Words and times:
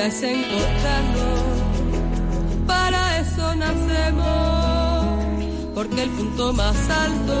Vida 0.00 0.06
es 0.06 0.24
para 2.66 3.18
eso 3.18 3.54
nacemos, 3.54 5.24
porque 5.74 6.02
el 6.04 6.10
punto 6.10 6.52
más 6.54 6.76
alto 6.88 7.34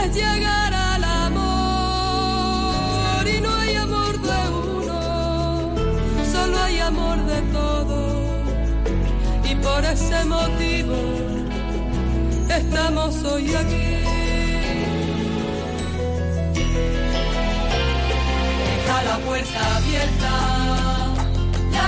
es 0.00 0.14
llegar 0.14 0.72
al 0.72 1.04
amor. 1.04 1.36
Y 3.28 3.40
no 3.40 3.54
hay 3.54 3.74
amor 3.74 4.20
de 4.20 4.48
uno, 4.50 5.74
solo 6.32 6.58
hay 6.62 6.78
amor 6.78 7.18
de 7.26 7.42
todos 7.52 8.14
y 9.44 9.54
por 9.56 9.84
ese 9.84 10.24
motivo 10.24 10.96
estamos 12.48 13.22
hoy 13.24 13.54
aquí. 13.54 13.96
Está 18.78 19.02
la 19.04 19.18
puerta 19.18 19.76
abierta 19.76 20.55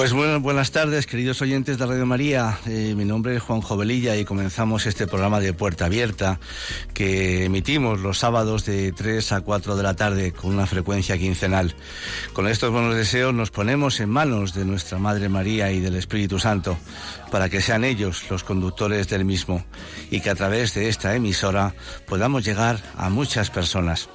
Pues 0.00 0.14
bueno, 0.14 0.40
buenas 0.40 0.70
tardes, 0.70 1.06
queridos 1.06 1.42
oyentes 1.42 1.76
de 1.76 1.84
Radio 1.84 2.06
María. 2.06 2.58
Eh, 2.64 2.94
mi 2.96 3.04
nombre 3.04 3.36
es 3.36 3.42
Juan 3.42 3.60
Jovelilla 3.60 4.16
y 4.16 4.24
comenzamos 4.24 4.86
este 4.86 5.06
programa 5.06 5.40
de 5.40 5.52
Puerta 5.52 5.84
Abierta 5.84 6.40
que 6.94 7.44
emitimos 7.44 8.00
los 8.00 8.16
sábados 8.16 8.64
de 8.64 8.92
3 8.92 9.32
a 9.32 9.42
4 9.42 9.76
de 9.76 9.82
la 9.82 9.96
tarde 9.96 10.32
con 10.32 10.54
una 10.54 10.64
frecuencia 10.64 11.18
quincenal. 11.18 11.74
Con 12.32 12.48
estos 12.48 12.72
buenos 12.72 12.94
deseos 12.94 13.34
nos 13.34 13.50
ponemos 13.50 14.00
en 14.00 14.08
manos 14.08 14.54
de 14.54 14.64
nuestra 14.64 14.96
Madre 14.96 15.28
María 15.28 15.70
y 15.70 15.80
del 15.80 15.96
Espíritu 15.96 16.38
Santo 16.38 16.78
para 17.30 17.50
que 17.50 17.60
sean 17.60 17.84
ellos 17.84 18.24
los 18.30 18.42
conductores 18.42 19.06
del 19.06 19.26
mismo 19.26 19.62
y 20.10 20.22
que 20.22 20.30
a 20.30 20.34
través 20.34 20.72
de 20.72 20.88
esta 20.88 21.14
emisora 21.14 21.74
podamos 22.06 22.42
llegar 22.42 22.80
a 22.96 23.10
muchas 23.10 23.50
personas. 23.50 24.08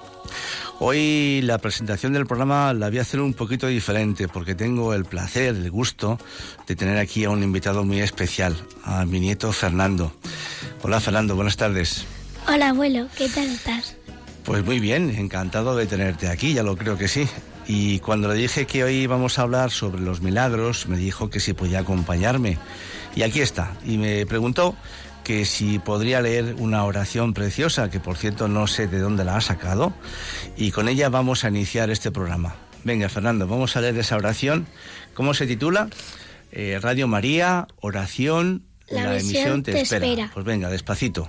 Hoy 0.80 1.42
la 1.44 1.58
presentación 1.58 2.14
del 2.14 2.26
programa 2.26 2.74
la 2.74 2.90
voy 2.90 3.00
a 3.00 3.02
hacer 3.02 3.22
un 3.22 3.34
poquito 3.34 3.68
diferente 3.68 4.28
porque 4.28 4.56
tengo 4.56 4.94
el 4.94 5.06
placer, 5.06 5.56
el 5.56 5.72
gusto 5.72 6.20
de 6.68 6.76
tener 6.76 6.98
aquí 6.98 7.24
a 7.24 7.30
un 7.30 7.44
invitado 7.44 7.84
muy 7.84 8.02
especial, 8.02 8.56
a 8.84 9.06
mi 9.06 9.20
nieto 9.20 9.52
Fernando. 9.54 10.14
Hola 10.84 11.00
Fernando, 11.00 11.36
buenas 11.36 11.58
tardes. 11.58 12.06
Hola 12.48 12.70
abuelo, 12.70 13.08
¿qué 13.18 13.30
tal 13.30 13.48
estás? 13.48 13.96
Pues 14.44 14.64
muy 14.64 14.80
bien, 14.80 15.10
encantado 15.10 15.76
de 15.76 15.88
tenerte 15.88 16.28
aquí, 16.28 16.54
ya 16.54 16.62
lo 16.62 16.76
creo 16.78 16.98
que 16.98 17.08
sí. 17.08 17.28
Y 17.68 18.00
cuando 18.00 18.28
le 18.28 18.36
dije 18.36 18.68
que 18.68 18.84
hoy 18.84 18.96
íbamos 18.96 19.40
a 19.40 19.42
hablar 19.42 19.72
sobre 19.72 20.02
los 20.02 20.22
milagros, 20.22 20.88
me 20.88 20.98
dijo 20.98 21.30
que 21.30 21.40
si 21.40 21.54
podía 21.54 21.80
acompañarme. 21.80 22.60
Y 23.16 23.24
aquí 23.24 23.42
está. 23.42 23.74
Y 23.86 23.98
me 23.98 24.26
preguntó 24.26 24.76
que 25.26 25.44
si 25.44 25.80
podría 25.80 26.22
leer 26.22 26.56
una 26.60 26.86
oración 26.86 27.34
preciosa, 27.34 27.90
que 27.90 28.00
por 28.00 28.16
cierto 28.16 28.48
no 28.48 28.68
sé 28.68 28.88
de 28.88 29.00
dónde 29.00 29.26
la 29.26 29.36
ha 29.36 29.42
sacado, 29.42 29.92
y 30.56 30.70
con 30.70 30.88
ella 30.88 31.10
vamos 31.10 31.44
a 31.44 31.50
iniciar 31.50 31.90
este 31.90 32.12
programa. 32.12 32.56
Venga, 32.84 33.10
Fernando, 33.10 33.48
vamos 33.48 33.76
a 33.76 33.82
leer 33.82 33.98
esa 33.98 34.16
oración. 34.16 34.68
¿Cómo 35.16 35.34
se 35.34 35.48
titula? 35.48 35.90
Eh, 36.52 36.78
Radio 36.80 37.08
María, 37.08 37.68
oración, 37.82 38.66
la, 38.88 39.18
emisión 39.18 39.64
te, 39.64 39.82
espera. 39.82 40.30
Pues 40.32 40.46
venga, 40.46 40.70
despacito. 40.70 41.28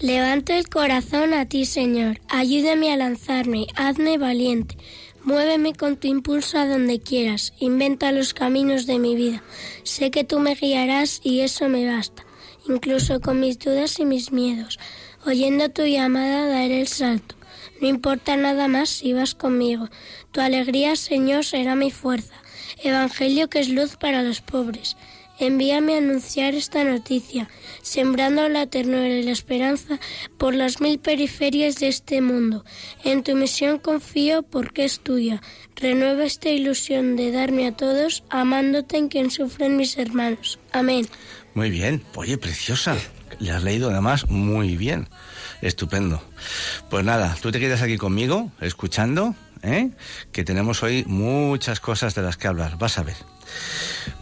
Levanto 0.00 0.52
el 0.52 0.68
corazón 0.68 1.34
a 1.34 1.46
ti, 1.46 1.66
Señor. 1.66 2.20
Ayúdame 2.28 2.92
a 2.92 2.96
lanzarme, 2.96 3.66
hazme 3.74 4.16
valiente. 4.16 4.76
Muéveme 5.24 5.74
con 5.74 5.96
tu 5.96 6.06
impulso 6.06 6.56
a 6.56 6.68
donde 6.68 7.00
quieras. 7.00 7.52
Inventa 7.58 8.12
los 8.12 8.32
caminos 8.32 8.86
de 8.86 9.00
mi 9.00 9.16
vida. 9.16 9.42
Sé 9.82 10.12
que 10.12 10.22
tú 10.22 10.38
me 10.38 10.54
guiarás 10.54 11.20
y 11.24 11.40
eso 11.40 11.68
me 11.68 11.84
basta 11.84 12.27
incluso 12.68 13.20
con 13.20 13.40
mis 13.40 13.58
dudas 13.58 13.98
y 13.98 14.04
mis 14.04 14.32
miedos. 14.32 14.78
Oyendo 15.26 15.68
tu 15.68 15.84
llamada 15.84 16.46
daré 16.46 16.80
el 16.80 16.88
salto. 16.88 17.34
No 17.80 17.88
importa 17.88 18.36
nada 18.36 18.68
más 18.68 18.88
si 18.88 19.12
vas 19.12 19.34
conmigo. 19.34 19.88
Tu 20.32 20.40
alegría, 20.40 20.96
Señor, 20.96 21.44
será 21.44 21.74
mi 21.74 21.90
fuerza. 21.90 22.34
Evangelio 22.82 23.48
que 23.48 23.60
es 23.60 23.68
luz 23.68 23.96
para 23.96 24.22
los 24.22 24.40
pobres. 24.40 24.96
Envíame 25.40 25.94
a 25.94 25.98
anunciar 25.98 26.54
esta 26.54 26.82
noticia, 26.82 27.48
sembrando 27.82 28.48
la 28.48 28.66
ternura 28.66 29.08
y 29.08 29.22
la 29.22 29.30
esperanza 29.30 30.00
por 30.36 30.52
las 30.52 30.80
mil 30.80 30.98
periferias 30.98 31.76
de 31.76 31.86
este 31.86 32.20
mundo. 32.20 32.64
En 33.04 33.22
tu 33.22 33.36
misión 33.36 33.78
confío 33.78 34.42
porque 34.42 34.84
es 34.84 34.98
tuya. 34.98 35.40
Renueva 35.76 36.24
esta 36.24 36.48
ilusión 36.48 37.14
de 37.14 37.30
darme 37.30 37.68
a 37.68 37.76
todos, 37.76 38.24
amándote 38.30 38.96
en 38.96 39.06
quien 39.06 39.30
sufren 39.30 39.76
mis 39.76 39.96
hermanos. 39.96 40.58
Amén. 40.72 41.06
Muy 41.58 41.70
bien, 41.70 42.04
oye, 42.14 42.38
preciosa. 42.38 42.96
Le 43.40 43.50
has 43.50 43.64
leído 43.64 43.90
además 43.90 44.30
muy 44.30 44.76
bien. 44.76 45.08
Estupendo. 45.60 46.22
Pues 46.88 47.04
nada, 47.04 47.36
tú 47.42 47.50
te 47.50 47.58
quedas 47.58 47.82
aquí 47.82 47.96
conmigo, 47.96 48.52
escuchando, 48.60 49.34
¿eh? 49.64 49.90
que 50.30 50.44
tenemos 50.44 50.84
hoy 50.84 51.04
muchas 51.08 51.80
cosas 51.80 52.14
de 52.14 52.22
las 52.22 52.36
que 52.36 52.46
hablar. 52.46 52.78
Vas 52.78 52.96
a 52.98 53.02
ver. 53.02 53.16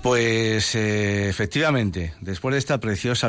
Pues 0.02 0.74
eh, 0.76 1.28
efectivamente, 1.28 2.14
después 2.22 2.54
de 2.54 2.58
esta 2.58 2.80
preciosa 2.80 3.28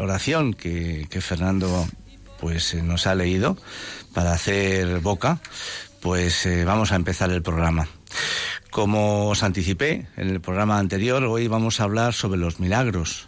oración 0.00 0.52
que, 0.52 1.06
Fernando 1.20 1.86
pues 2.40 2.74
eh, 2.74 2.82
nos 2.82 3.06
ha 3.06 3.14
leído 3.14 3.56
para 4.12 4.32
hacer 4.32 4.98
boca, 4.98 5.38
pues 6.00 6.46
eh, 6.46 6.64
vamos 6.64 6.90
a 6.90 6.96
empezar 6.96 7.30
el 7.30 7.42
programa. 7.42 7.86
Como 8.74 9.28
os 9.28 9.44
anticipé 9.44 10.08
en 10.16 10.30
el 10.30 10.40
programa 10.40 10.80
anterior, 10.80 11.22
hoy 11.22 11.46
vamos 11.46 11.78
a 11.78 11.84
hablar 11.84 12.12
sobre 12.12 12.40
los 12.40 12.58
milagros. 12.58 13.24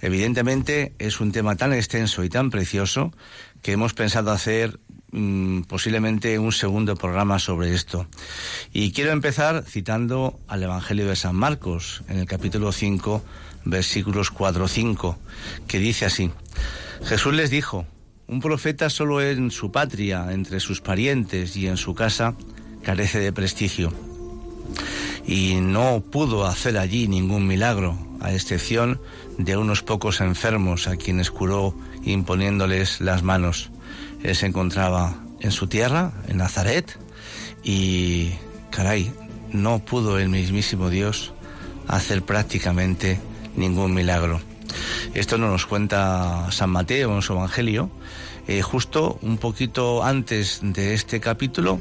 Evidentemente 0.00 0.92
es 0.98 1.20
un 1.20 1.30
tema 1.30 1.54
tan 1.54 1.72
extenso 1.72 2.24
y 2.24 2.28
tan 2.28 2.50
precioso 2.50 3.12
que 3.62 3.70
hemos 3.70 3.94
pensado 3.94 4.32
hacer 4.32 4.80
mm, 5.12 5.62
posiblemente 5.62 6.36
un 6.40 6.50
segundo 6.50 6.96
programa 6.96 7.38
sobre 7.38 7.72
esto. 7.72 8.08
Y 8.72 8.90
quiero 8.90 9.12
empezar 9.12 9.62
citando 9.64 10.40
al 10.48 10.64
Evangelio 10.64 11.06
de 11.06 11.14
San 11.14 11.36
Marcos, 11.36 12.02
en 12.08 12.18
el 12.18 12.26
capítulo 12.26 12.72
5, 12.72 13.22
versículos 13.64 14.34
4-5, 14.34 15.16
que 15.68 15.78
dice 15.78 16.06
así, 16.06 16.32
Jesús 17.04 17.34
les 17.34 17.50
dijo, 17.50 17.86
un 18.26 18.40
profeta 18.40 18.90
solo 18.90 19.22
en 19.22 19.52
su 19.52 19.70
patria, 19.70 20.32
entre 20.32 20.58
sus 20.58 20.80
parientes 20.80 21.54
y 21.56 21.68
en 21.68 21.76
su 21.76 21.94
casa, 21.94 22.34
carece 22.82 23.20
de 23.20 23.32
prestigio 23.32 23.92
y 25.26 25.56
no 25.60 26.00
pudo 26.00 26.46
hacer 26.46 26.78
allí 26.78 27.08
ningún 27.08 27.46
milagro, 27.46 27.96
a 28.20 28.32
excepción 28.32 29.00
de 29.38 29.56
unos 29.56 29.82
pocos 29.82 30.20
enfermos 30.20 30.86
a 30.86 30.96
quienes 30.96 31.30
curó 31.30 31.74
imponiéndoles 32.04 33.00
las 33.00 33.22
manos. 33.22 33.70
Él 34.22 34.36
se 34.36 34.46
encontraba 34.46 35.16
en 35.40 35.50
su 35.50 35.66
tierra, 35.66 36.12
en 36.28 36.38
Nazaret, 36.38 36.98
y, 37.64 38.30
caray, 38.70 39.12
no 39.52 39.78
pudo 39.80 40.18
el 40.18 40.28
mismísimo 40.28 40.90
Dios 40.90 41.32
hacer 41.88 42.22
prácticamente 42.22 43.20
ningún 43.56 43.94
milagro. 43.94 44.40
Esto 45.14 45.38
nos 45.38 45.66
cuenta 45.66 46.50
San 46.50 46.70
Mateo 46.70 47.14
en 47.14 47.22
su 47.22 47.32
Evangelio, 47.34 47.90
Eh, 48.48 48.60
justo 48.60 49.20
un 49.22 49.38
poquito 49.38 50.02
antes 50.02 50.58
de 50.62 50.94
este 50.94 51.20
capítulo, 51.20 51.78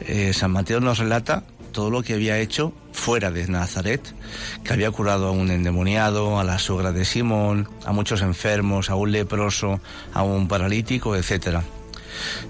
eh, 0.00 0.34
San 0.34 0.50
Mateo 0.50 0.78
nos 0.78 0.98
relata 0.98 1.44
todo 1.72 1.90
lo 1.90 2.02
que 2.02 2.14
había 2.14 2.38
hecho 2.38 2.72
fuera 2.92 3.30
de 3.30 3.48
Nazaret, 3.48 4.14
que 4.62 4.72
había 4.72 4.90
curado 4.90 5.28
a 5.28 5.30
un 5.32 5.50
endemoniado, 5.50 6.38
a 6.38 6.44
la 6.44 6.58
suegra 6.58 6.92
de 6.92 7.04
Simón, 7.04 7.68
a 7.84 7.92
muchos 7.92 8.22
enfermos, 8.22 8.90
a 8.90 8.94
un 8.94 9.12
leproso, 9.12 9.80
a 10.14 10.22
un 10.22 10.46
paralítico, 10.46 11.16
etc. 11.16 11.60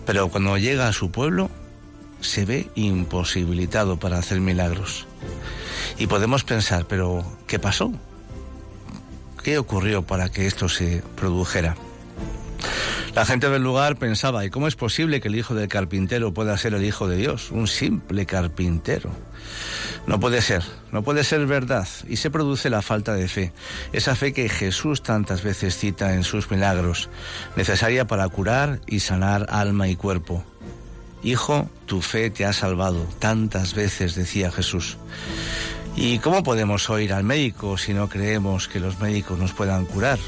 Pero 0.05 0.29
cuando 0.29 0.59
llega 0.59 0.89
a 0.89 0.93
su 0.93 1.11
pueblo, 1.11 1.51
se 2.21 2.45
ve 2.45 2.69
imposibilitado 2.75 3.99
para 3.99 4.19
hacer 4.19 4.41
milagros. 4.41 5.07
Y 5.99 6.07
podemos 6.07 6.45
pensar, 6.45 6.87
pero 6.87 7.25
¿qué 7.47 7.59
pasó? 7.59 7.93
¿Qué 9.43 9.59
ocurrió 9.59 10.03
para 10.03 10.29
que 10.31 10.47
esto 10.47 10.69
se 10.69 11.03
produjera? 11.17 11.77
La 13.15 13.27
gente 13.27 13.51
del 13.51 13.63
lugar 13.63 13.97
pensaba, 13.97 14.43
¿y 14.47 14.49
cómo 14.51 14.69
es 14.69 14.75
posible 14.75 15.21
que 15.21 15.29
el 15.29 15.37
hijo 15.37 15.55
del 15.55 15.69
carpintero 15.69 16.33
pueda 16.33 16.57
ser 16.57 16.73
el 16.73 16.83
hijo 16.83 17.09
de 17.09 17.19
Dios? 17.19 17.51
Un 17.51 17.69
simple 17.69 18.25
carpintero. 18.25 19.11
No 20.07 20.19
puede 20.19 20.41
ser, 20.41 20.63
no 20.93 21.03
puede 21.03 21.23
ser 21.23 21.45
verdad. 21.47 21.87
Y 22.09 22.17
se 22.17 22.31
produce 22.31 22.71
la 22.71 22.81
falta 22.81 23.13
de 23.13 23.29
fe. 23.29 23.53
Esa 23.93 24.15
fe 24.15 24.33
que 24.33 24.49
Jesús 24.49 25.03
tantas 25.03 25.43
veces 25.43 25.77
cita 25.77 26.15
en 26.15 26.25
sus 26.25 26.51
milagros, 26.51 27.11
necesaria 27.55 28.07
para 28.07 28.27
curar 28.31 28.81
y 28.87 29.01
sanar 29.01 29.47
alma 29.51 29.89
y 29.89 29.97
cuerpo. 29.97 30.43
Hijo, 31.23 31.69
tu 31.85 32.01
fe 32.01 32.31
te 32.31 32.47
ha 32.47 32.55
salvado. 32.55 33.07
Tantas 33.19 33.75
veces 33.75 34.15
decía 34.15 34.51
Jesús. 34.51 34.97
¿Y 35.97 36.19
cómo 36.21 36.43
podemos 36.43 36.89
oír 36.89 37.13
al 37.13 37.25
médico 37.25 37.77
si 37.77 37.93
no 37.93 38.09
creemos 38.09 38.69
que 38.69 38.81
los 38.81 38.99
médicos 39.01 39.39
nos 39.39 39.53
puedan 39.53 39.85
curar? 39.85 40.19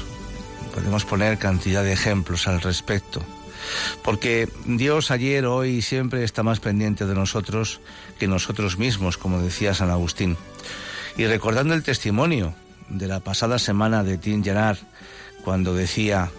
Podemos 0.75 1.05
poner 1.05 1.37
cantidad 1.37 1.83
de 1.83 1.93
ejemplos 1.93 2.49
al 2.49 2.59
respecto. 2.59 3.21
Porque 4.03 4.49
Dios 4.65 5.09
ayer, 5.09 5.45
hoy 5.45 5.77
y 5.77 5.81
siempre 5.81 6.25
está 6.25 6.43
más 6.43 6.59
pendiente 6.59 7.05
de 7.05 7.15
nosotros 7.15 7.79
que 8.19 8.27
nosotros 8.27 8.77
mismos, 8.77 9.17
como 9.17 9.41
decía 9.41 9.73
San 9.73 9.89
Agustín. 9.89 10.35
Y 11.17 11.25
recordando 11.27 11.73
el 11.73 11.81
testimonio 11.81 12.53
de 12.89 13.07
la 13.07 13.21
pasada 13.21 13.57
semana 13.57 14.03
de 14.03 14.17
Tim 14.17 14.43
Gerard, 14.43 14.77
cuando 15.45 15.73
decía, 15.73 16.29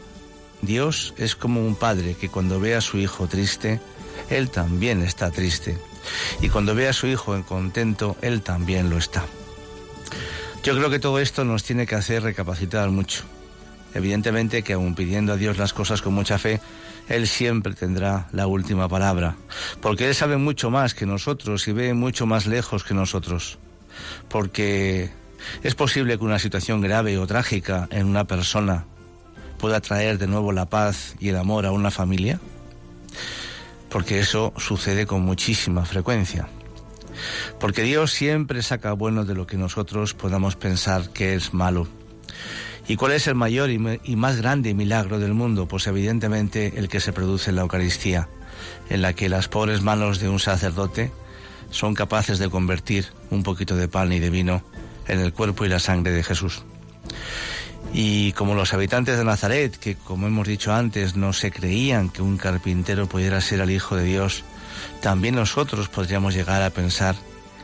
Dios 0.60 1.14
es 1.16 1.34
como 1.34 1.66
un 1.66 1.74
padre 1.74 2.14
que 2.14 2.28
cuando 2.28 2.60
ve 2.60 2.76
a 2.76 2.82
su 2.82 2.98
hijo 2.98 3.26
triste, 3.28 3.80
él 4.28 4.50
también 4.50 5.02
está 5.02 5.30
triste. 5.30 5.78
Y 6.42 6.50
cuando 6.50 6.74
ve 6.74 6.88
a 6.88 6.92
su 6.92 7.06
hijo 7.06 7.34
en 7.34 7.42
contento, 7.42 8.18
él 8.20 8.42
también 8.42 8.90
lo 8.90 8.98
está. 8.98 9.24
Yo 10.62 10.76
creo 10.76 10.90
que 10.90 10.98
todo 10.98 11.20
esto 11.20 11.42
nos 11.44 11.64
tiene 11.64 11.86
que 11.86 11.94
hacer 11.94 12.22
recapacitar 12.22 12.90
mucho. 12.90 13.24
Evidentemente 13.94 14.62
que 14.62 14.74
aun 14.74 14.94
pidiendo 14.94 15.32
a 15.32 15.36
Dios 15.36 15.58
las 15.58 15.72
cosas 15.72 16.02
con 16.02 16.14
mucha 16.14 16.38
fe, 16.38 16.60
Él 17.08 17.26
siempre 17.26 17.74
tendrá 17.74 18.28
la 18.32 18.46
última 18.46 18.88
palabra, 18.88 19.36
porque 19.80 20.08
Él 20.08 20.14
sabe 20.14 20.36
mucho 20.36 20.70
más 20.70 20.94
que 20.94 21.06
nosotros 21.06 21.66
y 21.68 21.72
ve 21.72 21.94
mucho 21.94 22.26
más 22.26 22.46
lejos 22.46 22.84
que 22.84 22.94
nosotros. 22.94 23.58
Porque 24.28 25.10
es 25.62 25.74
posible 25.74 26.18
que 26.18 26.24
una 26.24 26.38
situación 26.38 26.80
grave 26.80 27.16
o 27.18 27.26
trágica 27.26 27.88
en 27.90 28.06
una 28.06 28.24
persona 28.24 28.84
pueda 29.58 29.80
traer 29.80 30.18
de 30.18 30.26
nuevo 30.26 30.52
la 30.52 30.66
paz 30.66 31.14
y 31.18 31.30
el 31.30 31.36
amor 31.36 31.64
a 31.64 31.72
una 31.72 31.90
familia 31.90 32.38
porque 33.96 34.18
eso 34.18 34.52
sucede 34.56 35.06
con 35.06 35.22
muchísima 35.22 35.84
frecuencia. 35.84 36.48
Porque 37.58 37.82
Dios 37.82 38.12
siempre 38.12 38.62
saca 38.62 38.92
bueno 38.92 39.24
de 39.24 39.34
lo 39.34 39.46
que 39.46 39.56
nosotros 39.56 40.12
podamos 40.12 40.56
pensar 40.56 41.10
que 41.10 41.34
es 41.34 41.54
malo. 41.54 41.88
¿Y 42.88 42.96
cuál 42.96 43.12
es 43.12 43.26
el 43.26 43.34
mayor 43.34 43.70
y 43.70 44.16
más 44.16 44.36
grande 44.36 44.72
milagro 44.74 45.18
del 45.18 45.34
mundo? 45.34 45.66
Pues 45.66 45.86
evidentemente 45.88 46.74
el 46.76 46.88
que 46.88 47.00
se 47.00 47.12
produce 47.12 47.50
en 47.50 47.56
la 47.56 47.62
Eucaristía, 47.62 48.28
en 48.88 49.02
la 49.02 49.12
que 49.12 49.28
las 49.28 49.48
pobres 49.48 49.82
manos 49.82 50.20
de 50.20 50.28
un 50.28 50.38
sacerdote 50.38 51.10
son 51.70 51.94
capaces 51.94 52.38
de 52.38 52.48
convertir 52.48 53.06
un 53.30 53.42
poquito 53.42 53.76
de 53.76 53.88
pan 53.88 54.12
y 54.12 54.20
de 54.20 54.30
vino 54.30 54.62
en 55.08 55.18
el 55.18 55.32
cuerpo 55.32 55.64
y 55.64 55.68
la 55.68 55.80
sangre 55.80 56.12
de 56.12 56.22
Jesús. 56.22 56.62
Y 57.92 58.32
como 58.32 58.54
los 58.54 58.72
habitantes 58.72 59.16
de 59.18 59.24
Nazaret, 59.24 59.76
que 59.76 59.96
como 59.96 60.26
hemos 60.26 60.46
dicho 60.46 60.72
antes, 60.72 61.16
no 61.16 61.32
se 61.32 61.50
creían 61.50 62.08
que 62.08 62.22
un 62.22 62.36
carpintero 62.36 63.08
pudiera 63.08 63.40
ser 63.40 63.60
el 63.60 63.70
Hijo 63.70 63.96
de 63.96 64.04
Dios, 64.04 64.44
también 65.00 65.34
nosotros 65.34 65.88
podríamos 65.88 66.34
llegar 66.34 66.62
a 66.62 66.70
pensar 66.70 67.16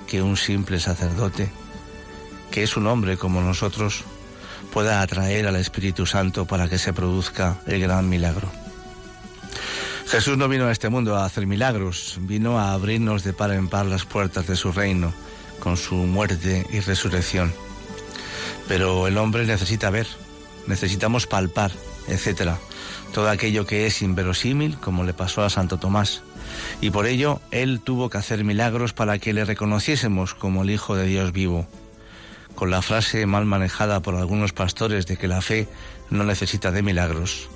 que 0.07 0.23
un 0.23 0.37
simple 0.37 0.81
sacerdote, 0.81 1.51
que 2.51 2.63
es 2.63 2.77
un 2.77 2.87
hombre 2.87 3.17
como 3.17 3.41
nosotros, 3.41 4.05
pueda 4.73 5.03
atraer 5.03 5.47
al 5.47 5.57
Espíritu 5.57 6.07
Santo 6.07 6.47
para 6.47 6.69
que 6.69 6.79
se 6.79 6.93
produzca 6.93 7.59
el 7.67 7.81
gran 7.81 8.09
milagro. 8.09 8.49
Jesús 10.07 10.37
no 10.37 10.49
vino 10.49 10.67
a 10.67 10.73
este 10.73 10.89
mundo 10.89 11.17
a 11.17 11.25
hacer 11.25 11.47
milagros, 11.47 12.19
vino 12.23 12.59
a 12.59 12.73
abrirnos 12.73 13.23
de 13.23 13.33
par 13.33 13.53
en 13.53 13.69
par 13.69 13.87
las 13.87 14.05
puertas 14.05 14.47
de 14.47 14.57
su 14.57 14.73
reino 14.73 15.13
con 15.61 15.77
su 15.77 15.95
muerte 15.95 16.67
y 16.73 16.81
resurrección. 16.81 17.53
Pero 18.67 19.07
el 19.07 19.17
hombre 19.19 19.47
necesita 19.47 19.91
ver, 19.91 20.07
necesitamos 20.67 21.27
palpar, 21.27 21.71
etc. 22.09 22.53
Todo 23.13 23.29
aquello 23.31 23.67
que 23.67 23.87
es 23.87 24.03
inverosímil, 24.03 24.77
como 24.79 25.05
le 25.05 25.15
pasó 25.15 25.43
a 25.43 25.51
Santo 25.51 25.79
Tomás. 25.79 26.23
Y 26.81 26.91
por 26.91 27.07
ello 27.07 27.41
él 27.51 27.81
tuvo 27.81 28.11
que 28.11 28.19
hacer 28.19 28.43
milagros 28.43 28.93
para 28.93 29.19
que 29.19 29.33
le 29.33 29.45
reconociésemos 29.45 30.35
como 30.35 30.63
el 30.63 30.71
Hijo 30.71 30.97
de 30.97 31.07
Dios 31.07 31.33
vivo. 31.33 31.67
Con 32.55 32.71
la 32.71 32.83
frase 32.83 33.27
mal 33.27 33.45
manejada 33.45 34.01
por 34.01 34.15
algunos 34.15 34.53
pastores 34.53 35.07
de 35.07 35.17
que 35.17 35.29
la 35.29 35.41
fe 35.41 35.69
no 36.11 36.25
necesita 36.25 36.71
de 36.71 36.83
milagros, 36.83 37.49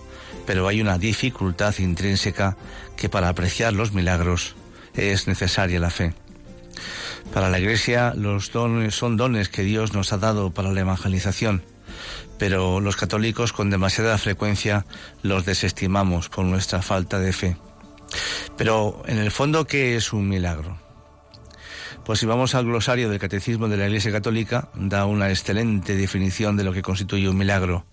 pero 0.47 0.69
hay 0.69 0.81
una 0.81 0.99
dificultad 0.99 1.75
intrínseca 1.79 2.57
que 2.97 3.09
para 3.09 3.29
apreciar 3.29 3.73
los 3.73 3.93
milagros 3.93 4.57
es 4.95 5.27
necesaria 5.27 5.81
la 5.81 5.91
fe. 5.91 6.15
Para 7.33 7.51
la 7.51 7.59
Iglesia 7.59 8.15
los 8.17 8.53
dones 8.53 8.95
son 8.95 9.17
dones 9.17 9.49
que 9.49 9.63
Dios 9.63 9.93
nos 9.93 10.13
ha 10.13 10.19
dado 10.19 10.53
para 10.53 10.73
la 10.73 10.81
evangelización, 10.81 11.63
pero 12.39 12.81
los 12.81 12.97
católicos 12.97 13.53
con 13.53 13.71
demasiada 13.71 14.17
frecuencia 14.19 14.87
los 15.23 15.45
desestimamos 15.45 16.29
por 16.29 16.45
nuestra 16.45 16.83
falta 16.83 17.19
de 17.19 17.33
fe. 17.33 17.57
Pero 18.57 19.03
en 19.07 19.19
el 19.19 19.31
fondo, 19.31 19.67
¿qué 19.67 19.97
es 19.97 20.13
un 20.13 20.29
milagro? 20.29 20.86
Pues 22.07 22.21
si 22.21 22.27
vamos 22.27 22.55
al 22.55 22.67
glosario 22.67 23.11
del 23.11 23.19
Catecismo 23.19 23.67
de 23.67 23.77
la 23.77 23.87
Iglesia 23.87 24.13
Católica, 24.13 24.69
da 24.77 25.07
una 25.07 25.29
excelente 25.29 25.97
definición 25.97 26.57
de 26.57 26.63
lo 26.63 26.73
que 26.73 26.81
constituye 26.81 27.29
un 27.29 27.37
milagro. 27.37 27.85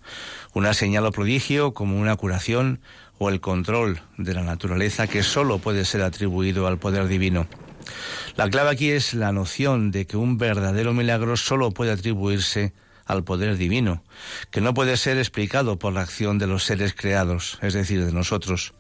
Una 0.54 0.76
señal 0.76 1.08
o 1.08 1.12
prodigio 1.12 1.74
como 1.74 1.98
una 2.00 2.16
curación 2.16 2.80
o 3.18 3.30
el 3.30 3.42
control 3.42 4.02
de 4.20 4.36
la 4.36 4.44
naturaleza 4.44 5.08
que 5.08 5.24
solo 5.24 5.58
puede 5.58 5.84
ser 5.84 6.04
atribuido 6.04 6.68
al 6.68 6.78
poder 6.78 7.08
divino. 7.08 7.48
La 8.36 8.48
clave 8.52 8.70
aquí 8.70 8.92
es 8.92 9.16
la 9.16 9.32
noción 9.32 9.90
de 9.90 10.06
que 10.06 10.16
un 10.16 10.38
verdadero 10.38 10.94
milagro 10.94 11.36
solo 11.36 11.72
puede 11.72 11.92
atribuirse 11.92 12.72
al 13.06 13.24
poder 13.24 13.58
divino, 13.58 14.04
que 14.52 14.62
no 14.62 14.76
puede 14.76 14.96
ser 14.96 15.18
explicado 15.18 15.80
por 15.80 15.92
la 15.92 16.02
acción 16.02 16.38
de 16.38 16.48
los 16.48 16.64
seres 16.64 16.94
creados, 16.94 17.58
es 17.62 17.74
decir, 17.74 18.06
de 18.06 18.14
nosotros. 18.14 18.76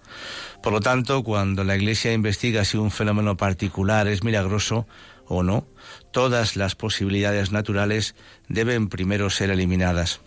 Por 0.61 0.73
lo 0.73 0.79
tanto, 0.79 1.23
cuando 1.23 1.63
la 1.63 1.75
Iglesia 1.75 2.13
investiga 2.13 2.63
si 2.65 2.77
un 2.77 2.91
fenómeno 2.91 3.35
particular 3.35 4.07
es 4.07 4.23
milagroso 4.23 4.87
o 5.27 5.43
no, 5.43 5.67
todas 6.11 6.55
las 6.55 6.75
posibilidades 6.75 7.51
naturales 7.51 8.15
deben 8.47 8.89
primero 8.89 9.29
ser 9.29 9.49
eliminadas. 9.49 10.21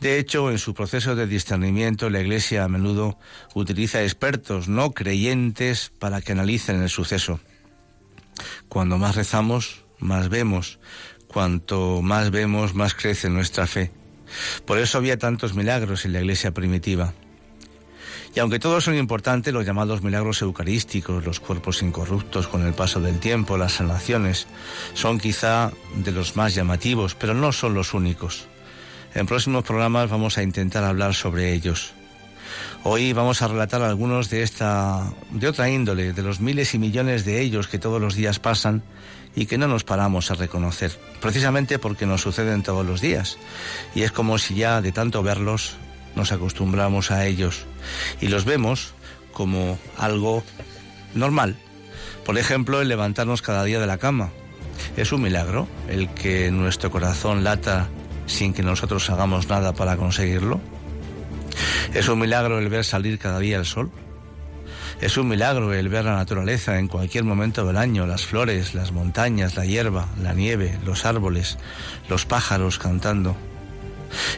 De 0.00 0.18
hecho, 0.18 0.50
en 0.50 0.58
su 0.58 0.74
proceso 0.74 1.16
de 1.16 1.26
discernimiento, 1.26 2.10
la 2.10 2.20
Iglesia 2.20 2.64
a 2.64 2.68
menudo 2.68 3.18
utiliza 3.54 4.02
expertos 4.02 4.68
no 4.68 4.92
creyentes 4.92 5.90
para 5.98 6.20
que 6.20 6.32
analicen 6.32 6.82
el 6.82 6.88
suceso. 6.88 7.40
Cuando 8.68 8.98
más 8.98 9.16
rezamos, 9.16 9.84
más 9.98 10.28
vemos. 10.28 10.78
Cuanto 11.26 12.00
más 12.02 12.30
vemos, 12.30 12.74
más 12.74 12.94
crece 12.94 13.28
nuestra 13.28 13.66
fe. 13.66 13.90
Por 14.64 14.78
eso 14.78 14.98
había 14.98 15.18
tantos 15.18 15.54
milagros 15.54 16.04
en 16.04 16.12
la 16.12 16.20
iglesia 16.20 16.52
primitiva. 16.52 17.12
Y 18.34 18.40
aunque 18.40 18.58
todos 18.58 18.84
son 18.84 18.96
importantes, 18.96 19.52
los 19.52 19.64
llamados 19.64 20.02
milagros 20.02 20.42
eucarísticos, 20.42 21.24
los 21.24 21.40
cuerpos 21.40 21.82
incorruptos 21.82 22.46
con 22.46 22.66
el 22.66 22.74
paso 22.74 23.00
del 23.00 23.18
tiempo, 23.18 23.56
las 23.56 23.74
sanaciones, 23.74 24.46
son 24.94 25.18
quizá 25.18 25.72
de 25.96 26.12
los 26.12 26.36
más 26.36 26.54
llamativos, 26.54 27.14
pero 27.14 27.34
no 27.34 27.52
son 27.52 27.74
los 27.74 27.94
únicos. 27.94 28.46
En 29.14 29.26
próximos 29.26 29.64
programas 29.64 30.10
vamos 30.10 30.38
a 30.38 30.42
intentar 30.42 30.84
hablar 30.84 31.14
sobre 31.14 31.52
ellos. 31.52 31.92
Hoy 32.84 33.12
vamos 33.12 33.42
a 33.42 33.48
relatar 33.48 33.82
algunos 33.82 34.30
de 34.30 34.42
esta 34.42 35.12
de 35.30 35.48
otra 35.48 35.68
índole, 35.68 36.12
de 36.12 36.22
los 36.22 36.40
miles 36.40 36.74
y 36.74 36.78
millones 36.78 37.24
de 37.24 37.40
ellos 37.40 37.68
que 37.68 37.78
todos 37.78 38.00
los 38.00 38.14
días 38.14 38.38
pasan 38.38 38.82
y 39.34 39.46
que 39.46 39.58
no 39.58 39.68
nos 39.68 39.84
paramos 39.84 40.30
a 40.30 40.34
reconocer, 40.34 40.92
precisamente 41.20 41.78
porque 41.78 42.06
nos 42.06 42.22
suceden 42.22 42.62
todos 42.62 42.86
los 42.86 43.00
días. 43.00 43.38
Y 43.94 44.02
es 44.02 44.12
como 44.12 44.38
si 44.38 44.54
ya 44.54 44.80
de 44.80 44.92
tanto 44.92 45.22
verlos 45.22 45.76
nos 46.14 46.32
acostumbramos 46.32 47.10
a 47.10 47.26
ellos 47.26 47.64
y 48.20 48.28
los 48.28 48.44
vemos 48.44 48.94
como 49.32 49.78
algo 49.96 50.42
normal. 51.14 51.56
Por 52.24 52.38
ejemplo, 52.38 52.80
el 52.80 52.88
levantarnos 52.88 53.40
cada 53.40 53.64
día 53.64 53.80
de 53.80 53.86
la 53.86 53.98
cama. 53.98 54.30
Es 54.96 55.12
un 55.12 55.22
milagro 55.22 55.68
el 55.88 56.08
que 56.10 56.50
nuestro 56.50 56.90
corazón 56.90 57.44
lata 57.44 57.88
sin 58.26 58.52
que 58.52 58.62
nosotros 58.62 59.08
hagamos 59.10 59.48
nada 59.48 59.72
para 59.72 59.96
conseguirlo. 59.96 60.60
Es 61.94 62.08
un 62.08 62.18
milagro 62.18 62.58
el 62.58 62.68
ver 62.68 62.84
salir 62.84 63.18
cada 63.18 63.38
día 63.38 63.56
el 63.56 63.64
sol. 63.64 63.90
Es 65.00 65.16
un 65.16 65.28
milagro 65.28 65.72
el 65.72 65.88
ver 65.88 66.04
la 66.04 66.16
naturaleza 66.16 66.78
en 66.78 66.88
cualquier 66.88 67.24
momento 67.24 67.64
del 67.64 67.76
año, 67.76 68.06
las 68.06 68.26
flores, 68.26 68.74
las 68.74 68.90
montañas, 68.92 69.56
la 69.56 69.64
hierba, 69.64 70.08
la 70.20 70.34
nieve, 70.34 70.76
los 70.84 71.04
árboles, 71.04 71.56
los 72.08 72.26
pájaros 72.26 72.78
cantando. 72.78 73.36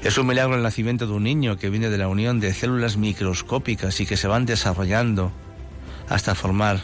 Es 0.03 0.19
un 0.19 0.27
milagro 0.27 0.57
el 0.57 0.63
nacimiento 0.63 1.07
de 1.07 1.13
un 1.13 1.25
niño 1.25 1.57
que 1.57 1.71
viene 1.71 1.91
de 1.91 1.99
la 1.99 2.09
unión 2.09 2.41
de 2.41 2.55
células 2.55 2.97
microscópicas 2.97 4.01
y 4.01 4.07
que 4.07 4.17
se 4.17 4.29
van 4.29 4.47
desarrollando 4.47 5.33
hasta 6.09 6.35
formar 6.35 6.81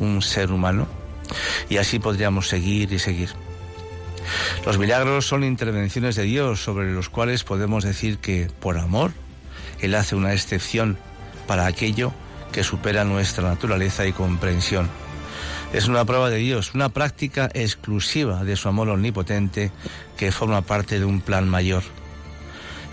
un 0.00 0.22
ser 0.22 0.52
humano. 0.52 0.86
Y 1.68 1.78
así 1.78 1.98
podríamos 1.98 2.48
seguir 2.48 2.92
y 2.92 2.98
seguir. 2.98 3.30
Los 4.64 4.78
milagros 4.78 5.26
son 5.26 5.44
intervenciones 5.44 6.16
de 6.16 6.24
Dios 6.24 6.62
sobre 6.62 6.92
los 6.92 7.08
cuales 7.08 7.44
podemos 7.44 7.84
decir 7.84 8.18
que, 8.18 8.50
por 8.60 8.78
amor, 8.78 9.12
Él 9.80 9.94
hace 9.94 10.16
una 10.16 10.32
excepción 10.32 10.98
para 11.46 11.66
aquello 11.66 12.12
que 12.52 12.64
supera 12.64 13.04
nuestra 13.04 13.48
naturaleza 13.48 14.06
y 14.06 14.12
comprensión. 14.12 14.88
Es 15.72 15.88
una 15.88 16.04
prueba 16.04 16.30
de 16.30 16.38
Dios, 16.38 16.74
una 16.74 16.88
práctica 16.88 17.48
exclusiva 17.54 18.44
de 18.44 18.56
su 18.56 18.68
amor 18.68 18.88
omnipotente 18.88 19.70
que 20.16 20.32
forma 20.32 20.62
parte 20.62 20.98
de 20.98 21.04
un 21.04 21.20
plan 21.20 21.48
mayor. 21.48 21.82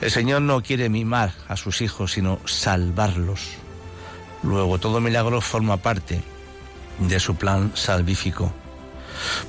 El 0.04 0.12
Señor 0.12 0.42
no 0.42 0.62
quiere 0.62 0.90
mimar 0.90 1.32
a 1.48 1.56
sus 1.56 1.82
hijos, 1.82 2.12
sino 2.12 2.42
salvarlos. 2.44 3.52
Luego, 4.44 4.78
todo 4.78 5.00
milagro 5.00 5.40
forma 5.40 5.78
parte 5.78 6.22
de 7.00 7.22
su 7.22 7.38
plan 7.38 7.72
salvífico. 7.74 8.52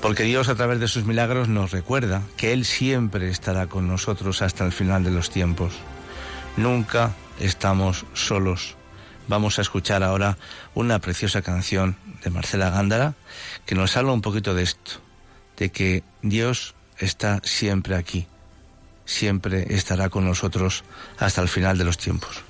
Porque 0.00 0.22
Dios 0.22 0.48
a 0.48 0.54
través 0.54 0.78
de 0.78 0.86
sus 0.86 1.06
milagros 1.06 1.48
nos 1.48 1.72
recuerda 1.72 2.22
que 2.36 2.52
Él 2.52 2.64
siempre 2.64 3.30
estará 3.30 3.66
con 3.66 3.88
nosotros 3.88 4.42
hasta 4.42 4.64
el 4.64 4.70
final 4.70 5.02
de 5.02 5.10
los 5.10 5.28
tiempos. 5.28 5.74
Nunca 6.56 7.16
estamos 7.40 8.06
solos. 8.14 8.76
Vamos 9.26 9.58
a 9.58 9.62
escuchar 9.62 10.04
ahora 10.04 10.38
una 10.72 11.00
preciosa 11.00 11.42
canción 11.42 11.96
de 12.22 12.30
Marcela 12.30 12.70
Gándara 12.70 13.14
que 13.66 13.74
nos 13.74 13.96
habla 13.96 14.12
un 14.12 14.22
poquito 14.22 14.54
de 14.54 14.62
esto, 14.62 15.00
de 15.56 15.70
que 15.70 16.04
Dios 16.22 16.76
está 17.00 17.40
siempre 17.42 17.96
aquí, 17.96 18.28
siempre 19.04 19.74
estará 19.74 20.08
con 20.08 20.24
nosotros 20.24 20.84
hasta 21.18 21.42
el 21.42 21.48
final 21.48 21.78
de 21.78 21.84
los 21.84 21.98
tiempos. 21.98 22.42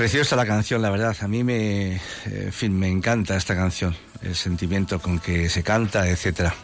Preciosa 0.00 0.34
la 0.34 0.46
canción, 0.46 0.80
la 0.80 0.88
verdad. 0.88 1.14
A 1.20 1.28
mí 1.28 1.44
me, 1.44 2.00
en 2.24 2.52
fin, 2.54 2.72
me 2.72 2.88
encanta 2.88 3.36
esta 3.36 3.54
canción, 3.54 3.94
el 4.22 4.34
sentimiento 4.34 4.98
con 4.98 5.18
que 5.18 5.50
se 5.50 5.62
canta, 5.62 6.08
etcétera. 6.08 6.54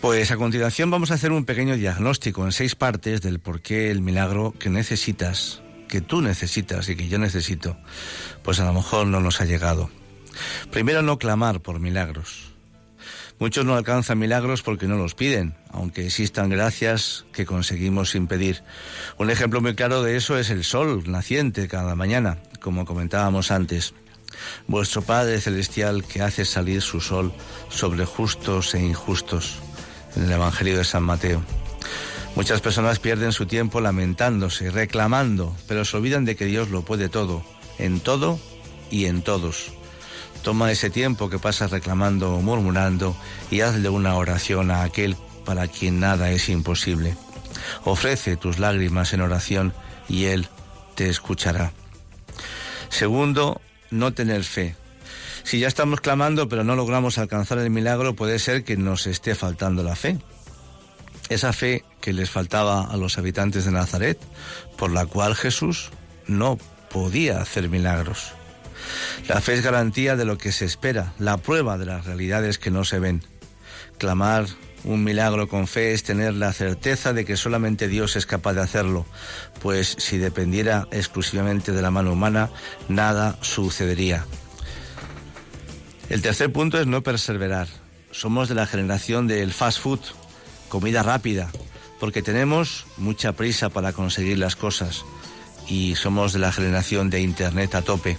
Pues 0.00 0.32
a 0.32 0.36
continuación 0.36 0.90
vamos 0.90 1.12
a 1.12 1.14
hacer 1.14 1.30
un 1.30 1.44
pequeño 1.44 1.76
diagnóstico 1.76 2.44
en 2.44 2.50
seis 2.50 2.74
partes 2.74 3.22
del 3.22 3.38
por 3.38 3.62
qué 3.62 3.92
el 3.92 4.00
milagro 4.00 4.52
que 4.58 4.68
necesitas, 4.68 5.62
que 5.86 6.00
tú 6.00 6.22
necesitas 6.22 6.88
y 6.88 6.96
que 6.96 7.06
yo 7.06 7.20
necesito, 7.20 7.76
pues 8.42 8.58
a 8.58 8.64
lo 8.64 8.72
mejor 8.72 9.06
no 9.06 9.20
nos 9.20 9.40
ha 9.40 9.44
llegado. 9.44 9.88
Primero, 10.72 11.02
no 11.02 11.20
clamar 11.20 11.60
por 11.60 11.78
milagros. 11.78 12.52
Muchos 13.40 13.64
no 13.64 13.74
alcanzan 13.74 14.18
milagros 14.18 14.60
porque 14.60 14.86
no 14.86 14.96
los 14.96 15.14
piden, 15.14 15.54
aunque 15.72 16.04
existan 16.04 16.50
gracias 16.50 17.24
que 17.32 17.46
conseguimos 17.46 18.14
impedir. 18.14 18.62
Un 19.16 19.30
ejemplo 19.30 19.62
muy 19.62 19.74
claro 19.74 20.02
de 20.02 20.18
eso 20.18 20.36
es 20.36 20.50
el 20.50 20.62
sol 20.62 21.04
naciente 21.10 21.66
cada 21.66 21.94
mañana, 21.96 22.36
como 22.60 22.84
comentábamos 22.84 23.50
antes. 23.50 23.94
Vuestro 24.66 25.00
Padre 25.00 25.40
Celestial 25.40 26.04
que 26.04 26.20
hace 26.20 26.44
salir 26.44 26.82
su 26.82 27.00
sol 27.00 27.32
sobre 27.70 28.04
justos 28.04 28.74
e 28.74 28.80
injustos, 28.80 29.58
en 30.16 30.24
el 30.24 30.32
Evangelio 30.32 30.76
de 30.76 30.84
San 30.84 31.04
Mateo. 31.04 31.42
Muchas 32.36 32.60
personas 32.60 32.98
pierden 32.98 33.32
su 33.32 33.46
tiempo 33.46 33.80
lamentándose, 33.80 34.70
reclamando, 34.70 35.56
pero 35.66 35.86
se 35.86 35.96
olvidan 35.96 36.26
de 36.26 36.36
que 36.36 36.44
Dios 36.44 36.68
lo 36.68 36.82
puede 36.82 37.08
todo, 37.08 37.42
en 37.78 38.00
todo 38.00 38.38
y 38.90 39.06
en 39.06 39.22
todos. 39.22 39.72
Toma 40.42 40.72
ese 40.72 40.90
tiempo 40.90 41.28
que 41.28 41.38
pasas 41.38 41.70
reclamando 41.70 42.34
o 42.34 42.40
murmurando 42.40 43.14
y 43.50 43.60
hazle 43.60 43.88
una 43.88 44.14
oración 44.16 44.70
a 44.70 44.82
aquel 44.82 45.16
para 45.44 45.68
quien 45.68 46.00
nada 46.00 46.30
es 46.30 46.48
imposible. 46.48 47.16
Ofrece 47.84 48.36
tus 48.36 48.58
lágrimas 48.58 49.12
en 49.12 49.20
oración 49.20 49.74
y 50.08 50.26
Él 50.26 50.48
te 50.94 51.08
escuchará. 51.08 51.72
Segundo, 52.88 53.60
no 53.90 54.12
tener 54.12 54.44
fe. 54.44 54.76
Si 55.42 55.58
ya 55.58 55.68
estamos 55.68 56.00
clamando 56.00 56.48
pero 56.48 56.64
no 56.64 56.76
logramos 56.76 57.18
alcanzar 57.18 57.58
el 57.58 57.70
milagro, 57.70 58.14
puede 58.14 58.38
ser 58.38 58.64
que 58.64 58.76
nos 58.76 59.06
esté 59.06 59.34
faltando 59.34 59.82
la 59.82 59.96
fe. 59.96 60.18
Esa 61.28 61.52
fe 61.52 61.84
que 62.00 62.12
les 62.12 62.30
faltaba 62.30 62.84
a 62.84 62.96
los 62.96 63.18
habitantes 63.18 63.64
de 63.64 63.72
Nazaret, 63.72 64.18
por 64.76 64.90
la 64.90 65.06
cual 65.06 65.36
Jesús 65.36 65.90
no 66.26 66.58
podía 66.90 67.40
hacer 67.40 67.68
milagros. 67.68 68.32
La 69.28 69.40
fe 69.40 69.54
es 69.54 69.62
garantía 69.62 70.16
de 70.16 70.24
lo 70.24 70.38
que 70.38 70.52
se 70.52 70.64
espera, 70.64 71.12
la 71.18 71.36
prueba 71.36 71.78
de 71.78 71.86
las 71.86 72.06
realidades 72.06 72.58
que 72.58 72.70
no 72.70 72.84
se 72.84 72.98
ven. 72.98 73.22
Clamar 73.98 74.46
un 74.84 75.04
milagro 75.04 75.48
con 75.48 75.66
fe 75.66 75.92
es 75.92 76.02
tener 76.02 76.34
la 76.34 76.52
certeza 76.52 77.12
de 77.12 77.24
que 77.24 77.36
solamente 77.36 77.88
Dios 77.88 78.16
es 78.16 78.26
capaz 78.26 78.54
de 78.54 78.62
hacerlo, 78.62 79.06
pues 79.60 79.94
si 79.98 80.18
dependiera 80.18 80.88
exclusivamente 80.90 81.72
de 81.72 81.82
la 81.82 81.90
mano 81.90 82.12
humana, 82.12 82.50
nada 82.88 83.38
sucedería. 83.42 84.24
El 86.08 86.22
tercer 86.22 86.52
punto 86.52 86.80
es 86.80 86.86
no 86.86 87.02
perseverar. 87.02 87.68
Somos 88.10 88.48
de 88.48 88.54
la 88.54 88.66
generación 88.66 89.28
del 89.28 89.52
fast 89.52 89.78
food, 89.78 90.00
comida 90.68 91.02
rápida, 91.02 91.50
porque 92.00 92.22
tenemos 92.22 92.86
mucha 92.96 93.32
prisa 93.32 93.68
para 93.68 93.92
conseguir 93.92 94.38
las 94.38 94.56
cosas 94.56 95.04
y 95.68 95.94
somos 95.94 96.32
de 96.32 96.40
la 96.40 96.52
generación 96.52 97.10
de 97.10 97.20
Internet 97.20 97.74
a 97.74 97.82
tope. 97.82 98.18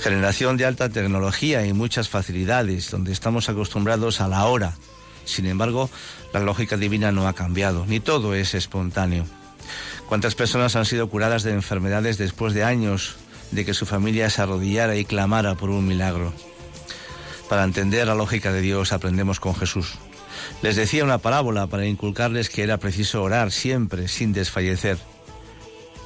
Generación 0.00 0.56
de 0.56 0.66
alta 0.66 0.88
tecnología 0.88 1.66
y 1.66 1.72
muchas 1.72 2.08
facilidades, 2.08 2.90
donde 2.90 3.12
estamos 3.12 3.48
acostumbrados 3.48 4.20
a 4.20 4.28
la 4.28 4.44
hora. 4.46 4.74
Sin 5.24 5.46
embargo, 5.46 5.90
la 6.32 6.40
lógica 6.40 6.76
divina 6.76 7.12
no 7.12 7.26
ha 7.26 7.32
cambiado, 7.32 7.84
ni 7.86 8.00
todo 8.00 8.34
es 8.34 8.54
espontáneo. 8.54 9.26
¿Cuántas 10.08 10.34
personas 10.34 10.76
han 10.76 10.84
sido 10.84 11.08
curadas 11.08 11.42
de 11.42 11.52
enfermedades 11.52 12.18
después 12.18 12.54
de 12.54 12.62
años 12.62 13.16
de 13.50 13.64
que 13.64 13.74
su 13.74 13.86
familia 13.86 14.30
se 14.30 14.42
arrodillara 14.42 14.96
y 14.96 15.04
clamara 15.04 15.54
por 15.56 15.70
un 15.70 15.86
milagro? 15.86 16.32
Para 17.48 17.64
entender 17.64 18.06
la 18.06 18.14
lógica 18.14 18.52
de 18.52 18.60
Dios 18.60 18.92
aprendemos 18.92 19.40
con 19.40 19.54
Jesús. 19.54 19.94
Les 20.62 20.76
decía 20.76 21.04
una 21.04 21.18
parábola 21.18 21.66
para 21.66 21.86
inculcarles 21.86 22.50
que 22.50 22.62
era 22.62 22.78
preciso 22.78 23.22
orar 23.22 23.50
siempre 23.50 24.08
sin 24.08 24.32
desfallecer. 24.32 24.98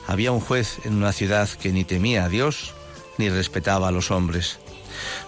Había 0.06 0.32
un 0.32 0.40
juez 0.40 0.78
en 0.84 0.94
una 0.94 1.12
ciudad 1.12 1.48
que 1.48 1.72
ni 1.72 1.84
temía 1.84 2.24
a 2.24 2.28
Dios 2.28 2.74
ni 3.20 3.28
respetaba 3.28 3.88
a 3.88 3.92
los 3.92 4.10
hombres. 4.10 4.58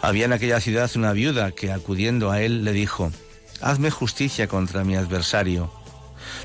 Había 0.00 0.24
en 0.24 0.32
aquella 0.32 0.60
ciudad 0.60 0.90
una 0.96 1.12
viuda 1.12 1.52
que 1.52 1.70
acudiendo 1.70 2.30
a 2.30 2.40
él 2.40 2.64
le 2.64 2.72
dijo, 2.72 3.12
Hazme 3.60 3.90
justicia 3.90 4.48
contra 4.48 4.82
mi 4.82 4.96
adversario. 4.96 5.70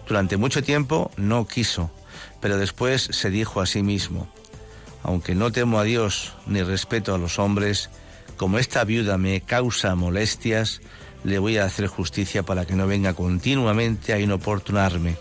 Durante 0.08 0.36
mucho 0.36 0.62
tiempo 0.62 1.10
no 1.16 1.48
quiso, 1.48 1.90
pero 2.42 2.58
después 2.58 3.10
se 3.12 3.30
dijo 3.30 3.62
a 3.62 3.66
sí 3.66 3.82
mismo, 3.82 4.28
Aunque 5.04 5.36
no 5.36 5.52
temo 5.52 5.80
a 5.80 5.84
Dios 5.84 6.34
ni 6.46 6.62
respeto 6.62 7.16
a 7.16 7.18
los 7.18 7.40
hombres, 7.40 7.90
como 8.36 8.60
esta 8.60 8.84
viuda 8.84 9.18
me 9.18 9.40
causa 9.40 9.96
molestias, 9.96 10.82
le 11.24 11.40
voy 11.40 11.58
a 11.58 11.66
hacer 11.66 11.88
justicia 11.88 12.44
para 12.44 12.66
que 12.66 12.76
no 12.76 12.88
venga 12.88 13.14
continuamente 13.14 14.12
a 14.12 14.20
inoportunarme. 14.20 15.16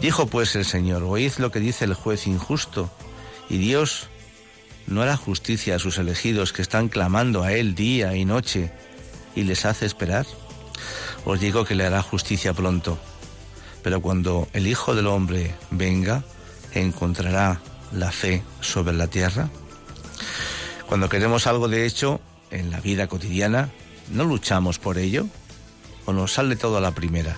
Dijo 0.00 0.26
pues 0.26 0.56
el 0.56 0.64
Señor, 0.64 1.02
oíd 1.02 1.32
lo 1.36 1.50
que 1.50 1.60
dice 1.60 1.84
el 1.84 1.92
juez 1.92 2.26
injusto, 2.26 2.90
y 3.50 3.58
Dios 3.58 4.08
no 4.88 5.02
hará 5.02 5.16
justicia 5.16 5.76
a 5.76 5.78
sus 5.78 5.98
elegidos 5.98 6.52
que 6.52 6.62
están 6.62 6.88
clamando 6.88 7.42
a 7.42 7.52
Él 7.52 7.74
día 7.74 8.16
y 8.16 8.24
noche, 8.24 8.72
y 9.34 9.44
les 9.44 9.64
hace 9.64 9.86
esperar. 9.86 10.26
Os 11.24 11.40
digo 11.40 11.64
que 11.64 11.74
le 11.74 11.84
hará 11.84 12.02
justicia 12.02 12.54
pronto, 12.54 12.98
pero 13.82 14.00
cuando 14.00 14.48
el 14.52 14.66
Hijo 14.66 14.94
del 14.94 15.06
Hombre 15.06 15.54
venga, 15.70 16.24
encontrará 16.72 17.60
la 17.92 18.10
fe 18.10 18.42
sobre 18.60 18.94
la 18.94 19.06
tierra. 19.06 19.50
Cuando 20.86 21.08
queremos 21.08 21.46
algo 21.46 21.68
de 21.68 21.86
hecho 21.86 22.20
en 22.50 22.70
la 22.70 22.80
vida 22.80 23.08
cotidiana, 23.08 23.68
¿no 24.10 24.24
luchamos 24.24 24.78
por 24.78 24.98
ello? 24.98 25.26
¿O 26.06 26.12
nos 26.12 26.32
sale 26.32 26.56
todo 26.56 26.78
a 26.78 26.80
la 26.80 26.92
primera? 26.92 27.36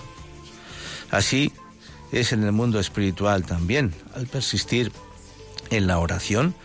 Así 1.09 1.51
es 2.13 2.31
en 2.31 2.43
el 2.43 2.53
mundo 2.53 2.79
espiritual 2.79 3.45
también. 3.45 3.93
Al 4.15 4.27
persistir 4.27 4.91
en 5.69 5.87
la 5.87 5.99
oración, 5.99 6.55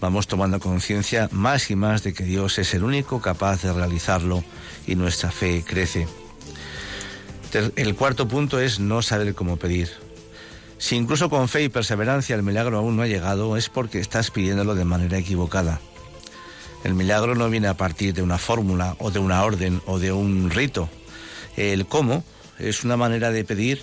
vamos 0.00 0.26
tomando 0.26 0.60
conciencia 0.60 1.28
más 1.32 1.70
y 1.70 1.76
más 1.76 2.02
de 2.02 2.12
que 2.12 2.24
Dios 2.24 2.58
es 2.58 2.74
el 2.74 2.84
único 2.84 3.20
capaz 3.20 3.62
de 3.62 3.72
realizarlo 3.72 4.44
y 4.86 4.94
nuestra 4.94 5.30
fe 5.30 5.64
crece. 5.66 6.06
El 7.76 7.94
cuarto 7.94 8.28
punto 8.28 8.60
es 8.60 8.80
no 8.80 9.02
saber 9.02 9.34
cómo 9.34 9.56
pedir. 9.56 9.90
Si 10.78 10.96
incluso 10.96 11.30
con 11.30 11.48
fe 11.48 11.64
y 11.64 11.68
perseverancia 11.68 12.36
el 12.36 12.42
milagro 12.42 12.78
aún 12.78 12.96
no 12.96 13.02
ha 13.02 13.06
llegado, 13.06 13.56
es 13.56 13.70
porque 13.70 13.98
estás 13.98 14.30
pidiéndolo 14.30 14.74
de 14.74 14.84
manera 14.84 15.16
equivocada. 15.16 15.80
El 16.84 16.94
milagro 16.94 17.34
no 17.34 17.48
viene 17.48 17.68
a 17.68 17.76
partir 17.76 18.12
de 18.12 18.22
una 18.22 18.38
fórmula 18.38 18.94
o 18.98 19.10
de 19.10 19.18
una 19.18 19.42
orden 19.42 19.80
o 19.86 19.98
de 19.98 20.12
un 20.12 20.50
rito. 20.50 20.88
El 21.56 21.86
cómo 21.86 22.22
es 22.58 22.84
una 22.84 22.96
manera 22.96 23.30
de 23.30 23.44
pedir 23.44 23.82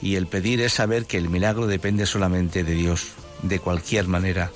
y 0.00 0.14
el 0.14 0.28
pedir 0.28 0.60
es 0.60 0.74
saber 0.74 1.06
que 1.06 1.18
el 1.18 1.28
milagro 1.28 1.66
depende 1.66 2.06
solamente 2.06 2.62
de 2.62 2.74
Dios, 2.74 3.08
de 3.42 3.58
cualquier 3.58 4.06
manera. 4.06 4.52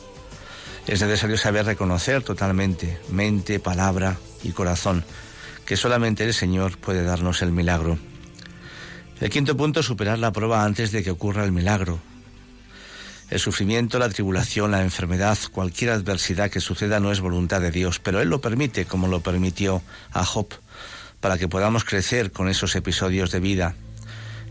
Es 0.86 1.00
necesario 1.00 1.38
saber 1.38 1.64
reconocer 1.64 2.22
totalmente, 2.24 2.98
mente, 3.08 3.60
palabra 3.60 4.16
y 4.42 4.50
corazón, 4.50 5.04
que 5.64 5.76
solamente 5.76 6.24
el 6.24 6.34
Señor 6.34 6.76
puede 6.76 7.04
darnos 7.04 7.40
el 7.42 7.52
milagro. 7.52 7.98
El 9.20 9.30
quinto 9.30 9.56
punto 9.56 9.80
es 9.80 9.86
superar 9.86 10.18
la 10.18 10.32
prueba 10.32 10.64
antes 10.64 10.90
de 10.90 11.04
que 11.04 11.12
ocurra 11.12 11.44
el 11.44 11.52
milagro. 11.52 12.00
El 13.30 13.38
sufrimiento, 13.38 14.00
la 14.00 14.08
tribulación, 14.08 14.72
la 14.72 14.82
enfermedad, 14.82 15.38
cualquier 15.52 15.90
adversidad 15.90 16.50
que 16.50 16.60
suceda 16.60 16.98
no 16.98 17.12
es 17.12 17.20
voluntad 17.20 17.60
de 17.60 17.70
Dios, 17.70 18.00
pero 18.00 18.20
Él 18.20 18.28
lo 18.28 18.40
permite 18.40 18.84
como 18.84 19.06
lo 19.06 19.20
permitió 19.20 19.82
a 20.12 20.24
Job, 20.24 20.48
para 21.20 21.38
que 21.38 21.48
podamos 21.48 21.84
crecer 21.84 22.32
con 22.32 22.48
esos 22.48 22.74
episodios 22.74 23.30
de 23.30 23.38
vida. 23.38 23.76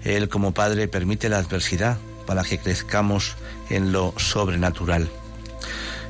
Él 0.06 0.30
como 0.30 0.54
Padre 0.54 0.88
permite 0.88 1.28
la 1.28 1.39
adversidad 1.39 1.98
para 2.26 2.44
que 2.44 2.58
crezcamos 2.58 3.36
en 3.70 3.91
lo 3.91 4.15
sobrenatural. 4.17 5.10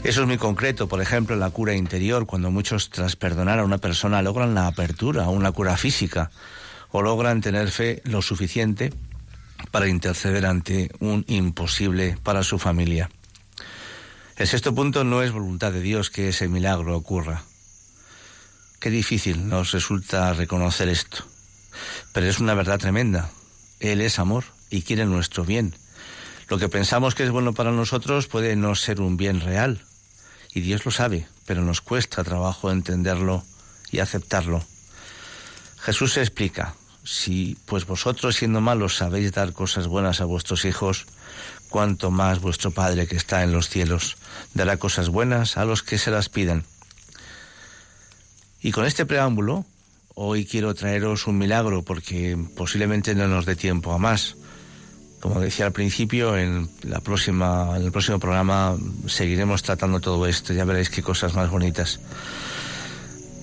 Eso 0.04 0.22
es 0.22 0.28
muy 0.28 0.38
concreto, 0.38 0.88
por 0.88 1.00
ejemplo, 1.00 1.36
en 1.36 1.40
la 1.40 1.52
cura 1.52 1.76
interior, 1.76 2.26
cuando 2.26 2.50
muchos 2.50 2.90
tras 2.90 3.16
perdonar 3.16 3.60
a 3.60 3.64
una 3.64 3.78
persona 3.78 4.24
logran 4.24 4.56
la 4.56 4.66
apertura, 4.66 5.30
una 5.30 5.52
cura 5.52 5.78
física, 5.78 6.32
o 6.90 7.04
logran 7.04 7.40
tener 7.40 7.70
fe 7.70 8.02
lo 8.06 8.24
suficiente 8.24 8.92
para 9.70 9.88
interceder 9.88 10.48
ante 10.48 10.90
un 11.00 11.24
imposible 11.28 12.18
para 12.24 12.44
su 12.44 12.58
familia. 12.58 13.12
El 14.38 14.48
sexto 14.48 14.74
punto 14.74 15.04
no 15.04 15.22
es 15.22 15.32
voluntad 15.32 15.72
de 15.72 15.82
Dios 15.82 16.10
que 16.10 16.30
ese 16.30 16.48
milagro 16.48 16.98
ocurra. 16.98 17.44
Qué 18.80 18.90
difícil 18.90 19.48
nos 19.48 19.72
resulta 19.72 20.34
reconocer 20.34 20.90
esto, 20.90 21.24
pero 22.12 22.26
es 22.26 22.40
una 22.40 22.56
verdad 22.56 22.80
tremenda. 22.80 23.30
Él 23.80 24.02
es 24.02 24.18
amor 24.18 24.46
y 24.72 24.82
quiere 24.82 25.06
nuestro 25.06 25.46
bien. 25.46 25.76
Lo 26.50 26.58
que 26.58 26.70
pensamos 26.70 27.14
que 27.14 27.24
es 27.24 27.30
bueno 27.30 27.54
para 27.54 27.72
nosotros 27.72 28.26
puede 28.26 28.56
no 28.56 28.74
ser 28.74 29.00
un 29.00 29.16
bien 29.16 29.40
real, 29.40 29.86
y 30.54 30.62
Dios 30.62 30.86
lo 30.86 30.92
sabe, 30.92 31.28
pero 31.46 31.62
nos 31.62 31.82
cuesta 31.82 32.24
trabajo 32.24 32.72
entenderlo 32.72 33.44
y 33.92 34.00
aceptarlo. 34.00 34.64
Jesús 35.80 36.14
se 36.14 36.22
explica, 36.22 36.76
si 37.04 37.58
pues 37.66 37.86
vosotros 37.86 38.36
siendo 38.36 38.62
malos 38.62 38.96
sabéis 38.96 39.32
dar 39.32 39.54
cosas 39.54 39.88
buenas 39.88 40.22
a 40.22 40.26
vuestros 40.26 40.66
hijos, 40.66 41.06
cuanto 41.70 42.12
más 42.12 42.42
vuestro 42.42 42.72
Padre 42.72 43.08
que 43.08 43.16
está 43.16 43.44
en 43.44 43.54
los 43.54 43.70
cielos 43.70 44.18
dará 44.54 44.78
cosas 44.78 45.10
buenas 45.10 45.58
a 45.58 45.66
los 45.66 45.84
que 45.84 45.98
se 45.98 46.12
las 46.12 46.30
piden. 46.30 46.64
Y 48.62 48.72
con 48.72 48.86
este 48.86 49.06
preámbulo, 49.06 49.66
hoy 50.14 50.46
quiero 50.46 50.76
traeros 50.76 51.26
un 51.26 51.38
milagro 51.38 51.82
porque 51.82 52.38
posiblemente 52.56 53.16
no 53.16 53.28
nos 53.28 53.46
dé 53.46 53.56
tiempo 53.56 53.94
a 53.94 53.98
más. 53.98 54.36
Como 55.22 55.40
decía 55.40 55.68
al 55.68 55.72
principio, 55.72 56.36
en, 56.36 56.68
la 56.82 57.00
próxima, 57.00 57.78
en 57.78 57.84
el 57.84 57.92
próximo 57.92 58.20
programa 58.20 58.76
seguiremos 59.06 59.62
tratando 59.62 60.00
todo 60.00 60.26
esto, 60.26 60.52
ya 60.52 60.66
veréis 60.66 60.90
qué 60.90 61.04
cosas 61.04 61.36
más 61.36 61.50
bonitas. 61.50 62.00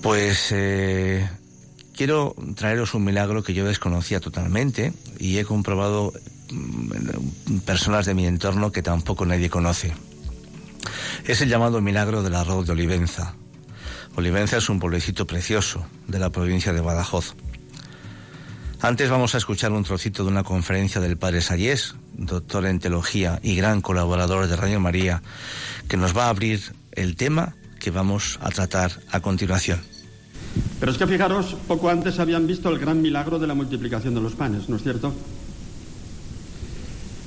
Pues 0.01 0.49
eh, 0.51 1.27
quiero 1.95 2.35
traeros 2.55 2.93
un 2.93 3.05
milagro 3.05 3.43
que 3.43 3.53
yo 3.53 3.65
desconocía 3.65 4.19
totalmente 4.19 4.91
y 5.19 5.37
he 5.37 5.45
comprobado 5.45 6.11
mm, 6.51 7.59
personas 7.59 8.05
de 8.05 8.13
mi 8.13 8.27
entorno 8.27 8.73
que 8.73 8.83
tampoco 8.83 9.25
nadie 9.25 9.49
conoce. 9.49 9.93
Es 11.25 11.41
el 11.41 11.49
llamado 11.49 11.79
milagro 11.79 12.23
del 12.23 12.35
arroz 12.35 12.65
de 12.65 12.73
Olivenza. 12.73 13.35
Olivenza 14.15 14.57
es 14.57 14.67
un 14.67 14.79
pueblecito 14.79 15.25
precioso 15.27 15.85
de 16.07 16.19
la 16.19 16.29
provincia 16.29 16.73
de 16.73 16.81
Badajoz. 16.81 17.35
Antes 18.81 19.09
vamos 19.09 19.35
a 19.35 19.39
escuchar 19.39 19.73
un 19.73 19.83
trocito 19.83 20.23
de 20.23 20.29
una 20.29 20.45
conferencia 20.45 21.01
del 21.01 21.17
padre 21.17 21.41
Sayés, 21.41 21.95
doctor 22.13 22.65
en 22.65 22.79
teología 22.79 23.37
y 23.43 23.55
gran 23.55 23.81
colaborador 23.81 24.47
de 24.47 24.55
Radio 24.55 24.79
María, 24.79 25.21
que 25.89 25.97
nos 25.97 26.15
va 26.15 26.27
a 26.27 26.29
abrir 26.29 26.61
el 26.93 27.17
tema 27.17 27.55
que 27.77 27.91
vamos 27.91 28.39
a 28.41 28.49
tratar 28.51 28.93
a 29.11 29.19
continuación. 29.19 29.81
Pero 30.79 30.93
es 30.93 30.97
que 30.97 31.07
fijaros, 31.07 31.57
poco 31.67 31.89
antes 31.89 32.19
habían 32.19 32.47
visto 32.47 32.69
el 32.69 32.79
gran 32.79 33.01
milagro 33.01 33.37
de 33.37 33.47
la 33.47 33.53
multiplicación 33.53 34.15
de 34.15 34.21
los 34.21 34.35
panes, 34.35 34.69
¿no 34.69 34.77
es 34.77 34.83
cierto? 34.83 35.13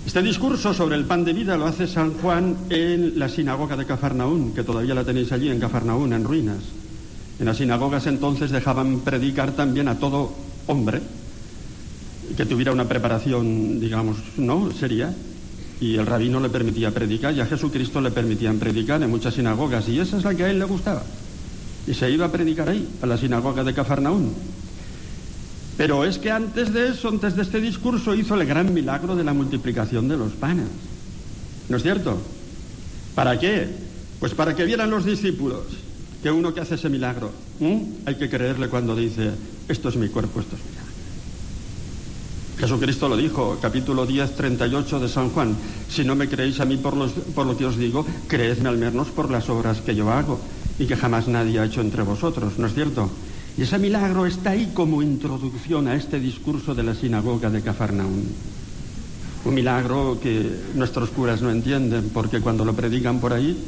Este 0.07 0.23
discurso 0.23 0.73
sobre 0.73 0.97
el 0.97 1.05
pan 1.05 1.23
de 1.23 1.35
vida 1.35 1.59
lo 1.59 1.67
hace 1.67 1.87
San 1.87 2.15
Juan 2.15 2.57
en 2.71 3.19
la 3.19 3.29
sinagoga 3.29 3.77
de 3.77 3.85
Cafarnaún, 3.85 4.55
que 4.55 4.65
todavía 4.65 4.95
la 4.95 5.05
tenéis 5.05 5.31
allí 5.33 5.51
en 5.51 5.61
Cafarnaún, 5.61 6.15
en 6.15 6.25
ruinas. 6.25 6.63
En 7.39 7.45
las 7.45 7.59
sinagogas 7.59 8.07
entonces 8.07 8.51
dejaban 8.51 9.01
predicar 9.01 9.53
también 9.53 9.89
a 9.89 9.99
todo 9.99 10.35
hombre 10.67 11.03
que 12.37 12.47
tuviera 12.47 12.73
una 12.73 12.89
preparación, 12.89 13.81
digamos, 13.81 14.17
no 14.37 14.71
seria, 14.73 15.15
y 15.81 15.97
el 15.97 16.07
rabino 16.07 16.41
le 16.41 16.49
permitía 16.49 16.93
predicar, 16.93 17.35
y 17.35 17.41
a 17.41 17.47
Jesucristo 17.47 18.01
le 18.01 18.11
permitían 18.11 18.59
predicar 18.59 19.03
en 19.03 19.11
muchas 19.11 19.35
sinagogas, 19.35 19.89
y 19.89 19.99
esa 19.99 20.17
es 20.17 20.25
la 20.25 20.35
que 20.35 20.45
a 20.45 20.51
él 20.51 20.59
le 20.59 20.65
gustaba. 20.65 21.03
Y 21.87 21.95
se 21.95 22.11
iba 22.11 22.27
a 22.27 22.33
predicar 22.33 22.69
ahí, 22.69 22.89
a 23.03 23.07
la 23.07 23.19
sinagoga 23.19 23.65
de 23.65 23.75
Cafarnaún. 23.75 24.33
Pero 25.77 26.05
es 26.05 26.19
que 26.19 26.31
antes 26.31 26.73
de 26.73 26.89
eso, 26.91 27.09
antes 27.09 27.35
de 27.35 27.43
este 27.43 27.61
discurso, 27.61 28.15
hizo 28.15 28.41
el 28.41 28.47
gran 28.47 28.73
milagro 28.73 29.17
de 29.17 29.25
la 29.25 29.33
multiplicación 29.33 30.07
de 30.07 30.17
los 30.17 30.33
panes. 30.33 30.69
¿No 31.69 31.77
es 31.77 31.83
cierto? 31.83 32.19
¿Para 33.15 33.39
qué? 33.39 33.69
Pues 34.21 34.35
para 34.35 34.55
que 34.55 34.65
vieran 34.65 34.91
los 34.91 35.05
discípulos 35.05 35.63
que 36.23 36.31
uno 36.31 36.55
que 36.55 36.61
hace 36.61 36.77
ese 36.77 36.89
milagro, 36.89 37.33
hay 38.07 38.15
que 38.15 38.29
creerle 38.29 38.69
cuando 38.69 38.95
dice, 38.95 39.31
esto 39.67 39.89
es 39.89 39.97
mi 39.97 40.09
cuerpo, 40.09 40.41
esto 40.41 40.55
es 40.55 40.63
mi. 40.63 40.82
Jesucristo 42.63 43.09
lo 43.09 43.17
dijo, 43.17 43.59
capítulo 43.61 44.07
10, 44.07 44.37
38 44.37 45.01
de 45.01 45.09
San 45.09 45.31
Juan, 45.31 45.57
si 45.89 46.05
no 46.05 46.15
me 46.15 46.29
creéis 46.29 46.61
a 46.61 46.65
mí 46.65 46.77
por, 46.77 46.95
por 47.35 47.45
lo 47.45 47.57
que 47.57 47.67
os 47.67 47.77
digo, 47.77 48.07
creedme 48.29 48.69
al 48.69 48.79
menos 48.79 49.09
por 49.09 49.33
las 49.33 49.51
obras 49.51 49.81
que 49.81 49.97
yo 49.97 50.13
hago 50.13 50.39
y 50.79 50.87
que 50.87 50.95
jamás 50.95 51.27
nadie 51.27 51.59
ha 51.59 51.65
hecho 51.65 51.81
entre 51.81 52.05
vosotros, 52.05 52.61
¿no 52.61 52.69
es 52.69 52.75
cierto? 52.75 53.11
Y 53.59 53.63
ese 53.63 53.81
milagro 53.81 54.27
está 54.27 54.51
ahí 54.51 54.71
como 54.73 55.03
introducción 55.03 55.89
a 55.89 55.97
este 55.97 56.21
discurso 56.21 56.73
de 56.73 56.85
la 56.85 56.95
sinagoga 56.95 57.51
de 57.51 57.63
Cafarnaún. 57.63 58.31
Un 59.45 59.55
milagro 59.55 60.21
que 60.23 60.49
nuestros 60.77 61.11
curas 61.11 61.43
no 61.43 61.51
entienden, 61.51 62.11
porque 62.15 62.41
cuando 62.41 62.65
lo 62.65 62.75
predican 62.75 63.19
por 63.19 63.33
ahí, 63.33 63.59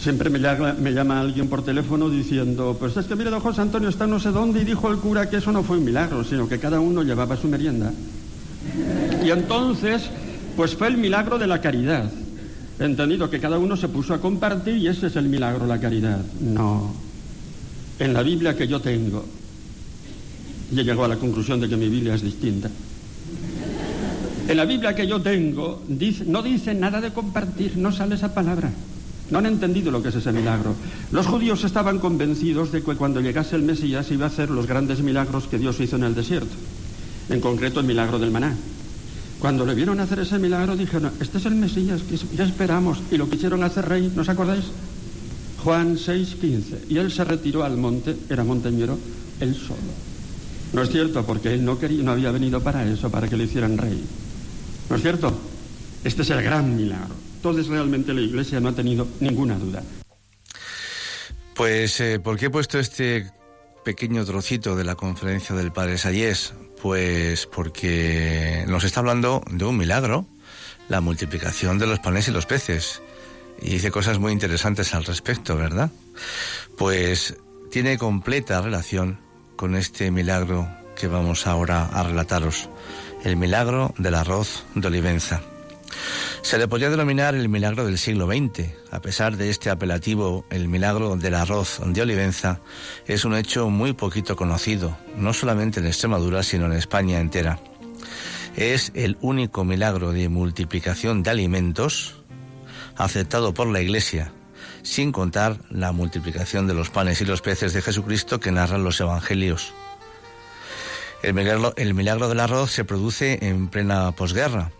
siempre 0.00 0.30
me 0.30 0.38
llama, 0.38 1.20
alguien 1.20 1.48
por 1.48 1.64
teléfono 1.64 2.08
diciendo, 2.10 2.76
pues 2.78 2.96
es 2.96 3.06
que 3.06 3.16
mire, 3.16 3.30
don 3.30 3.40
José 3.40 3.62
Antonio 3.62 3.88
está 3.88 4.06
no 4.06 4.20
sé 4.20 4.30
dónde 4.30 4.62
y 4.62 4.64
dijo 4.64 4.90
el 4.90 4.98
cura 4.98 5.28
que 5.28 5.38
eso 5.38 5.52
no 5.52 5.62
fue 5.62 5.78
un 5.78 5.84
milagro, 5.84 6.24
sino 6.24 6.48
que 6.48 6.58
cada 6.58 6.80
uno 6.80 7.02
llevaba 7.02 7.36
su 7.36 7.48
merienda. 7.48 7.92
Y 9.24 9.30
entonces, 9.30 10.02
pues 10.56 10.74
fue 10.74 10.88
el 10.88 10.96
milagro 10.96 11.38
de 11.38 11.46
la 11.46 11.60
caridad. 11.60 12.10
Entendido 12.78 13.30
que 13.30 13.40
cada 13.40 13.58
uno 13.58 13.76
se 13.76 13.88
puso 13.88 14.12
a 14.12 14.20
compartir 14.20 14.76
y 14.76 14.88
ese 14.88 15.06
es 15.06 15.16
el 15.16 15.28
milagro, 15.28 15.66
la 15.66 15.80
caridad. 15.80 16.20
No, 16.40 16.92
en 17.98 18.12
la 18.12 18.22
Biblia 18.22 18.54
que 18.54 18.68
yo 18.68 18.80
tengo, 18.80 19.24
y 20.70 20.80
he 20.80 20.82
llegado 20.82 21.04
a 21.04 21.08
la 21.08 21.16
conclusión 21.16 21.60
de 21.60 21.68
que 21.68 21.76
mi 21.76 21.88
Biblia 21.88 22.14
es 22.14 22.22
distinta. 22.22 22.70
En 24.48 24.56
la 24.56 24.64
Biblia 24.64 24.94
que 24.94 25.06
yo 25.06 25.20
tengo 25.20 25.82
no 26.26 26.42
dice 26.42 26.74
nada 26.74 27.00
de 27.00 27.12
compartir, 27.12 27.76
no 27.76 27.90
sale 27.90 28.14
esa 28.14 28.32
palabra. 28.32 28.70
No 29.30 29.38
han 29.38 29.46
entendido 29.46 29.90
lo 29.90 30.02
que 30.02 30.10
es 30.10 30.14
ese 30.14 30.32
milagro. 30.32 30.74
Los 31.10 31.26
judíos 31.26 31.64
estaban 31.64 31.98
convencidos 31.98 32.70
de 32.70 32.82
que 32.82 32.94
cuando 32.94 33.20
llegase 33.20 33.56
el 33.56 33.62
Mesías 33.62 34.10
iba 34.10 34.26
a 34.26 34.28
hacer 34.28 34.50
los 34.50 34.66
grandes 34.66 35.00
milagros 35.00 35.48
que 35.48 35.58
Dios 35.58 35.80
hizo 35.80 35.96
en 35.96 36.04
el 36.04 36.14
desierto. 36.14 36.54
En 37.28 37.40
concreto 37.40 37.80
el 37.80 37.86
milagro 37.86 38.18
del 38.18 38.30
maná. 38.30 38.54
Cuando 39.40 39.66
le 39.66 39.74
vieron 39.74 40.00
hacer 40.00 40.20
ese 40.20 40.38
milagro 40.38 40.76
dijeron, 40.76 41.12
este 41.20 41.38
es 41.38 41.46
el 41.46 41.56
Mesías, 41.56 42.02
que 42.02 42.16
ya 42.36 42.44
esperamos. 42.44 42.98
Y 43.10 43.16
lo 43.16 43.28
quisieron 43.28 43.64
hacer 43.64 43.88
rey, 43.88 44.12
¿no 44.14 44.22
os 44.22 44.28
acordáis? 44.28 44.64
Juan 45.62 45.96
6:15. 45.96 46.86
Y 46.88 46.98
él 46.98 47.10
se 47.10 47.24
retiró 47.24 47.64
al 47.64 47.76
monte, 47.76 48.16
era 48.30 48.44
monteñero, 48.44 48.96
él 49.40 49.54
solo. 49.54 50.06
No 50.72 50.82
es 50.82 50.90
cierto, 50.90 51.24
porque 51.24 51.54
él 51.54 51.64
no, 51.64 51.78
quería, 51.78 52.02
no 52.02 52.12
había 52.12 52.30
venido 52.30 52.60
para 52.62 52.88
eso, 52.88 53.10
para 53.10 53.28
que 53.28 53.36
le 53.36 53.44
hicieran 53.44 53.76
rey. 53.76 54.02
¿No 54.88 54.96
es 54.96 55.02
cierto? 55.02 55.36
Este 56.04 56.22
es 56.22 56.30
el 56.30 56.42
gran 56.42 56.76
milagro. 56.76 57.25
Entonces 57.46 57.68
realmente 57.68 58.12
la 58.12 58.22
Iglesia 58.22 58.58
no 58.58 58.70
ha 58.70 58.72
tenido 58.72 59.06
ninguna 59.20 59.56
duda. 59.56 59.80
Pues, 61.54 62.00
eh, 62.00 62.18
¿por 62.18 62.36
qué 62.36 62.46
he 62.46 62.50
puesto 62.50 62.80
este 62.80 63.30
pequeño 63.84 64.24
trocito 64.24 64.74
de 64.74 64.82
la 64.82 64.96
conferencia 64.96 65.54
del 65.54 65.70
Padre 65.70 65.96
Sayés? 65.96 66.54
Pues 66.82 67.46
porque 67.46 68.64
nos 68.66 68.82
está 68.82 68.98
hablando 68.98 69.42
de 69.48 69.64
un 69.64 69.76
milagro, 69.76 70.26
la 70.88 71.00
multiplicación 71.00 71.78
de 71.78 71.86
los 71.86 72.00
panes 72.00 72.26
y 72.26 72.32
los 72.32 72.46
peces 72.46 73.00
y 73.62 73.70
dice 73.70 73.92
cosas 73.92 74.18
muy 74.18 74.32
interesantes 74.32 74.92
al 74.92 75.04
respecto, 75.04 75.56
¿verdad? 75.56 75.92
Pues 76.76 77.36
tiene 77.70 77.96
completa 77.96 78.60
relación 78.60 79.20
con 79.54 79.76
este 79.76 80.10
milagro 80.10 80.68
que 80.96 81.06
vamos 81.06 81.46
ahora 81.46 81.86
a 81.86 82.02
relataros, 82.02 82.68
el 83.22 83.36
milagro 83.36 83.94
del 83.98 84.16
arroz 84.16 84.64
de 84.74 84.88
Olivenza. 84.88 85.42
Se 86.42 86.58
le 86.58 86.68
podría 86.68 86.90
denominar 86.90 87.34
el 87.34 87.48
milagro 87.48 87.86
del 87.86 87.98
siglo 87.98 88.26
XX. 88.26 88.70
A 88.90 89.00
pesar 89.00 89.36
de 89.36 89.50
este 89.50 89.70
apelativo, 89.70 90.44
el 90.50 90.68
milagro 90.68 91.16
del 91.16 91.34
arroz 91.34 91.80
de 91.84 92.02
Olivenza 92.02 92.60
es 93.06 93.24
un 93.24 93.34
hecho 93.34 93.68
muy 93.68 93.92
poquito 93.92 94.36
conocido, 94.36 94.96
no 95.16 95.32
solamente 95.32 95.80
en 95.80 95.86
Extremadura, 95.86 96.42
sino 96.42 96.66
en 96.66 96.72
España 96.72 97.20
entera. 97.20 97.58
Es 98.56 98.92
el 98.94 99.18
único 99.20 99.64
milagro 99.64 100.12
de 100.12 100.28
multiplicación 100.28 101.22
de 101.22 101.30
alimentos 101.30 102.22
aceptado 102.96 103.52
por 103.52 103.66
la 103.66 103.80
Iglesia, 103.80 104.32
sin 104.82 105.12
contar 105.12 105.58
la 105.70 105.92
multiplicación 105.92 106.66
de 106.66 106.74
los 106.74 106.90
panes 106.90 107.20
y 107.20 107.24
los 107.24 107.42
peces 107.42 107.72
de 107.72 107.82
Jesucristo 107.82 108.40
que 108.40 108.52
narran 108.52 108.84
los 108.84 109.00
Evangelios. 109.00 109.74
El 111.22 111.34
milagro, 111.34 111.74
el 111.76 111.94
milagro 111.94 112.28
del 112.28 112.40
arroz 112.40 112.70
se 112.70 112.84
produce 112.84 113.38
en 113.42 113.68
plena 113.68 114.12
posguerra. 114.12 114.70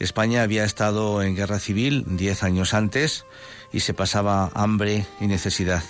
España 0.00 0.42
había 0.42 0.64
estado 0.64 1.22
en 1.22 1.36
guerra 1.36 1.58
civil 1.58 2.04
diez 2.06 2.42
años 2.42 2.74
antes 2.74 3.26
y 3.70 3.80
se 3.80 3.94
pasaba 3.94 4.50
hambre 4.54 5.06
y 5.20 5.26
necesidad. 5.26 5.84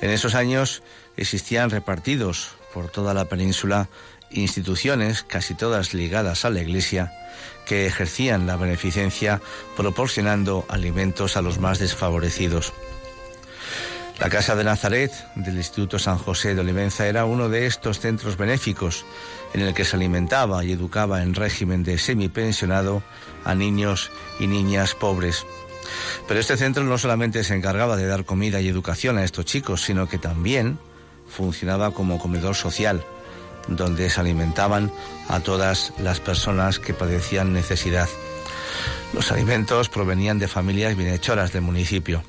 En 0.00 0.10
esos 0.10 0.34
años 0.34 0.82
existían 1.16 1.68
repartidos 1.70 2.52
por 2.72 2.88
toda 2.88 3.12
la 3.12 3.26
península 3.26 3.88
instituciones, 4.30 5.24
casi 5.24 5.54
todas 5.54 5.92
ligadas 5.94 6.44
a 6.44 6.50
la 6.50 6.62
Iglesia, 6.62 7.12
que 7.66 7.86
ejercían 7.86 8.46
la 8.46 8.56
beneficencia 8.56 9.42
proporcionando 9.76 10.64
alimentos 10.68 11.36
a 11.36 11.42
los 11.42 11.58
más 11.58 11.78
desfavorecidos. 11.78 12.72
La 14.22 14.30
Casa 14.30 14.54
de 14.54 14.62
Nazaret 14.62 15.10
del 15.34 15.56
Instituto 15.56 15.98
San 15.98 16.16
José 16.16 16.54
de 16.54 16.60
Olivenza 16.60 17.08
era 17.08 17.24
uno 17.24 17.48
de 17.48 17.66
estos 17.66 17.98
centros 17.98 18.36
benéficos 18.36 19.04
en 19.52 19.62
el 19.62 19.74
que 19.74 19.84
se 19.84 19.96
alimentaba 19.96 20.64
y 20.64 20.70
educaba 20.70 21.24
en 21.24 21.34
régimen 21.34 21.82
de 21.82 21.98
semipensionado 21.98 23.02
a 23.44 23.56
niños 23.56 24.12
y 24.38 24.46
niñas 24.46 24.94
pobres. 24.94 25.44
Pero 26.28 26.38
este 26.38 26.56
centro 26.56 26.84
no 26.84 26.98
solamente 26.98 27.42
se 27.42 27.56
encargaba 27.56 27.96
de 27.96 28.06
dar 28.06 28.24
comida 28.24 28.60
y 28.60 28.68
educación 28.68 29.18
a 29.18 29.24
estos 29.24 29.44
chicos, 29.44 29.82
sino 29.82 30.08
que 30.08 30.18
también 30.18 30.78
funcionaba 31.26 31.90
como 31.90 32.20
comedor 32.20 32.54
social, 32.54 33.02
donde 33.66 34.08
se 34.08 34.20
alimentaban 34.20 34.92
a 35.26 35.40
todas 35.40 35.94
las 35.98 36.20
personas 36.20 36.78
que 36.78 36.94
padecían 36.94 37.52
necesidad. 37.52 38.08
Los 39.14 39.32
alimentos 39.32 39.88
provenían 39.88 40.38
de 40.38 40.46
familias 40.46 40.96
bienhechoras 40.96 41.52
del 41.52 41.62
municipio. 41.62 42.22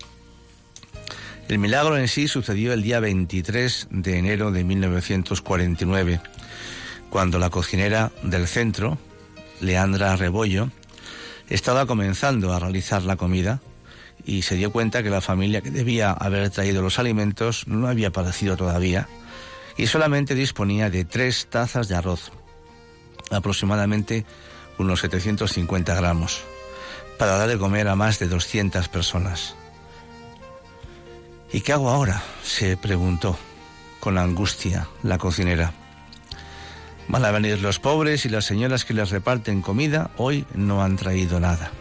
El 1.54 1.60
milagro 1.60 2.00
en 2.00 2.08
sí 2.08 2.28
sucedió 2.28 2.74
el 2.74 2.82
día 2.82 3.00
23 3.00 3.89
de 3.92 4.18
enero 4.18 4.50
de 4.50 4.63
1949, 4.63 6.20
cuando 7.12 7.38
la 7.38 7.52
cocinera 7.52 8.12
del 8.24 8.48
centro, 8.48 8.98
Leandra 9.62 10.16
Rebollo, 10.16 10.72
estaba 11.50 11.86
comenzando 11.86 12.54
a 12.54 12.60
realizar 12.60 13.04
la 13.04 13.18
comida 13.18 13.62
y 14.26 14.42
se 14.42 14.56
dio 14.56 14.72
cuenta 14.72 15.04
que 15.04 15.12
la 15.12 15.22
familia 15.22 15.62
que 15.62 15.70
debía 15.70 16.10
haber 16.12 16.50
traído 16.50 16.82
los 16.82 16.98
alimentos 16.98 17.68
no 17.68 17.88
había 17.88 18.08
aparecido 18.08 18.58
todavía 18.58 19.08
y 19.78 19.86
solamente 19.86 20.34
disponía 20.34 20.89
de 20.89 21.06
tres 21.06 21.46
tazas 21.52 21.88
de 21.88 21.94
arroz, 21.94 22.32
aproximadamente 23.30 24.26
unos 24.80 25.02
750 25.02 25.94
gramos, 25.94 26.42
para 27.20 27.38
dar 27.38 27.48
de 27.48 27.60
comer 27.60 27.89
a 27.89 27.96
más 27.96 28.18
de 28.18 28.28
200 28.28 28.88
personas. 28.89 29.56
¿Y 31.54 31.62
qué 31.62 31.72
hago 31.72 31.89
ahora? 31.89 32.24
se 32.44 32.76
preguntó 32.78 33.38
con 34.00 34.18
angustia 34.18 34.88
la 35.04 35.20
cocinera. 35.20 35.72
Van 37.08 37.24
a 37.24 37.32
venir 37.32 37.62
los 37.62 37.80
pobres 37.80 38.26
y 38.26 38.30
las 38.30 38.46
señoras 38.46 38.86
que 38.86 38.96
les 38.96 39.12
reparten 39.12 39.62
comida 39.62 40.10
hoy 40.18 40.46
no 40.56 40.84
han 40.84 40.98
traído 40.98 41.39
nada. 41.39 41.72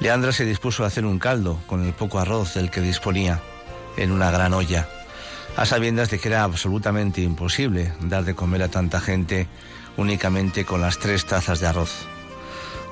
Leandra 0.00 0.32
se 0.32 0.44
dispuso 0.44 0.84
a 0.84 0.88
hacer 0.88 1.06
un 1.06 1.18
caldo 1.18 1.58
con 1.66 1.82
el 1.84 1.94
poco 1.94 2.18
arroz 2.18 2.54
del 2.54 2.70
que 2.70 2.82
disponía 2.82 3.40
en 3.96 4.12
una 4.12 4.30
gran 4.30 4.52
olla 4.52 4.86
a 5.56 5.64
sabiendas 5.64 6.10
de 6.10 6.18
que 6.18 6.28
era 6.28 6.42
absolutamente 6.42 7.22
imposible 7.22 7.92
dar 8.00 8.24
de 8.24 8.34
comer 8.34 8.62
a 8.64 8.68
tanta 8.68 9.00
gente 9.00 9.46
únicamente 9.96 10.64
con 10.64 10.80
las 10.80 10.98
tres 10.98 11.24
tazas 11.24 11.60
de 11.60 11.68
arroz. 11.68 12.06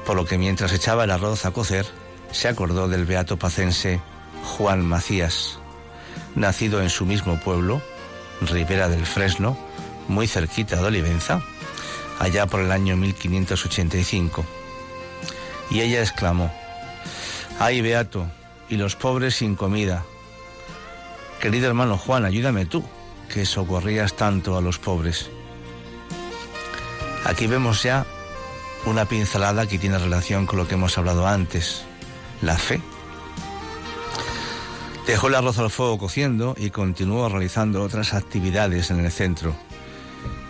Por 0.06 0.16
lo 0.16 0.24
que 0.24 0.38
mientras 0.38 0.72
echaba 0.72 1.04
el 1.04 1.10
arroz 1.10 1.44
a 1.44 1.50
cocer, 1.50 1.86
se 2.30 2.48
acordó 2.48 2.88
del 2.88 3.04
beato 3.04 3.36
pacense 3.36 4.00
Juan 4.42 4.84
Macías, 4.84 5.58
nacido 6.34 6.82
en 6.82 6.90
su 6.90 7.06
mismo 7.06 7.38
pueblo, 7.40 7.82
Ribera 8.40 8.88
del 8.88 9.06
Fresno, 9.06 9.56
muy 10.08 10.26
cerquita 10.26 10.76
de 10.76 10.84
Olivenza, 10.84 11.42
allá 12.18 12.46
por 12.46 12.60
el 12.60 12.72
año 12.72 12.96
1585. 12.96 14.44
Y 15.70 15.80
ella 15.80 16.00
exclamó, 16.00 16.52
¡ay, 17.58 17.80
Beato! 17.80 18.26
Y 18.68 18.76
los 18.76 18.96
pobres 18.96 19.36
sin 19.36 19.54
comida. 19.54 20.04
Querido 21.40 21.66
hermano 21.66 21.98
Juan, 21.98 22.24
ayúdame 22.24 22.66
tú, 22.66 22.84
que 23.32 23.46
socorrías 23.46 24.14
tanto 24.14 24.56
a 24.56 24.60
los 24.60 24.78
pobres. 24.78 25.30
Aquí 27.24 27.46
vemos 27.46 27.82
ya 27.82 28.04
una 28.84 29.04
pincelada 29.06 29.66
que 29.66 29.78
tiene 29.78 29.98
relación 29.98 30.46
con 30.46 30.58
lo 30.58 30.66
que 30.66 30.74
hemos 30.74 30.98
hablado 30.98 31.26
antes, 31.26 31.84
la 32.42 32.58
fe. 32.58 32.80
Dejó 35.06 35.28
el 35.28 35.34
arroz 35.34 35.58
al 35.58 35.70
fuego 35.70 35.98
cociendo 35.98 36.54
y 36.56 36.70
continuó 36.70 37.28
realizando 37.28 37.82
otras 37.82 38.14
actividades 38.14 38.90
en 38.90 39.04
el 39.04 39.10
centro. 39.10 39.54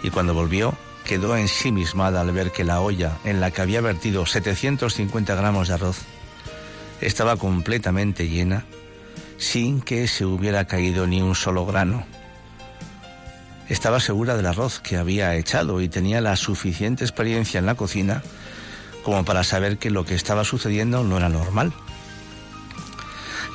Y 0.03 0.11
cuando 0.11 0.35
volvió, 0.35 0.75
quedó 1.05 1.37
ensimismada 1.37 2.21
al 2.21 2.33
ver 2.33 2.53
que 2.53 2.65
la 2.65 2.81
olla 2.81 3.19
en 3.25 3.41
la 3.41 3.51
que 3.51 3.63
había 3.63 3.81
vertido 3.81 4.27
750 4.27 5.35
gramos 5.35 5.69
de 5.69 5.75
arroz 5.75 5.99
estaba 7.01 7.37
completamente 7.37 8.29
llena 8.29 8.65
sin 9.39 9.81
que 9.81 10.07
se 10.07 10.25
hubiera 10.25 10.67
caído 10.67 11.07
ni 11.07 11.21
un 11.21 11.35
solo 11.35 11.67
grano. 11.67 12.05
Estaba 13.69 14.01
segura 14.01 14.37
del 14.37 14.47
arroz 14.47 14.81
que 14.81 14.97
había 14.97 15.35
echado 15.35 15.81
y 15.81 15.89
tenía 15.89 16.21
la 16.21 16.37
suficiente 16.37 17.05
experiencia 17.05 17.59
en 17.59 17.67
la 17.67 17.75
cocina 17.75 18.23
como 19.03 19.25
para 19.25 19.43
saber 19.43 19.79
que 19.79 19.91
lo 19.91 20.05
que 20.05 20.15
estaba 20.15 20.45
sucediendo 20.45 21.03
no 21.03 21.17
era 21.17 21.29
normal. 21.29 21.73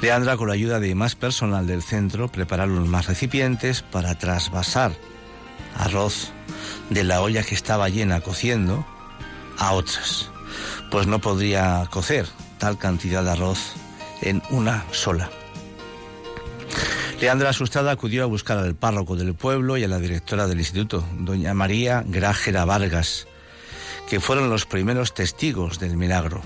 Leandra, 0.02 0.38
con 0.38 0.48
la 0.48 0.54
ayuda 0.54 0.80
de 0.80 0.94
más 0.94 1.16
personal 1.16 1.66
del 1.66 1.82
centro, 1.82 2.28
prepararon 2.28 2.88
más 2.88 3.08
recipientes 3.08 3.82
para 3.82 4.16
trasvasar 4.16 4.92
arroz 5.76 6.32
de 6.90 7.04
la 7.04 7.22
olla 7.22 7.44
que 7.44 7.56
estaba 7.56 7.90
llena 7.90 8.22
cociendo 8.22 8.86
a 9.58 9.74
otras, 9.74 10.30
pues 10.92 11.08
no 11.08 11.20
podría 11.20 11.88
cocer 11.92 12.28
tal 12.60 12.78
cantidad 12.78 13.24
de 13.24 13.32
arroz 13.32 13.74
en 14.22 14.42
una 14.52 14.86
sola. 14.92 15.30
Leandra, 17.20 17.50
asustada, 17.50 17.92
acudió 17.92 18.24
a 18.24 18.28
buscar 18.28 18.60
al 18.60 18.76
párroco 18.76 19.16
del 19.16 19.34
pueblo 19.34 19.78
y 19.78 19.84
a 19.84 19.88
la 19.88 19.98
directora 19.98 20.46
del 20.46 20.60
instituto, 20.60 21.04
doña 21.18 21.56
María 21.56 22.04
Grájera 22.06 22.66
Vargas, 22.66 23.28
que 24.08 24.20
fueron 24.20 24.52
los 24.52 24.68
primeros 24.68 25.16
testigos 25.16 25.80
del 25.80 25.98
milagro. 25.98 26.42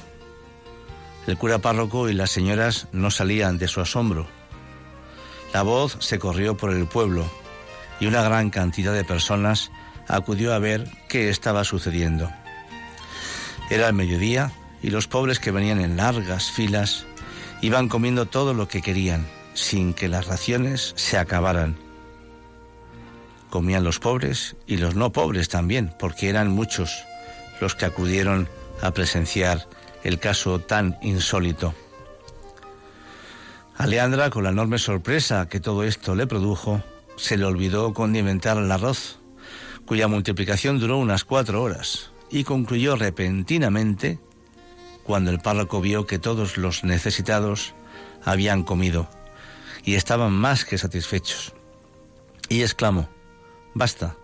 El 1.28 1.38
cura 1.38 1.60
párroco 1.60 2.10
y 2.10 2.14
las 2.14 2.32
señoras 2.32 2.88
no 2.92 3.12
salían 3.12 3.58
de 3.58 3.68
su 3.68 3.82
asombro. 3.82 4.28
La 5.54 5.62
voz 5.62 5.98
se 6.00 6.18
corrió 6.18 6.58
por 6.58 6.72
el 6.72 6.88
pueblo 6.88 7.26
y 8.00 8.08
una 8.08 8.24
gran 8.24 8.50
cantidad 8.50 8.94
de 8.94 9.04
personas 9.04 9.72
acudió 10.08 10.54
a 10.54 10.60
ver 10.60 10.90
qué 11.08 11.30
estaba 11.30 11.64
sucediendo. 11.64 12.32
Era 13.70 13.88
el 13.88 13.94
mediodía 13.94 14.52
y 14.82 14.90
los 14.90 15.08
pobres 15.08 15.40
que 15.40 15.52
venían 15.52 15.80
en 15.80 15.98
largas 15.98 16.52
filas 16.52 17.06
iban 17.62 17.88
comiendo 17.88 18.26
todo 18.26 18.54
lo 18.54 18.68
que 18.68 18.82
querían, 18.82 19.28
sin 19.54 19.94
que 19.94 20.08
las 20.08 20.26
raciones 20.26 20.94
se 20.98 21.18
acabaran. 21.18 21.78
Comían 23.50 23.84
los 23.84 24.00
pobres 24.00 24.56
y 24.66 24.78
los 24.78 24.96
no 24.96 25.12
pobres 25.12 25.50
también, 25.50 25.94
porque 26.00 26.30
eran 26.30 26.50
muchos 26.50 27.04
los 27.60 27.76
que 27.76 27.86
acudieron 27.86 28.50
a 28.82 28.92
presenciar 28.92 29.68
el 30.04 30.20
caso 30.20 30.60
tan 30.60 30.98
insólito. 31.02 31.74
A 33.78 33.88
Leandra, 33.88 34.30
con 34.30 34.44
la 34.44 34.50
enorme 34.50 34.78
sorpresa 34.78 35.48
que 35.50 35.60
todo 35.60 35.84
esto 35.84 36.16
le 36.16 36.28
produjo, 36.28 36.84
se 37.18 37.38
le 37.38 37.46
olvidó 37.46 37.94
condimentar 37.94 38.58
el 38.58 38.72
arroz, 38.72 39.20
cuya 39.86 40.08
multiplicación 40.08 40.80
duró 40.80 40.98
unas 40.98 41.24
cuatro 41.24 41.62
horas, 41.62 42.12
y 42.30 42.44
concluyó 42.44 42.96
repentinamente 42.96 44.20
cuando 45.04 45.32
el 45.32 45.40
párroco 45.40 45.82
vio 45.82 46.06
que 46.06 46.20
todos 46.20 46.58
los 46.58 46.84
necesitados 46.84 47.74
habían 48.24 48.64
comido 48.64 49.10
y 49.84 49.96
estaban 49.96 50.32
más 50.32 50.66
que 50.66 50.78
satisfechos. 50.78 51.54
Y 52.50 52.62
exclamó, 52.62 53.10
basta. 53.74 54.16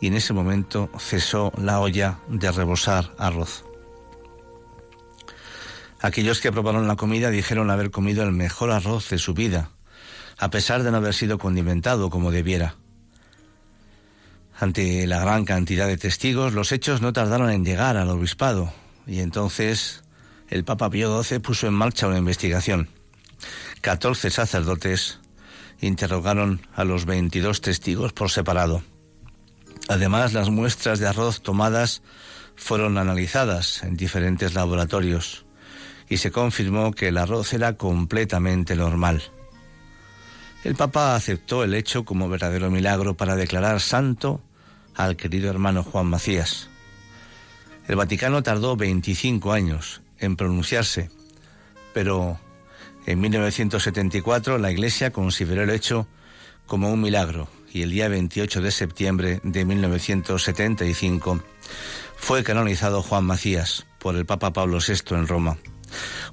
Y 0.00 0.06
en 0.06 0.14
ese 0.14 0.32
momento 0.32 0.88
cesó 0.98 1.52
la 1.56 1.80
olla 1.80 2.20
de 2.28 2.50
rebosar 2.52 3.12
arroz. 3.18 3.64
Aquellos 6.02 6.40
que 6.40 6.50
probaron 6.50 6.88
la 6.88 6.96
comida 6.96 7.30
dijeron 7.30 7.70
haber 7.70 7.90
comido 7.90 8.22
el 8.22 8.32
mejor 8.32 8.70
arroz 8.70 9.10
de 9.10 9.18
su 9.18 9.34
vida, 9.34 9.70
a 10.38 10.48
pesar 10.48 10.82
de 10.82 10.90
no 10.90 10.96
haber 10.96 11.12
sido 11.12 11.36
condimentado 11.36 12.08
como 12.08 12.30
debiera. 12.30 12.76
Ante 14.58 15.06
la 15.06 15.20
gran 15.20 15.44
cantidad 15.44 15.86
de 15.86 15.98
testigos, 15.98 16.54
los 16.54 16.72
hechos 16.72 17.02
no 17.02 17.12
tardaron 17.12 17.50
en 17.50 17.66
llegar 17.66 17.98
al 17.98 18.08
obispado, 18.08 18.72
y 19.06 19.20
entonces 19.20 20.02
el 20.48 20.64
Papa 20.64 20.88
Pío 20.88 21.22
XII 21.22 21.38
puso 21.40 21.66
en 21.66 21.74
marcha 21.74 22.06
una 22.06 22.18
investigación. 22.18 22.88
Catorce 23.82 24.30
sacerdotes 24.30 25.20
interrogaron 25.80 26.66
a 26.74 26.84
los 26.84 27.04
22 27.04 27.60
testigos 27.60 28.14
por 28.14 28.30
separado. 28.30 28.82
Además, 29.88 30.32
las 30.32 30.48
muestras 30.48 30.98
de 30.98 31.08
arroz 31.08 31.42
tomadas 31.42 32.02
fueron 32.56 32.96
analizadas 32.96 33.82
en 33.82 33.96
diferentes 33.96 34.54
laboratorios 34.54 35.44
y 36.10 36.18
se 36.18 36.30
confirmó 36.32 36.92
que 36.92 37.08
el 37.08 37.16
arroz 37.16 37.54
era 37.54 37.74
completamente 37.74 38.74
normal. 38.74 39.22
El 40.64 40.74
Papa 40.74 41.14
aceptó 41.14 41.64
el 41.64 41.72
hecho 41.72 42.04
como 42.04 42.28
verdadero 42.28 42.70
milagro 42.70 43.14
para 43.14 43.36
declarar 43.36 43.80
santo 43.80 44.42
al 44.94 45.16
querido 45.16 45.48
hermano 45.48 45.84
Juan 45.84 46.06
Macías. 46.06 46.68
El 47.88 47.96
Vaticano 47.96 48.42
tardó 48.42 48.76
25 48.76 49.52
años 49.52 50.02
en 50.18 50.36
pronunciarse, 50.36 51.10
pero 51.94 52.38
en 53.06 53.20
1974 53.20 54.58
la 54.58 54.72
Iglesia 54.72 55.12
consideró 55.12 55.62
el 55.62 55.70
hecho 55.70 56.08
como 56.66 56.92
un 56.92 57.00
milagro 57.00 57.48
y 57.72 57.82
el 57.82 57.90
día 57.90 58.08
28 58.08 58.60
de 58.60 58.70
septiembre 58.72 59.40
de 59.44 59.64
1975 59.64 61.42
fue 62.16 62.42
canonizado 62.42 63.00
Juan 63.00 63.24
Macías 63.24 63.86
por 64.00 64.16
el 64.16 64.26
Papa 64.26 64.52
Pablo 64.52 64.78
VI 64.86 65.14
en 65.14 65.28
Roma. 65.28 65.56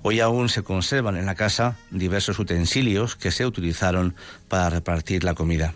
Hoy 0.02 0.20
aún 0.20 0.50
se 0.50 0.64
conservan 0.64 1.18
en 1.18 1.26
la 1.26 1.36
casa 1.36 1.76
diversos 1.92 2.40
utensilios 2.40 3.16
que 3.16 3.32
se 3.32 3.46
utilizaron 3.46 4.16
para 4.48 4.70
repartir 4.70 5.24
la 5.24 5.34
comida. 5.34 5.74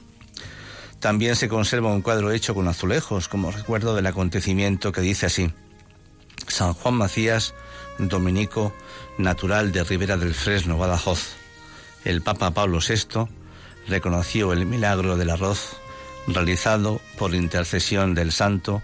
También 1.00 1.36
se 1.36 1.50
conserva 1.50 1.92
un 1.92 2.02
cuadro 2.02 2.32
hecho 2.32 2.54
con 2.54 2.68
azulejos 2.68 3.28
como 3.28 3.52
recuerdo 3.52 3.96
del 3.96 4.06
acontecimiento 4.06 4.92
que 4.92 5.02
dice 5.02 5.26
así. 5.26 5.52
San 6.48 6.74
Juan 6.74 6.96
Macías, 6.96 7.54
dominico, 7.98 8.74
natural 9.18 9.72
de 9.72 9.84
Ribera 9.84 10.18
del 10.18 10.34
Fresno, 10.34 10.78
Badajoz. 10.78 11.34
El 12.06 12.22
Papa 12.22 12.52
Pablo 12.52 12.80
VI 12.88 13.28
reconoció 13.88 14.54
el 14.54 14.66
milagro 14.66 15.18
del 15.18 15.30
arroz 15.30 15.78
realizado 16.28 17.02
por 17.18 17.34
intercesión 17.34 18.14
del 18.14 18.32
santo 18.32 18.84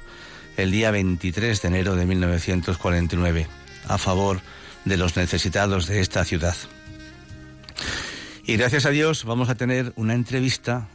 el 0.58 0.72
día 0.72 0.90
23 0.92 1.62
de 1.62 1.68
enero 1.68 1.96
de 1.96 2.06
1949 2.06 3.48
a 3.88 3.98
favor 3.98 4.42
de 4.88 4.98
los 4.98 5.16
necesitados 5.16 5.88
de 5.88 6.02
esta 6.02 6.24
ciudad. 6.24 6.56
Y 8.46 8.56
gracias 8.56 8.86
a 8.86 8.92
Dios 8.92 9.26
vamos 9.26 9.50
a 9.50 9.56
tener 9.56 9.92
una 9.96 10.14
entrevista 10.14 10.88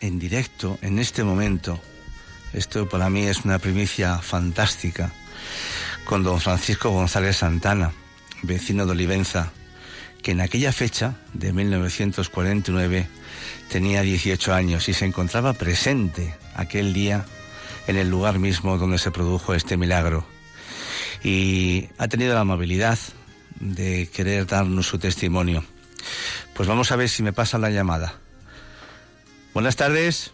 en 0.00 0.18
directo 0.18 0.78
en 0.82 0.98
este 0.98 1.24
momento. 1.24 1.80
Esto 2.52 2.88
para 2.88 3.10
mí 3.10 3.26
es 3.26 3.44
una 3.44 3.58
primicia 3.58 4.18
fantástica 4.18 5.12
con 6.04 6.22
don 6.22 6.40
Francisco 6.40 6.90
González 6.90 7.38
Santana, 7.38 7.92
vecino 8.42 8.86
de 8.86 8.92
Olivenza, 8.92 9.52
que 10.22 10.32
en 10.32 10.40
aquella 10.40 10.72
fecha 10.72 11.16
de 11.32 11.52
1949 11.52 13.08
tenía 13.68 14.02
18 14.02 14.54
años 14.54 14.88
y 14.88 14.94
se 14.94 15.06
encontraba 15.06 15.54
presente 15.54 16.34
aquel 16.54 16.92
día 16.92 17.24
en 17.86 17.96
el 17.96 18.10
lugar 18.10 18.38
mismo 18.38 18.78
donde 18.78 18.98
se 18.98 19.10
produjo 19.10 19.54
este 19.54 19.76
milagro. 19.76 20.24
Y 21.24 21.88
ha 21.98 22.08
tenido 22.08 22.34
la 22.34 22.40
amabilidad 22.40 22.98
de 23.62 24.08
querer 24.12 24.46
darnos 24.46 24.86
su 24.86 24.98
testimonio. 24.98 25.64
Pues 26.54 26.68
vamos 26.68 26.92
a 26.92 26.96
ver 26.96 27.08
si 27.08 27.22
me 27.22 27.32
pasa 27.32 27.56
la 27.58 27.70
llamada. 27.70 28.14
Buenas 29.54 29.76
tardes. 29.76 30.32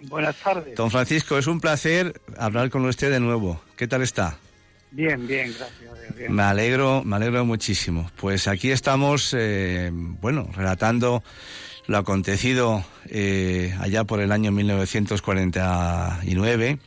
Buenas 0.00 0.34
tardes. 0.36 0.74
Don 0.76 0.90
Francisco, 0.90 1.38
es 1.38 1.46
un 1.46 1.60
placer 1.60 2.20
hablar 2.38 2.70
con 2.70 2.84
usted 2.86 3.10
de 3.10 3.20
nuevo. 3.20 3.62
¿Qué 3.76 3.86
tal 3.86 4.00
está? 4.02 4.38
Bien, 4.92 5.26
bien, 5.26 5.54
gracias. 5.56 6.30
Me 6.30 6.42
alegro, 6.42 7.02
me 7.04 7.16
alegro 7.16 7.44
muchísimo. 7.44 8.10
Pues 8.16 8.48
aquí 8.48 8.70
estamos, 8.70 9.36
eh, 9.38 9.90
bueno, 9.92 10.48
relatando 10.54 11.22
lo 11.86 11.98
acontecido 11.98 12.82
eh, 13.06 13.76
allá 13.80 14.04
por 14.04 14.20
el 14.20 14.32
año 14.32 14.52
1949 14.52 16.78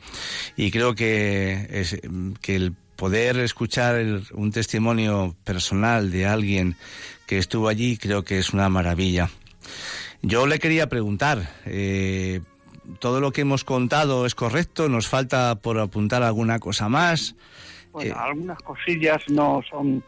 y 0.56 0.71
creo 0.71 0.95
que, 0.95 1.67
es, 1.69 1.99
que 2.41 2.56
el 2.56 2.73
poder 3.03 3.37
escuchar 3.39 3.97
un 4.31 4.51
testimonio 4.53 5.35
personal 5.43 6.09
de 6.09 6.25
alguien 6.25 6.77
que 7.27 7.37
estuvo 7.37 7.67
allí 7.67 7.97
creo 7.97 8.23
que 8.23 8.37
es 8.39 8.51
una 8.53 8.69
maravilla. 8.69 9.29
Yo 10.21 10.47
le 10.47 10.57
quería 10.57 10.87
preguntar, 10.87 11.49
eh, 11.65 12.39
¿todo 12.99 13.19
lo 13.19 13.33
que 13.33 13.41
hemos 13.41 13.65
contado 13.65 14.25
es 14.25 14.35
correcto? 14.35 14.87
¿Nos 14.87 15.09
falta 15.09 15.55
por 15.55 15.79
apuntar 15.79 16.23
alguna 16.23 16.59
cosa 16.59 16.87
más? 16.87 17.35
Bueno, 17.91 18.11
Eh. 18.15 18.17
algunas 18.17 18.59
cosillas 18.59 19.21
no 19.27 19.61
son 19.69 20.01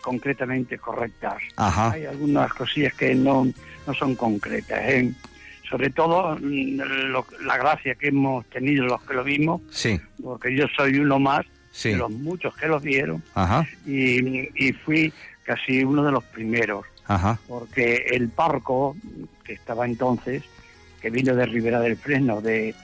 concretamente 0.00 0.78
correctas. 0.78 1.34
Ajá. 1.56 1.90
Hay 1.90 2.06
algunas 2.06 2.50
cosillas 2.54 2.94
que 2.94 3.14
no, 3.14 3.46
no 3.86 3.92
son 3.92 4.14
concretas. 4.14 4.80
¿eh? 4.84 5.12
Sobre 5.68 5.90
todo 5.90 6.34
mm, 6.40 6.80
lo- 7.12 7.26
la 7.44 7.58
gracia 7.58 7.94
que 7.94 8.08
hemos 8.08 8.46
tenido 8.46 8.86
los 8.86 9.02
que 9.02 9.12
lo 9.12 9.22
vimos, 9.22 9.60
Sí, 9.70 10.00
porque 10.22 10.56
yo 10.56 10.64
soy 10.74 10.96
uno 10.98 11.18
más 11.18 11.44
sí. 11.76 11.90
de 11.90 11.96
los 11.96 12.10
muchos 12.10 12.56
que 12.56 12.66
lo 12.66 12.80
vieron 12.80 13.22
Ajá, 13.34 13.66
y, 13.86 14.48
y 14.66 14.72
fui 14.72 15.12
casi 15.44 15.84
uno 15.84 16.02
de 16.02 16.10
los 16.12 16.24
primeros. 16.24 16.86
ajá. 17.06 17.38
porque 17.46 18.06
el 18.10 18.28
parco 18.30 18.96
que 19.44 19.52
estaba 19.52 19.84
entonces, 19.86 20.42
que 21.00 21.10
vino 21.10 21.34
de 21.36 21.46
Ribera 21.46 21.78
del 21.80 21.96
Fresno 21.96 22.40
de, 22.40 22.74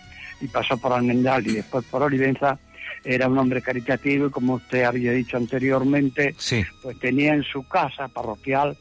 y 0.40 0.46
pasó 0.48 0.76
por 0.76 0.92
Almendal 0.92 1.46
y 1.46 1.54
después 1.54 1.84
por 1.86 2.02
Olivenza, 2.02 2.58
era 3.04 3.26
un 3.26 3.36
hombre 3.38 3.62
caritativo 3.62 4.26
y 4.26 4.30
como 4.30 4.54
usted 4.54 4.84
había 4.84 5.10
dicho 5.12 5.36
anteriormente, 5.36 6.34
Sí, 6.38 6.62
pues 6.82 6.98
tenía 7.00 7.34
en 7.34 7.42
su 7.42 7.66
casa 7.66 8.06
parroquial 8.08 8.76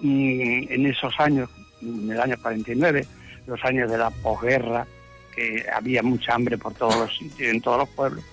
mm, 0.00 0.62
en 0.70 0.86
esos 0.86 1.12
años, 1.18 1.48
en 1.82 2.10
el 2.10 2.20
año 2.20 2.36
49, 2.40 3.04
los 3.48 3.64
años 3.64 3.90
de 3.90 3.98
la 3.98 4.10
posguerra, 4.10 4.86
que 5.34 5.64
había 5.74 6.02
mucha 6.02 6.34
hambre 6.34 6.56
por 6.58 6.74
todos 6.74 6.96
los 6.96 7.16
sitios, 7.16 7.52
en 7.52 7.60
todos 7.60 7.78
los 7.78 7.88
pueblos, 7.90 8.24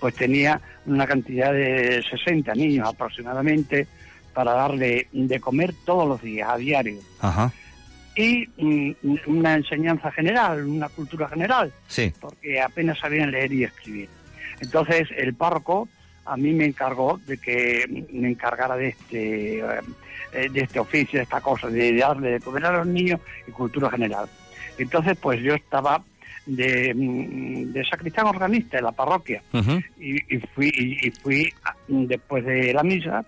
pues 0.00 0.14
tenía 0.14 0.60
una 0.86 1.06
cantidad 1.06 1.52
de 1.52 2.02
60 2.10 2.54
niños 2.54 2.88
aproximadamente 2.88 3.86
para 4.32 4.52
darle 4.52 5.08
de 5.12 5.40
comer 5.40 5.74
todos 5.84 6.08
los 6.08 6.22
días, 6.22 6.48
a 6.48 6.56
diario. 6.56 6.98
ajá. 7.20 7.52
Y 8.16 8.48
mm, 8.58 8.92
una 9.26 9.54
enseñanza 9.54 10.10
general, 10.10 10.64
una 10.64 10.88
cultura 10.88 11.28
general, 11.28 11.72
Sí, 11.86 12.12
porque 12.20 12.60
apenas 12.60 12.98
sabían 12.98 13.30
leer 13.30 13.52
y 13.52 13.64
escribir. 13.64 14.08
Entonces 14.60 15.08
el 15.16 15.34
párroco 15.34 15.88
a 16.26 16.36
mí 16.36 16.52
me 16.52 16.64
encargó 16.66 17.18
de 17.26 17.38
que 17.38 18.06
me 18.12 18.30
encargara 18.30 18.76
de 18.76 18.88
este, 18.88 19.60
eh, 19.60 20.48
de 20.50 20.60
este 20.60 20.80
oficio, 20.80 21.18
de 21.18 21.22
esta 21.22 21.40
cosa, 21.40 21.68
de 21.68 21.96
darle 21.96 22.32
de 22.32 22.40
comer 22.40 22.66
a 22.66 22.72
los 22.78 22.86
niños 22.86 23.20
y 23.46 23.52
cultura 23.52 23.90
general. 23.90 24.28
Entonces 24.76 25.16
pues 25.20 25.40
yo 25.40 25.54
estaba 25.54 26.02
de, 26.56 26.94
mm, 26.94 27.72
de 27.72 27.84
sacristán 27.84 28.26
organista 28.26 28.78
en 28.78 28.84
la 28.84 28.92
parroquia. 28.92 29.42
Ujú, 29.52 29.80
y, 29.98 30.16
y 30.36 30.38
fui 30.54 30.70
y, 30.74 31.06
y 31.06 31.10
fui 31.10 31.52
a- 31.64 31.74
después 31.88 32.44
de 32.44 32.72
la 32.72 32.82
misa 32.82 33.24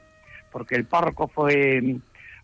porque 0.51 0.75
el 0.77 0.85
párroco 0.85 1.29
fue 1.29 1.97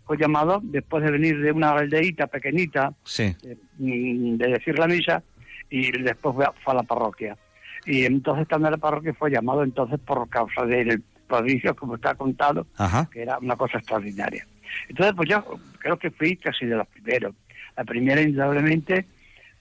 fue 0.04 0.16
llamado 0.16 0.60
después 0.62 1.04
de 1.04 1.10
venir 1.10 1.38
de 1.40 1.52
una 1.52 1.70
aldeíta 1.72 2.26
pequeñita 2.28 2.94
sí, 3.04 3.36
de, 3.42 3.58
mm, 3.78 4.36
de 4.38 4.46
decir 4.48 4.78
la 4.78 4.86
misa 4.86 5.22
y 5.70 5.92
después 6.02 6.34
fue 6.34 6.44
a, 6.46 6.52
fue 6.64 6.72
a 6.72 6.76
la 6.76 6.82
parroquia. 6.82 7.36
Y 7.84 8.04
entonces 8.06 8.42
estando 8.42 8.68
en 8.68 8.72
la 8.72 8.78
parroquia 8.78 9.12
fue 9.14 9.30
llamado 9.30 9.62
entonces 9.62 9.98
por 10.00 10.26
causa 10.28 10.64
del 10.64 11.02
prodigio 11.26 11.76
como 11.76 11.96
está 11.96 12.14
contado 12.14 12.66
ajá. 12.78 13.08
que 13.12 13.20
era 13.22 13.38
una 13.38 13.54
cosa 13.56 13.78
extraordinaria. 13.78 14.46
Entonces 14.88 15.14
pues 15.14 15.28
yo 15.28 15.44
creo 15.78 15.98
que 15.98 16.10
fui 16.10 16.36
casi 16.36 16.64
de 16.66 16.76
los 16.76 16.86
primeros. 16.88 17.34
La 17.76 17.84
primera 17.84 18.20
indudablemente 18.22 19.04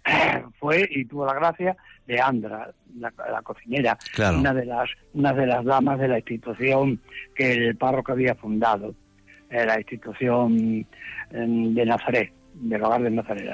fue 0.60 0.88
y 0.90 1.06
tuvo 1.06 1.26
la 1.26 1.34
gracia 1.34 1.76
de 2.08 2.20
Andra 2.22 2.72
la, 2.98 3.14
la 3.32 3.42
cocinera 3.42 3.98
Claro. 4.14 4.40
una 4.40 4.54
de 4.54 4.66
las 4.66 4.90
una 5.14 5.34
de 5.34 5.46
las 5.46 5.64
damas 5.66 6.00
de 6.00 6.08
la 6.08 6.18
institución 6.18 7.00
que 7.36 7.52
el 7.52 7.76
párroco 7.76 8.14
había 8.14 8.36
fundado. 8.36 8.96
Eh, 9.50 9.66
la 9.66 9.78
institución 9.80 10.86
em, 11.32 11.74
de 11.74 11.86
Nazaret 11.86 12.34
del 12.56 12.84
hogar 12.84 13.02
de 13.02 13.12
Nazaret. 13.12 13.50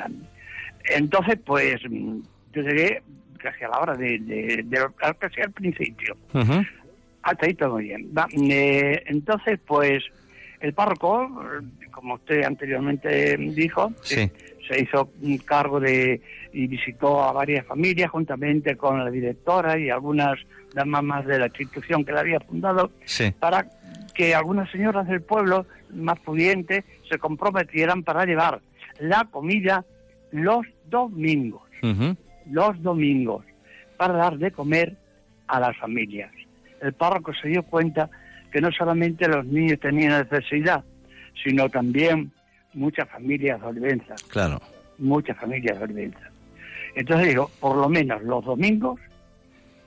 Entonces 0.96 1.38
pues 1.46 1.80
yo 1.82 2.62
llegué 2.62 3.02
casi 3.38 3.64
a 3.64 3.68
la 3.70 3.80
hora 3.80 3.94
de, 3.96 4.18
de, 4.20 4.64
de- 4.66 4.88
casi 5.20 5.42
al 5.42 5.52
principio. 5.52 6.16
Ujú, 6.34 6.64
hasta 7.24 7.46
ahí 7.46 7.54
todo 7.54 7.76
bien. 7.76 8.10
Va, 8.18 8.28
eh, 8.50 9.04
entonces 9.06 9.60
pues 9.68 10.04
el 10.62 10.74
párroco 10.74 11.30
como 11.92 12.16
usted 12.16 12.44
anteriormente 12.44 13.38
dijo 13.38 13.92
Sí, 14.02 14.32
se 14.68 14.82
hizo 14.82 15.12
cargo 15.46 15.80
de 15.80 16.22
y 16.54 16.68
visitó 16.68 17.24
a 17.24 17.32
varias 17.32 17.66
familias 17.66 18.12
juntamente 18.12 18.78
con 18.78 19.04
la 19.04 19.10
directora 19.10 19.78
y 19.78 19.90
algunas 19.90 20.38
damas 20.74 21.04
más 21.04 21.26
de 21.26 21.40
la 21.40 21.48
institución 21.48 22.06
que 22.06 22.12
la 22.12 22.22
había 22.22 22.40
fundado 22.40 22.92
sí, 23.06 23.34
para 23.40 23.68
que 24.14 24.36
algunas 24.36 24.70
señoras 24.72 25.08
del 25.08 25.22
pueblo 25.22 25.66
más 25.92 26.20
pudientes 26.20 26.86
se 27.10 27.18
comprometieran 27.18 28.04
para 28.04 28.26
llevar 28.26 28.62
la 29.00 29.26
comida 29.26 29.84
los 30.32 30.66
domingos, 30.90 31.64
los 32.50 32.82
domingos, 32.82 33.46
para 33.98 34.14
dar 34.14 34.38
de 34.38 34.52
comer 34.52 34.96
a 35.48 35.60
las 35.60 35.78
familias. 35.78 36.32
El 36.82 36.94
párroco 36.94 37.34
se 37.34 37.50
dio 37.50 37.64
cuenta 37.64 38.10
que 38.52 38.62
no 38.62 38.72
solamente 38.72 39.28
los 39.28 39.46
niños 39.46 39.80
tenían 39.80 40.28
necesidad, 40.30 40.84
sino 41.44 41.70
también 41.70 42.32
muchas 42.74 43.08
familias 43.10 43.62
de 43.62 43.68
Olivenza 43.68 44.16
claro. 44.30 44.60
muchas 44.98 45.38
familias 45.38 45.78
de 45.78 45.84
Olivenza. 45.84 46.33
Entonces 46.96 47.28
digo, 47.28 47.50
por 47.60 47.76
lo 47.76 47.90
menos 47.90 48.22
los 48.24 48.46
domingos, 48.46 49.00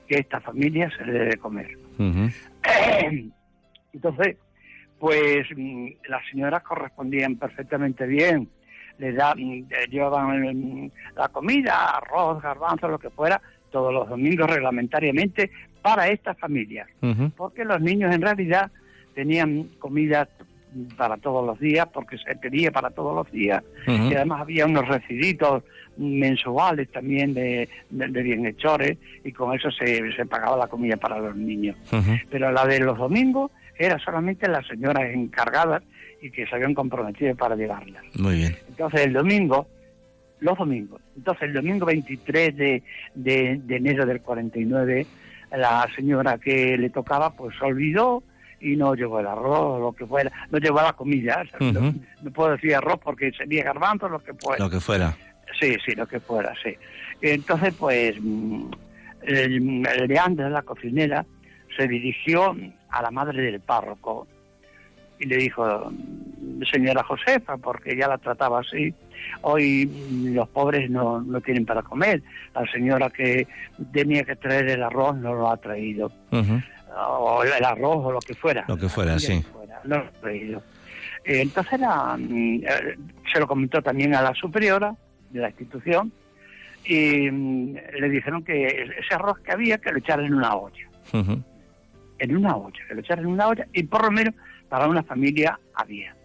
que 0.07 0.19
esta 0.19 0.39
familia 0.39 0.89
se 0.97 1.05
le 1.05 1.13
debe 1.13 1.25
de 1.31 1.37
comer. 1.37 1.77
Entonces, 3.93 4.37
pues 4.99 5.47
mm, 5.55 5.87
las 6.09 6.21
señoras 6.31 6.63
correspondían 6.63 7.35
perfectamente 7.35 8.05
bien. 8.05 8.49
Le 8.97 9.13
da, 9.13 9.35
mm, 9.35 9.67
llevaban 9.89 10.41
mm, 10.41 10.91
la 11.15 11.27
comida, 11.29 11.97
arroz, 11.97 12.41
garbanzo, 12.41 12.87
lo 12.87 12.99
que 12.99 13.09
fuera, 13.09 13.41
todos 13.71 13.93
los 13.93 14.09
domingos 14.09 14.49
reglamentariamente 14.49 15.51
para 15.81 16.07
estas 16.07 16.37
familias. 16.37 16.87
Porque 17.35 17.63
los 17.63 17.79
niños 17.81 18.13
en 18.13 18.21
realidad 18.21 18.71
tenían 19.13 19.69
comida 19.79 20.27
para 20.97 21.17
todos 21.17 21.45
los 21.45 21.59
días, 21.59 21.87
porque 21.93 22.17
se 22.17 22.35
pedía 22.35 22.71
para 22.71 22.89
todos 22.89 23.15
los 23.15 23.31
días 23.31 23.63
y 23.87 24.13
además 24.13 24.41
había 24.41 24.65
unos 24.65 24.87
recibitos 24.87 25.63
mensuales 25.97 26.91
también 26.91 27.33
de, 27.33 27.69
de, 27.89 28.07
de 28.07 28.23
bienhechores 28.23 28.97
y 29.23 29.31
con 29.31 29.55
eso 29.55 29.71
se, 29.71 30.11
se 30.13 30.25
pagaba 30.25 30.57
la 30.57 30.67
comida 30.67 30.97
para 30.97 31.19
los 31.19 31.35
niños. 31.35 31.75
Pero 32.29 32.51
la 32.51 32.65
de 32.65 32.79
los 32.79 32.97
domingos 32.97 33.51
era 33.77 33.99
solamente 33.99 34.47
las 34.47 34.65
señoras 34.67 35.09
encargadas 35.13 35.83
y 36.21 36.31
que 36.31 36.47
se 36.47 36.55
habían 36.55 36.73
comprometido 36.73 37.35
para 37.35 37.55
llevarlas. 37.55 38.03
Muy 38.15 38.35
bien. 38.35 38.55
Entonces 38.67 39.01
el 39.01 39.13
domingo, 39.13 39.67
los 40.39 40.57
domingos, 40.57 41.01
entonces 41.15 41.43
el 41.43 41.53
domingo 41.53 41.85
23 41.85 42.55
de, 42.55 42.83
de, 43.15 43.61
de 43.63 43.75
enero 43.75 44.05
del 44.05 44.21
49, 44.21 45.05
la 45.51 45.87
señora 45.95 46.37
que 46.37 46.77
le 46.77 46.89
tocaba 46.89 47.31
pues 47.33 47.55
se 47.57 47.65
olvidó 47.65 48.23
y 48.59 48.75
no 48.75 48.95
llevó 48.95 49.19
el 49.19 49.27
arroz 49.27 49.77
o 49.77 49.79
lo 49.79 49.93
que 49.93 50.05
fuera, 50.05 50.31
no 50.49 50.57
llevó 50.57 50.81
la 50.81 50.93
comida, 50.93 51.43
no 51.59 52.31
puedo 52.31 52.51
decir 52.51 52.75
arroz 52.75 52.99
porque 53.03 53.31
sería 53.31 53.63
garbanzo, 53.63 54.09
lo 54.09 54.19
que 54.19 54.33
fuera. 54.33 54.63
Lo 54.63 54.69
que 54.69 54.79
fuera. 54.79 55.15
Sí, 55.59 55.75
sí, 55.85 55.95
lo 55.95 56.05
que 56.07 56.19
fuera, 56.19 56.53
sí. 56.63 56.75
Entonces, 57.21 57.73
pues, 57.77 58.15
mm, 58.19 58.71
Leandro, 60.07 60.49
la 60.49 60.61
cocinera, 60.61 61.25
se 61.75 61.87
dirigió 61.87 62.55
a 62.89 63.01
la 63.01 63.11
madre 63.11 63.41
del 63.41 63.59
párroco 63.59 64.27
y 65.19 65.25
le 65.25 65.37
dijo, 65.37 65.91
señora 66.71 67.03
Josefa, 67.03 67.57
porque 67.57 67.93
ella 67.93 68.07
la 68.07 68.17
trataba 68.17 68.59
así, 68.59 68.93
hoy 69.41 69.89
los 70.31 70.47
pobres 70.49 70.89
no, 70.89 71.21
no 71.21 71.41
tienen 71.41 71.65
para 71.65 71.81
comer, 71.81 72.21
la 72.53 72.69
señora 72.71 73.09
que 73.09 73.47
tenía 73.91 74.23
que 74.23 74.35
traer 74.35 74.69
el 74.69 74.83
arroz 74.83 75.15
no 75.17 75.33
lo 75.33 75.49
ha 75.49 75.57
traído, 75.57 76.11
o 76.31 77.43
el 77.43 77.63
arroz 77.63 78.05
o 78.05 78.11
lo 78.11 78.19
que 78.19 78.35
fuera. 78.35 78.65
Lo 78.67 78.77
que 78.77 78.89
fuera, 78.89 79.17
sí. 79.17 79.41
fuera, 79.51 79.81
no 79.85 79.97
lo 79.97 80.03
ha 80.03 80.11
traído. 80.11 80.61
Entonces 81.23 81.79
la, 81.79 82.15
mm, 82.17 82.63
eh, 82.63 82.97
se 83.33 83.39
lo 83.39 83.47
comentó 83.47 83.81
también 83.81 84.15
a 84.15 84.21
la 84.21 84.33
superiora 84.33 84.95
de 85.29 85.39
la 85.39 85.49
institución 85.49 86.11
y 86.85 87.29
mm, 87.29 87.75
le 87.99 88.09
dijeron 88.09 88.43
que 88.43 88.67
ese 88.67 89.15
arroz 89.15 89.39
que 89.39 89.51
había 89.51 89.77
que 89.77 89.91
lo 89.91 89.99
echaran 89.99 90.25
en 90.25 90.33
una 90.35 90.55
olla, 90.55 90.89
en 92.19 92.37
una 92.37 92.55
olla, 92.55 92.79
que 92.87 92.93
lo 92.93 93.01
echaran 93.01 93.25
en 93.25 93.31
una 93.31 93.47
olla 93.47 93.67
y 93.73 93.83
por 93.83 94.03
lo 94.03 94.11
menos 94.11 94.33
para 94.69 94.87
una 94.87 95.03
familia 95.03 95.59
había. 95.73 96.15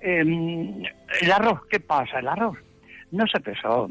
Eh, 0.00 0.20
el 0.20 1.32
arroz, 1.32 1.60
¿qué 1.68 1.80
pasa? 1.80 2.20
El 2.20 2.28
arroz 2.28 2.56
no 3.10 3.26
se 3.26 3.40
pesó, 3.40 3.90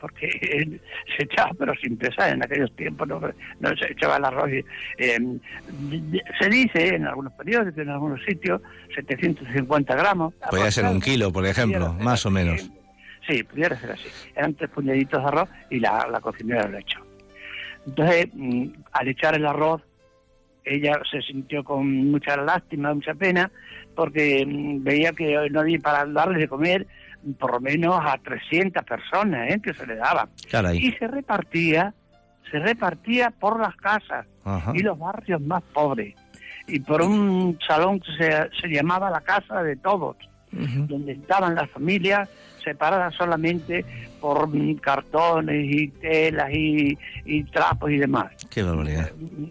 porque 0.00 0.80
se 1.16 1.24
echaba 1.24 1.50
pero 1.58 1.74
sin 1.76 1.96
pesar 1.96 2.32
en 2.32 2.42
aquellos 2.42 2.74
tiempos, 2.76 3.08
no, 3.08 3.20
no 3.20 3.76
se 3.76 3.92
echaba 3.92 4.16
el 4.16 4.24
arroz. 4.24 4.50
y, 4.50 4.64
eh, 4.98 5.18
se 6.38 6.48
dice 6.48 6.94
en 6.94 7.06
algunos 7.06 7.32
periódicos, 7.34 7.78
en 7.78 7.90
algunos 7.90 8.22
sitios, 8.24 8.60
750 8.94 9.94
gramos. 9.94 10.34
Podría 10.48 10.70
ser 10.70 10.86
un 10.86 11.00
kilo, 11.00 11.32
por 11.32 11.46
ejemplo, 11.46 11.92
más 11.94 12.24
o 12.24 12.30
menos. 12.30 12.70
Sí, 13.28 13.42
pudiera 13.42 13.76
ser 13.76 13.92
así. 13.92 14.08
Eran 14.34 14.54
tres 14.54 14.70
puñaditos 14.70 15.22
de 15.22 15.28
arroz 15.28 15.48
y 15.70 15.80
la, 15.80 16.06
la 16.10 16.20
cocinera 16.20 16.68
lo 16.68 16.78
echó. 16.78 17.00
Entonces, 17.86 18.28
mm, 18.32 18.66
al 18.92 19.08
echar 19.08 19.34
el 19.34 19.46
arroz, 19.46 19.82
ella 20.64 21.00
se 21.10 21.22
sintió 21.22 21.64
con 21.64 22.10
mucha 22.10 22.36
lástima, 22.36 22.94
mucha 22.94 23.14
pena, 23.14 23.50
porque 23.94 24.44
mm, 24.46 24.82
veía 24.82 25.12
que 25.12 25.48
no 25.50 25.60
había 25.60 25.78
para 25.78 26.06
darle 26.06 26.38
de 26.38 26.48
comer 26.48 26.86
por 27.38 27.52
lo 27.52 27.60
menos 27.60 28.00
a 28.02 28.16
300 28.18 28.82
personas 28.84 29.50
¿eh? 29.50 29.60
que 29.62 29.74
se 29.74 29.86
le 29.86 29.96
daba. 29.96 30.28
Caray. 30.50 30.78
Y 30.78 30.92
se 30.92 31.06
repartía, 31.06 31.94
se 32.50 32.58
repartía 32.58 33.30
por 33.30 33.60
las 33.60 33.76
casas 33.76 34.26
Ajá. 34.44 34.72
y 34.74 34.80
los 34.80 34.98
barrios 34.98 35.40
más 35.40 35.62
pobres. 35.74 36.14
Y 36.66 36.80
por 36.80 37.02
un 37.02 37.58
salón 37.66 38.00
que 38.00 38.12
se, 38.12 38.50
se 38.60 38.68
llamaba 38.68 39.10
la 39.10 39.20
Casa 39.20 39.62
de 39.62 39.76
Todos, 39.76 40.16
donde 40.52 41.12
estaban 41.12 41.54
las 41.54 41.70
familias 41.70 42.28
separadas 42.62 43.14
solamente 43.14 43.84
por 44.20 44.48
mm, 44.48 44.76
cartones 44.76 45.66
y 45.68 45.88
telas 45.88 46.50
y, 46.52 46.96
y 47.24 47.44
trapos 47.44 47.90
y 47.90 47.98
demás. 47.98 48.32
Qué 48.50 48.62
barbaridad. 48.62 49.10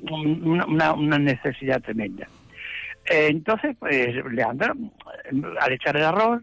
Una, 0.09 0.65
una- 0.65 0.93
una 0.93 1.17
necesidad 1.19 1.81
tremenda. 1.81 2.27
Eh, 3.09 3.27
entonces, 3.29 3.75
pues, 3.79 4.15
Leandro, 4.31 4.73
eh, 4.75 5.41
al 5.59 5.71
echar 5.73 5.97
el 5.97 6.03
arroz, 6.03 6.41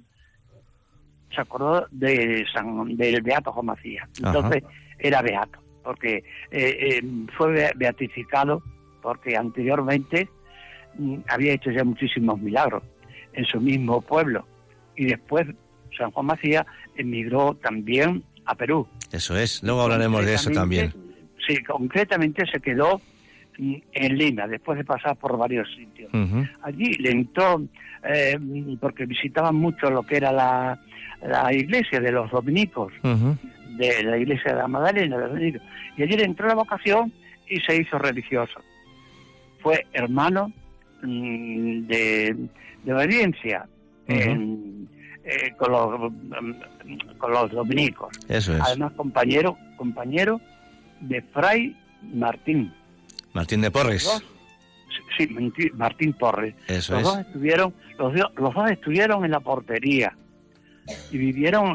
se 1.34 1.40
acordó 1.40 1.86
de 1.90 2.44
San, 2.52 2.96
del 2.96 3.22
Beato 3.22 3.52
Juan 3.52 3.66
Macías. 3.66 4.08
Entonces, 4.18 4.62
era 4.98 5.22
Beato, 5.22 5.58
porque 5.82 6.16
eh, 6.16 6.22
eh, 7.00 7.02
fue 7.36 7.52
be- 7.52 7.72
beatificado, 7.76 8.62
porque 9.02 9.36
anteriormente 9.36 10.28
mm, 10.98 11.18
había 11.28 11.52
hecho 11.52 11.70
ya 11.70 11.84
muchísimos 11.84 12.40
milagros 12.40 12.82
en 13.34 13.44
su 13.44 13.60
mismo 13.60 14.00
pueblo. 14.00 14.46
Y 14.96 15.04
después, 15.06 15.46
San 15.96 16.10
Juan 16.10 16.26
Macías 16.26 16.64
emigró 16.96 17.54
también 17.54 18.22
a 18.44 18.54
Perú. 18.54 18.86
Eso 19.12 19.36
es. 19.36 19.62
Luego 19.62 19.82
hablaremos 19.82 20.24
de 20.24 20.34
eso 20.34 20.50
también. 20.50 20.92
Sí, 21.46 21.62
concretamente 21.64 22.44
se 22.50 22.60
quedó 22.60 23.00
en 23.58 24.18
Lima, 24.18 24.46
después 24.46 24.76
de 24.78 24.84
pasar 24.84 25.16
por 25.16 25.36
varios 25.38 25.68
sitios. 25.74 26.10
Allí 26.62 26.92
le 26.98 27.10
entró, 27.10 27.62
eh, 28.04 28.38
porque 28.80 29.06
visitaban 29.06 29.54
mucho 29.56 29.88
lo 29.90 30.02
que 30.02 30.16
era 30.18 30.30
la, 30.32 30.78
la 31.26 31.52
iglesia 31.54 31.98
de 32.00 32.12
los 32.12 32.30
dominicos, 32.30 32.92
de 33.02 34.02
la 34.02 34.18
iglesia 34.18 34.52
de 34.52 34.58
la 34.58 34.68
Magdalena, 34.68 35.16
de 35.16 35.22
los 35.22 35.32
dominicos. 35.32 35.62
Y 35.96 36.02
allí 36.02 36.16
le 36.16 36.24
entró 36.24 36.46
la 36.48 36.54
vocación 36.54 37.12
y 37.48 37.60
se 37.60 37.76
hizo 37.80 37.98
religioso. 37.98 38.60
Fue 39.60 39.86
hermano 39.92 40.52
mm, 41.02 41.86
de, 41.86 42.36
de 42.84 42.92
obediencia 42.94 43.66
en- 44.08 44.65
eh, 45.26 45.52
con, 45.56 45.72
los, 45.72 46.12
mm, 46.12 47.18
con 47.18 47.32
los 47.32 47.50
dominicos. 47.50 48.16
Eso 48.28 48.54
es. 48.56 48.62
Además, 48.62 48.92
compañero, 48.96 49.58
compañero 49.76 50.40
de 51.00 51.20
Fray 51.22 51.76
Martín. 52.14 52.72
Martín 53.34 53.60
de 53.60 53.70
Porres. 53.70 54.04
dos- 54.04 54.24
sí, 55.18 55.28
Martín- 55.74 56.12
Porres. 56.14 56.54
Eso 56.68 56.92
los 56.94 57.00
es. 57.02 57.06
dos 57.08 57.18
estuvieron, 57.18 57.74
los, 57.98 58.14
los 58.14 58.54
dos 58.54 58.70
estuvieron 58.70 59.24
en 59.24 59.32
la 59.32 59.40
portería 59.40 60.16
y 61.10 61.18
vivieron 61.18 61.74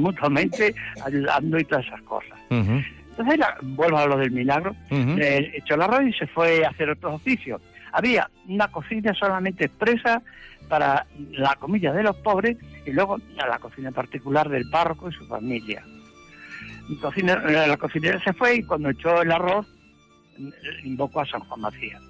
mutuamente 0.00 0.74
ayudando 1.04 1.58
y 1.58 1.64
todas 1.64 1.84
esas 1.86 2.02
cosas. 2.02 2.38
Entonces, 2.50 3.38
la- 3.38 3.56
vuelvo 3.62 3.98
a 3.98 4.06
lo 4.06 4.16
del 4.16 4.30
milagro, 4.30 4.74
eh, 4.90 5.50
echó 5.56 5.74
el 5.74 5.82
arroz 5.82 6.02
y 6.06 6.12
se 6.14 6.26
fue 6.28 6.64
a 6.64 6.70
hacer 6.70 6.88
otros 6.90 7.14
oficios. 7.14 7.60
Había 7.92 8.30
una 8.48 8.68
cocina 8.68 9.12
solamente 9.14 9.66
expresa 9.66 10.22
para 10.68 11.06
la 11.32 11.54
comida 11.56 11.92
de 11.92 12.02
los 12.02 12.16
pobres 12.16 12.56
y 12.86 12.90
luego 12.92 13.18
la 13.36 13.58
cocina 13.58 13.90
particular 13.92 14.48
del 14.48 14.68
párroco 14.70 15.08
y 15.08 15.12
su 15.12 15.26
familia. 15.26 15.84
Cocina- 17.00 17.36
la 17.36 17.76
cocinera 17.76 18.22
se 18.22 18.32
fue 18.32 18.56
y 18.56 18.62
cuando 18.62 18.90
echó 18.90 19.22
el 19.22 19.30
arroz 19.30 19.66
invocó 20.84 21.20
a 21.20 21.26
San 21.26 21.40
Juan 21.42 21.60
Macías. 21.60 22.02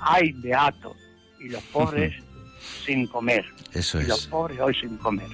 Ay, 0.00 0.32
beato, 0.42 0.94
y 1.40 1.48
los 1.48 1.62
pobres 1.64 2.12
sin 2.84 3.06
comer 3.08 3.44
Eso 3.72 4.00
y 4.00 4.06
los 4.06 4.20
es. 4.22 4.26
pobres 4.28 4.60
hoy 4.60 4.74
sin 4.74 4.96
comer. 4.98 5.28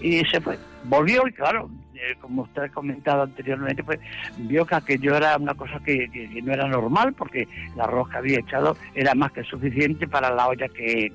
Y 0.00 0.20
se 0.26 0.40
fue. 0.40 0.58
Volvió 0.84 1.26
y 1.26 1.32
claro, 1.32 1.70
eh, 1.96 2.16
como 2.20 2.42
usted 2.42 2.62
ha 2.62 2.68
comentado 2.68 3.22
anteriormente, 3.22 3.82
pues 3.82 3.98
vio 4.38 4.64
que 4.66 4.74
aquello 4.74 5.16
era 5.16 5.36
una 5.36 5.54
cosa 5.54 5.80
que, 5.84 6.08
que- 6.10 6.28
que 6.28 6.42
no 6.42 6.52
era 6.52 6.66
normal 6.68 7.14
porque 7.14 7.48
el 7.74 7.80
arroz 7.80 8.08
que 8.10 8.16
había 8.18 8.38
echado 8.40 8.76
era 8.94 9.14
más 9.14 9.32
que 9.32 9.42
suficiente 9.44 10.06
para 10.06 10.30
la 10.34 10.48
olla 10.48 10.68
que, 10.68 11.10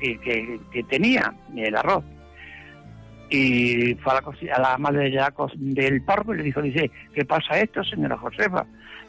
que, 0.00 0.82
tenía 0.84 1.32
el 1.56 1.76
arroz. 1.76 2.04
Y 3.28 3.94
fue 3.96 4.12
a 4.12 4.20
la, 4.20 4.54
a 4.56 4.60
la 4.60 4.78
madre 4.78 5.04
de 5.10 5.16
la 5.16 5.32
del 5.56 6.02
párroco 6.02 6.34
y 6.34 6.38
le 6.38 6.42
dijo, 6.44 6.62
dice, 6.62 6.90
¿qué 7.12 7.24
pasa 7.24 7.58
esto, 7.58 7.82
señora 7.82 8.16
Josefa? 8.16 8.64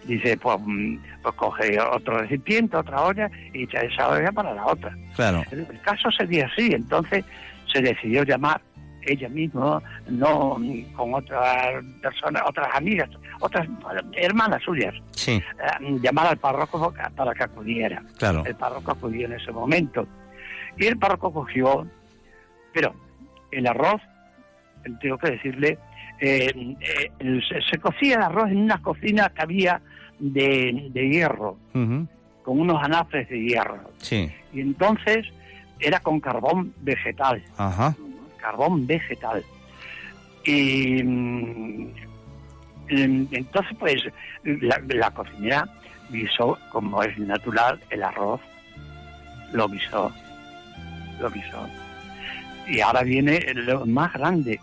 Dice, 0.05 0.37
pues, 0.37 0.57
mm, 0.65 0.97
pues 1.21 1.35
coge 1.35 1.79
otro 1.79 2.19
recipiente, 2.19 2.77
otra 2.77 3.01
olla 3.03 3.29
y 3.53 3.63
echa 3.63 3.81
esa 3.81 4.09
olla 4.09 4.31
para 4.31 4.53
la 4.55 4.65
otra. 4.65 4.95
Claro. 5.15 5.43
El 5.51 5.67
caso 5.81 6.09
sería 6.11 6.47
así, 6.47 6.71
entonces 6.73 7.25
se 7.71 7.81
decidió 7.81 8.23
llamar 8.23 8.61
ella 9.01 9.29
misma, 9.29 9.81
no 10.09 10.57
con 10.95 11.13
otras 11.13 11.83
personas, 12.01 12.43
otras 12.45 12.67
amigas, 12.75 13.09
otras 13.39 13.67
hermanas 14.13 14.61
suyas, 14.63 14.93
Sí, 15.11 15.31
eh, 15.33 15.97
llamar 16.01 16.27
al 16.27 16.37
párroco 16.37 16.93
para 17.15 17.33
que 17.33 17.43
acudiera. 17.43 18.01
claro. 18.17 18.43
El 18.45 18.55
párroco 18.55 18.91
acudió 18.91 19.25
en 19.27 19.33
ese 19.33 19.51
momento. 19.51 20.07
Y 20.77 20.85
el 20.85 20.97
párroco 20.97 21.33
cogió, 21.33 21.87
pero 22.73 22.93
el 23.51 23.65
arroz, 23.67 24.01
tengo 25.01 25.17
que 25.17 25.31
decirle, 25.31 25.79
eh, 26.19 26.75
eh, 27.19 27.39
se, 27.69 27.77
cocía 27.79 28.15
el 28.17 28.21
arroz 28.23 28.49
en 28.49 28.57
una 28.57 28.81
cocina 28.81 29.29
que 29.29 29.41
había 29.41 29.81
de, 30.19 30.87
de 30.91 31.09
hierro, 31.09 31.57
con 31.71 32.59
unos 32.59 32.81
anafres 32.83 33.29
de 33.29 33.39
hierro. 33.41 33.91
Sí. 33.97 34.31
Y 34.53 34.61
entonces 34.61 35.25
era 35.79 35.99
con 35.99 36.19
carbón 36.19 36.73
vegetal, 36.81 37.43
Ajá. 37.57 37.95
Carbón 38.47 38.87
vegetal. 38.87 39.43
Y 40.45 41.03
mm, 41.03 41.87
en- 42.89 43.27
entonces, 43.31 43.75
pues, 43.79 44.03
la, 44.43 44.81
la 44.87 45.11
cocinera 45.11 45.67
guisó, 46.09 46.57
como 46.71 47.03
es 47.03 47.17
natural, 47.19 47.79
el 47.89 48.03
arroz, 48.03 48.39
lo 49.51 49.67
guisó, 49.67 50.11
lo 51.19 51.29
guisó. 51.29 51.67
Y 52.69 52.79
ahora 52.79 53.03
viene 53.03 53.39
lo 53.53 53.85
más 53.85 54.13
grande. 54.13 54.59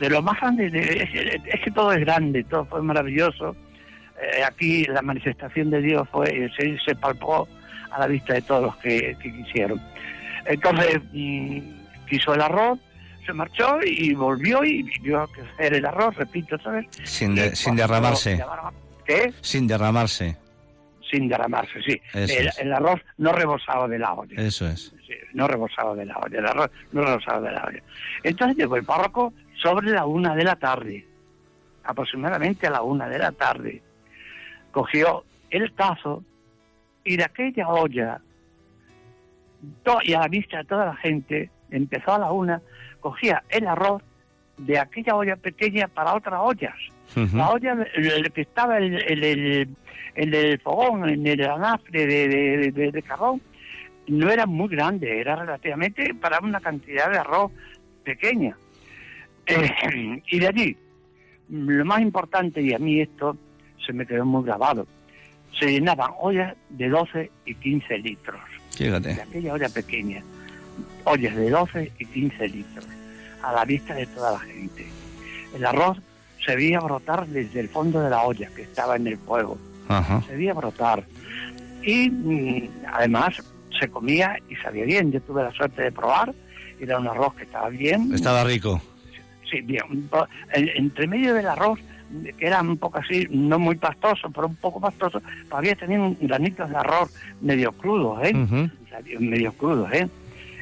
De, 0.00 0.08
lo 0.10 0.22
más 0.22 0.40
grande, 0.40 0.70
de- 0.70 1.02
es, 1.02 1.40
es 1.54 1.60
que 1.60 1.70
todo 1.70 1.92
es 1.92 2.00
grande, 2.00 2.42
todo 2.44 2.64
fue 2.66 2.82
maravilloso. 2.82 3.54
Eh, 4.20 4.42
aquí 4.44 4.84
la 4.84 5.02
manifestación 5.02 5.70
de 5.70 5.82
Dios 5.82 6.08
fue 6.10 6.50
se, 6.56 6.78
se 6.78 6.94
palpó 6.96 7.46
a 7.90 8.00
la 8.00 8.06
vista 8.06 8.34
de 8.34 8.42
todos 8.42 8.62
los 8.62 8.76
que, 8.78 9.16
que 9.22 9.32
quisieron. 9.32 9.80
Entonces, 10.46 11.00
mm, 11.12 11.58
quiso 12.06 12.34
el 12.34 12.40
arroz, 12.40 12.78
se 13.24 13.32
marchó 13.32 13.78
y 13.84 14.14
volvió 14.14 14.64
y 14.64 14.82
vio 15.00 15.26
crecer 15.28 15.74
el 15.74 15.86
arroz, 15.86 16.14
repito 16.16 16.56
otra 16.56 16.72
vez. 16.72 16.86
Sin, 17.04 17.34
de- 17.34 17.54
sin 17.56 17.76
derramarse. 17.76 18.36
llamaron- 18.38 18.72
¿Qué? 19.04 19.32
Sin 19.40 19.66
derramarse. 19.66 20.36
Sin 21.10 21.28
derramarse, 21.28 21.80
sí. 21.82 22.00
El, 22.14 22.72
arroz 22.72 23.00
no 23.18 23.32
rebosaba 23.32 23.86
de 23.86 23.98
la 23.98 24.12
olla. 24.14 24.34
Eso 24.42 24.66
es. 24.66 24.92
Sí, 25.06 25.14
no 25.34 25.46
rebosaba 25.46 25.94
de 25.94 26.04
la 26.06 26.16
olla, 26.18 26.38
el 26.38 26.46
arroz 26.46 26.70
no 26.92 27.02
rebosaba 27.02 27.40
de 27.40 27.52
la 27.52 27.64
olla. 27.64 27.82
Entonces 28.24 28.56
llegó 28.56 28.76
el 28.76 28.84
párroco 28.84 29.32
sobre 29.62 29.90
la 29.90 30.04
una 30.04 30.34
de 30.34 30.42
la 30.44 30.56
tarde, 30.56 31.06
aproximadamente 31.84 32.66
a 32.66 32.70
la 32.70 32.82
una 32.82 33.08
de 33.08 33.18
la 33.20 33.30
tarde. 33.32 33.82
Cogió 34.72 35.24
el 35.50 35.72
tazo 35.74 36.24
y 37.04 37.16
de 37.16 37.24
aquella 37.24 37.68
olla, 37.68 38.20
y 40.02 40.12
a 40.12 40.20
la 40.20 40.28
vista 40.28 40.58
de 40.58 40.64
toda 40.64 40.86
la 40.86 40.96
gente, 40.96 41.50
empezó 41.70 42.14
a 42.14 42.18
la 42.18 42.32
una, 42.32 42.60
cogía 43.00 43.42
el 43.48 43.66
arroz 43.66 44.02
de 44.58 44.78
aquella 44.78 45.14
olla 45.16 45.36
pequeña 45.36 45.88
para 45.88 46.14
otras 46.14 46.40
ollas. 46.42 46.74
La 47.34 47.50
olla 47.50 47.76
el- 47.94 48.06
el 48.10 48.32
que 48.32 48.42
estaba 48.42 48.78
en 48.78 48.94
el, 48.94 49.24
el, 49.24 49.68
el 50.14 50.30
del 50.30 50.58
fogón, 50.60 51.08
en 51.08 51.26
el 51.26 51.42
anafre 51.48 52.06
de, 52.06 52.28
de, 52.28 52.72
de- 52.72 52.92
de 52.92 53.02
carbón, 53.02 53.40
no 54.08 54.30
era 54.30 54.46
muy 54.46 54.68
grande, 54.68 55.20
era 55.20 55.36
relativamente 55.36 56.14
para 56.14 56.38
una 56.40 56.60
cantidad 56.60 57.10
de 57.10 57.18
arroz 57.18 57.52
pequeña. 58.04 58.56
Eh, 59.46 60.22
y 60.30 60.38
de 60.38 60.46
allí, 60.48 60.76
lo 61.48 61.84
más 61.84 62.00
importante, 62.00 62.60
y 62.60 62.72
a 62.74 62.78
mí 62.78 63.00
esto 63.00 63.36
se 63.84 63.92
me 63.92 64.04
quedó 64.06 64.24
muy 64.24 64.44
grabado, 64.44 64.86
se 65.58 65.70
llenaban 65.70 66.10
ollas 66.20 66.54
de 66.70 66.88
12 66.88 67.30
y 67.46 67.54
15 67.54 67.98
litros, 67.98 68.40
de 68.78 68.84
Fíjate. 68.84 69.12
aquella 69.22 69.52
olla 69.54 69.68
pequeña, 69.68 70.22
ollas 71.06 71.34
de 71.36 71.50
12 71.50 71.92
y 71.98 72.04
15 72.04 72.48
litros, 72.48 72.86
a 73.42 73.52
la 73.52 73.64
vista 73.64 73.94
de 73.94 74.06
toda 74.06 74.32
la 74.32 74.38
gente. 74.40 74.86
El 75.54 75.64
arroz 75.64 75.98
se 76.44 76.54
veía 76.54 76.80
brotar 76.80 77.26
desde 77.26 77.60
el 77.60 77.68
fondo 77.68 78.00
de 78.00 78.10
la 78.10 78.22
olla 78.22 78.48
que 78.54 78.62
estaba 78.62 78.96
en 78.96 79.06
el 79.06 79.16
fuego 79.16 79.58
Ajá. 79.88 80.22
se 80.26 80.36
veía 80.36 80.52
brotar. 80.52 81.04
Y 81.82 82.10
mm, 82.10 82.68
además 82.92 83.42
se 83.78 83.88
comía 83.88 84.36
y 84.48 84.56
sabía 84.56 84.84
bien. 84.84 85.12
Yo 85.12 85.20
tuve 85.20 85.42
la 85.42 85.52
suerte 85.52 85.82
de 85.82 85.92
probar. 85.92 86.34
Era 86.80 86.98
un 86.98 87.06
arroz 87.06 87.34
que 87.34 87.44
estaba 87.44 87.68
bien. 87.68 88.12
Estaba 88.12 88.44
rico. 88.44 88.80
Sí, 89.50 89.60
bien. 89.60 90.10
Entre 90.52 91.06
medio 91.06 91.34
del 91.34 91.46
arroz, 91.46 91.78
que 92.36 92.46
era 92.46 92.60
un 92.60 92.76
poco 92.76 92.98
así, 92.98 93.26
no 93.30 93.58
muy 93.58 93.76
pastoso, 93.76 94.28
pero 94.30 94.48
un 94.48 94.56
poco 94.56 94.80
pastoso, 94.80 95.22
todavía 95.48 95.76
tenían 95.76 96.16
granitos 96.20 96.68
de 96.68 96.76
arroz 96.76 97.14
medio 97.40 97.72
crudos, 97.72 98.18
¿eh? 98.24 98.34
Medio 99.20 99.52
crudos, 99.52 99.92
¿eh? 99.92 100.08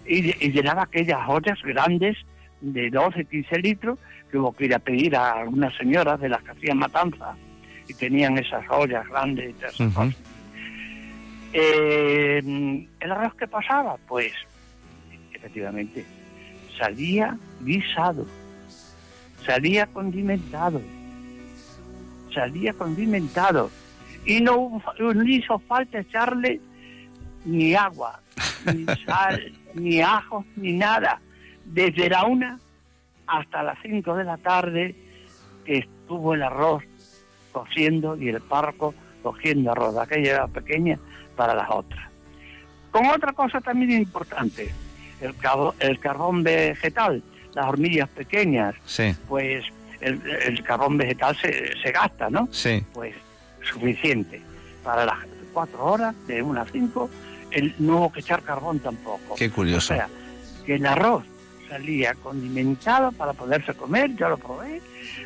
Y, 0.06 0.46
y 0.46 0.52
llenaba 0.52 0.82
aquellas 0.82 1.20
ollas 1.26 1.60
grandes 1.62 2.16
de 2.60 2.90
12, 2.90 3.24
15 3.24 3.58
litros, 3.58 3.98
que 4.30 4.38
hubo 4.38 4.52
que 4.52 4.66
ir 4.66 4.74
a 4.74 4.78
pedir 4.78 5.16
a 5.16 5.32
algunas 5.32 5.74
señoras 5.76 6.20
de 6.20 6.28
las 6.28 6.42
que 6.42 6.50
hacían 6.52 6.78
matanza 6.78 7.36
y 7.88 7.94
tenían 7.94 8.38
esas 8.38 8.64
ollas 8.70 9.06
grandes 9.08 9.50
y 9.50 9.52
todas 9.54 9.74
esas 9.74 9.94
cosas. 9.94 10.16
Eh, 11.52 12.86
¿El 13.00 13.12
arroz 13.12 13.34
qué 13.36 13.46
pasaba? 13.46 13.96
Pues, 14.08 14.32
efectivamente, 15.32 16.04
salía 16.76 17.36
guisado, 17.60 18.26
salía 19.44 19.86
condimentado, 19.86 20.82
salía 22.34 22.72
condimentado 22.72 23.70
y 24.26 24.40
no, 24.40 24.82
no 24.98 25.24
hizo 25.24 25.58
falta 25.60 26.00
echarle 26.00 26.60
ni 27.44 27.74
agua, 27.74 28.20
ni 28.72 28.84
sal, 29.06 29.52
ni 29.74 30.00
ajos, 30.00 30.44
ni 30.56 30.72
nada. 30.74 31.20
Desde 31.64 32.08
la 32.10 32.24
una 32.26 32.58
hasta 33.26 33.62
las 33.62 33.78
cinco 33.82 34.14
de 34.16 34.24
la 34.24 34.36
tarde 34.36 34.94
que 35.64 35.78
estuvo 35.78 36.34
el 36.34 36.42
arroz 36.42 36.82
cociendo 37.52 38.16
y 38.16 38.28
el 38.28 38.40
parco 38.40 38.94
cogiendo 39.22 39.72
arroz. 39.72 39.96
Aquella 39.96 40.30
era 40.32 40.48
pequeña 40.48 40.98
para 41.36 41.54
las 41.54 41.68
otras. 41.70 42.08
Con 42.90 43.06
otra 43.06 43.32
cosa 43.32 43.60
también 43.60 43.90
importante, 43.92 44.70
el, 45.20 45.34
cabo- 45.36 45.74
el 45.80 45.98
carbón 45.98 46.42
vegetal, 46.42 47.22
las 47.54 47.66
hormigas 47.66 48.08
pequeñas, 48.10 48.74
Sí, 48.84 49.14
pues 49.28 49.64
el, 50.00 50.20
el 50.46 50.62
carbón 50.62 50.98
vegetal 50.98 51.36
se, 51.36 51.72
se 51.82 51.90
gasta, 51.92 52.28
¿no? 52.30 52.48
sí. 52.52 52.84
Pues 52.92 53.14
suficiente. 53.62 54.42
Para 54.84 55.06
las 55.06 55.18
cuatro 55.54 55.82
horas, 55.86 56.14
de 56.26 56.42
una 56.42 56.60
a 56.62 56.66
cinco, 56.66 57.08
el, 57.54 57.74
no 57.78 57.96
hubo 57.98 58.12
que 58.12 58.20
echar 58.20 58.42
carbón 58.42 58.78
tampoco. 58.80 59.34
Qué 59.36 59.50
curioso. 59.50 59.94
O 59.94 59.96
sea, 59.96 60.08
que 60.66 60.74
el 60.76 60.86
arroz 60.86 61.24
salía 61.68 62.14
condimentado 62.14 63.10
para 63.12 63.32
poderse 63.32 63.74
comer, 63.74 64.14
yo 64.16 64.28
lo 64.28 64.36
probé, 64.38 64.80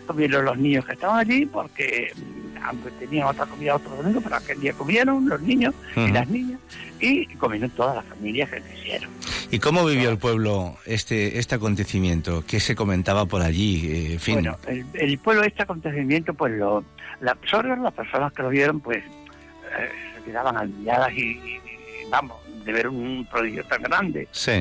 comieron 0.06 0.44
los 0.44 0.56
niños 0.56 0.84
que 0.86 0.92
estaban 0.92 1.18
allí, 1.18 1.44
porque 1.46 2.12
mm, 2.14 2.62
aunque 2.64 2.90
tenían 2.92 3.26
otra 3.28 3.44
comida 3.46 3.74
otro 3.76 3.96
domingo, 3.96 4.20
pero 4.20 4.36
aquel 4.36 4.60
día 4.60 4.72
comieron 4.72 5.28
los 5.28 5.40
niños 5.40 5.74
y 5.96 6.00
Ujú. 6.04 6.12
las 6.14 6.28
niñas, 6.28 6.60
y 7.00 7.26
comieron 7.36 7.70
todas 7.70 7.96
las 7.96 8.04
familias 8.06 8.50
que 8.50 8.62
quisieron. 8.62 9.10
¿Y 9.50 9.58
cómo 9.58 9.84
vivió 9.84 10.10
el 10.10 10.18
pueblo 10.18 10.76
este 10.86 11.38
este 11.38 11.54
acontecimiento? 11.56 12.44
¿Qué 12.46 12.60
se 12.60 12.74
comentaba 12.74 13.26
por 13.26 13.42
allí? 13.42 13.86
Eh, 13.86 14.12
en 14.14 14.20
fin, 14.20 14.34
Bueno, 14.34 14.56
el, 14.66 14.84
el 14.94 15.18
pueblo, 15.18 15.42
este 15.44 15.62
acontecimiento, 15.64 16.34
pues 16.34 16.52
lo, 16.54 16.84
la, 17.20 17.36
sobre 17.50 17.76
las 17.76 17.92
personas 17.94 18.32
que 18.32 18.42
lo 18.42 18.48
vieron, 18.50 18.80
pues 18.80 18.98
eh, 18.98 19.88
se 20.16 20.22
quedaban 20.24 20.56
admiradas 20.56 21.12
y, 21.12 21.20
y- 21.20 21.60
y, 21.64 21.67
vamos, 22.10 22.38
de 22.64 22.72
ver 22.72 22.88
un 22.88 23.26
prodigio 23.30 23.64
tan 23.64 23.82
grande, 23.82 24.28
sí, 24.32 24.52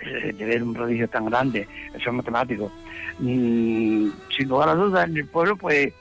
eh, 0.00 0.32
de 0.32 0.44
ver 0.44 0.62
un 0.62 0.74
prodigio 0.74 1.08
tan 1.08 1.26
grande, 1.26 1.66
eso 1.94 2.10
es 2.10 2.12
matemático. 2.12 2.70
Mm, 3.18 4.10
sin 4.36 4.48
lugar 4.48 4.68
a 4.68 4.74
dudas, 4.74 5.08
en 5.08 5.16
el 5.16 5.26
pueblo, 5.26 5.56
pues 5.56 5.92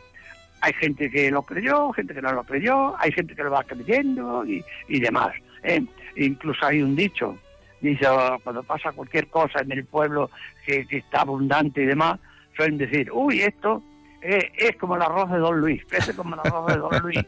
hay 0.61 0.73
gente 0.73 1.09
que 1.09 1.31
lo 1.31 1.43
creyó, 1.43 1.91
gente 1.93 2.13
que 2.13 2.21
no 2.21 2.31
lo 2.31 2.43
creyó, 2.43 2.95
hay 2.99 3.11
gente 3.11 3.35
que 3.35 3.43
lo 3.43 3.51
va 3.51 3.63
creyendo 3.63 4.45
y, 4.45 4.63
y 4.87 4.99
demás. 4.99 5.33
¿eh? 5.63 5.83
Incluso 6.15 6.65
hay 6.65 6.81
un 6.81 6.95
dicho, 6.95 7.37
dice, 7.81 8.07
oh, 8.07 8.37
cuando 8.43 8.63
pasa 8.63 8.91
cualquier 8.91 9.27
cosa 9.27 9.59
en 9.59 9.71
el 9.71 9.85
pueblo 9.85 10.29
que, 10.65 10.85
que 10.87 10.97
está 10.97 11.21
abundante 11.21 11.83
y 11.83 11.85
demás, 11.85 12.19
suelen 12.55 12.77
decir, 12.77 13.11
uy, 13.11 13.41
esto 13.41 13.83
eh, 14.21 14.51
es 14.57 14.75
como 14.77 14.95
el 14.95 15.01
arroz 15.01 15.31
de 15.31 15.37
Don 15.37 15.59
Luis, 15.59 15.83
crece 15.87 16.15
como 16.15 16.35
el 16.35 16.41
arroz 16.41 16.67
de 16.67 16.77
Don 16.77 16.99
Luis. 17.01 17.19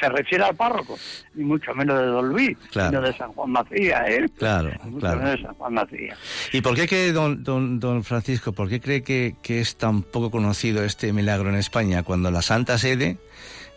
Se 0.00 0.08
refiere 0.08 0.44
al 0.44 0.54
párroco, 0.56 0.98
ni 1.34 1.44
mucho 1.44 1.74
menos 1.74 1.98
de 1.98 2.06
Don 2.06 2.28
Luis, 2.28 2.56
Claro. 2.70 2.90
sino 2.90 3.02
de 3.02 3.16
San 3.16 3.32
Juan 3.32 3.50
Macías, 3.50 4.08
¿eh? 4.08 4.26
claro, 4.38 4.70
Ni 4.84 4.90
mucho 4.90 5.00
claro. 5.00 5.18
menos 5.20 5.36
de 5.36 5.42
San 5.46 5.54
Juan 5.54 5.74
Macías. 5.74 6.18
¿Y 6.52 6.60
por 6.60 6.74
qué 6.74 6.86
cree 6.88 7.12
don, 7.12 7.42
don, 7.44 7.80
don 7.80 8.04
Francisco, 8.04 8.52
por 8.52 8.68
qué 8.68 8.80
cree 8.80 9.02
que, 9.02 9.34
que 9.42 9.60
es 9.60 9.76
tan 9.76 10.02
poco 10.02 10.30
conocido 10.30 10.84
este 10.84 11.12
milagro 11.12 11.48
en 11.50 11.56
España 11.56 12.02
cuando 12.02 12.30
la 12.30 12.42
Santa 12.42 12.78
Sede 12.78 13.18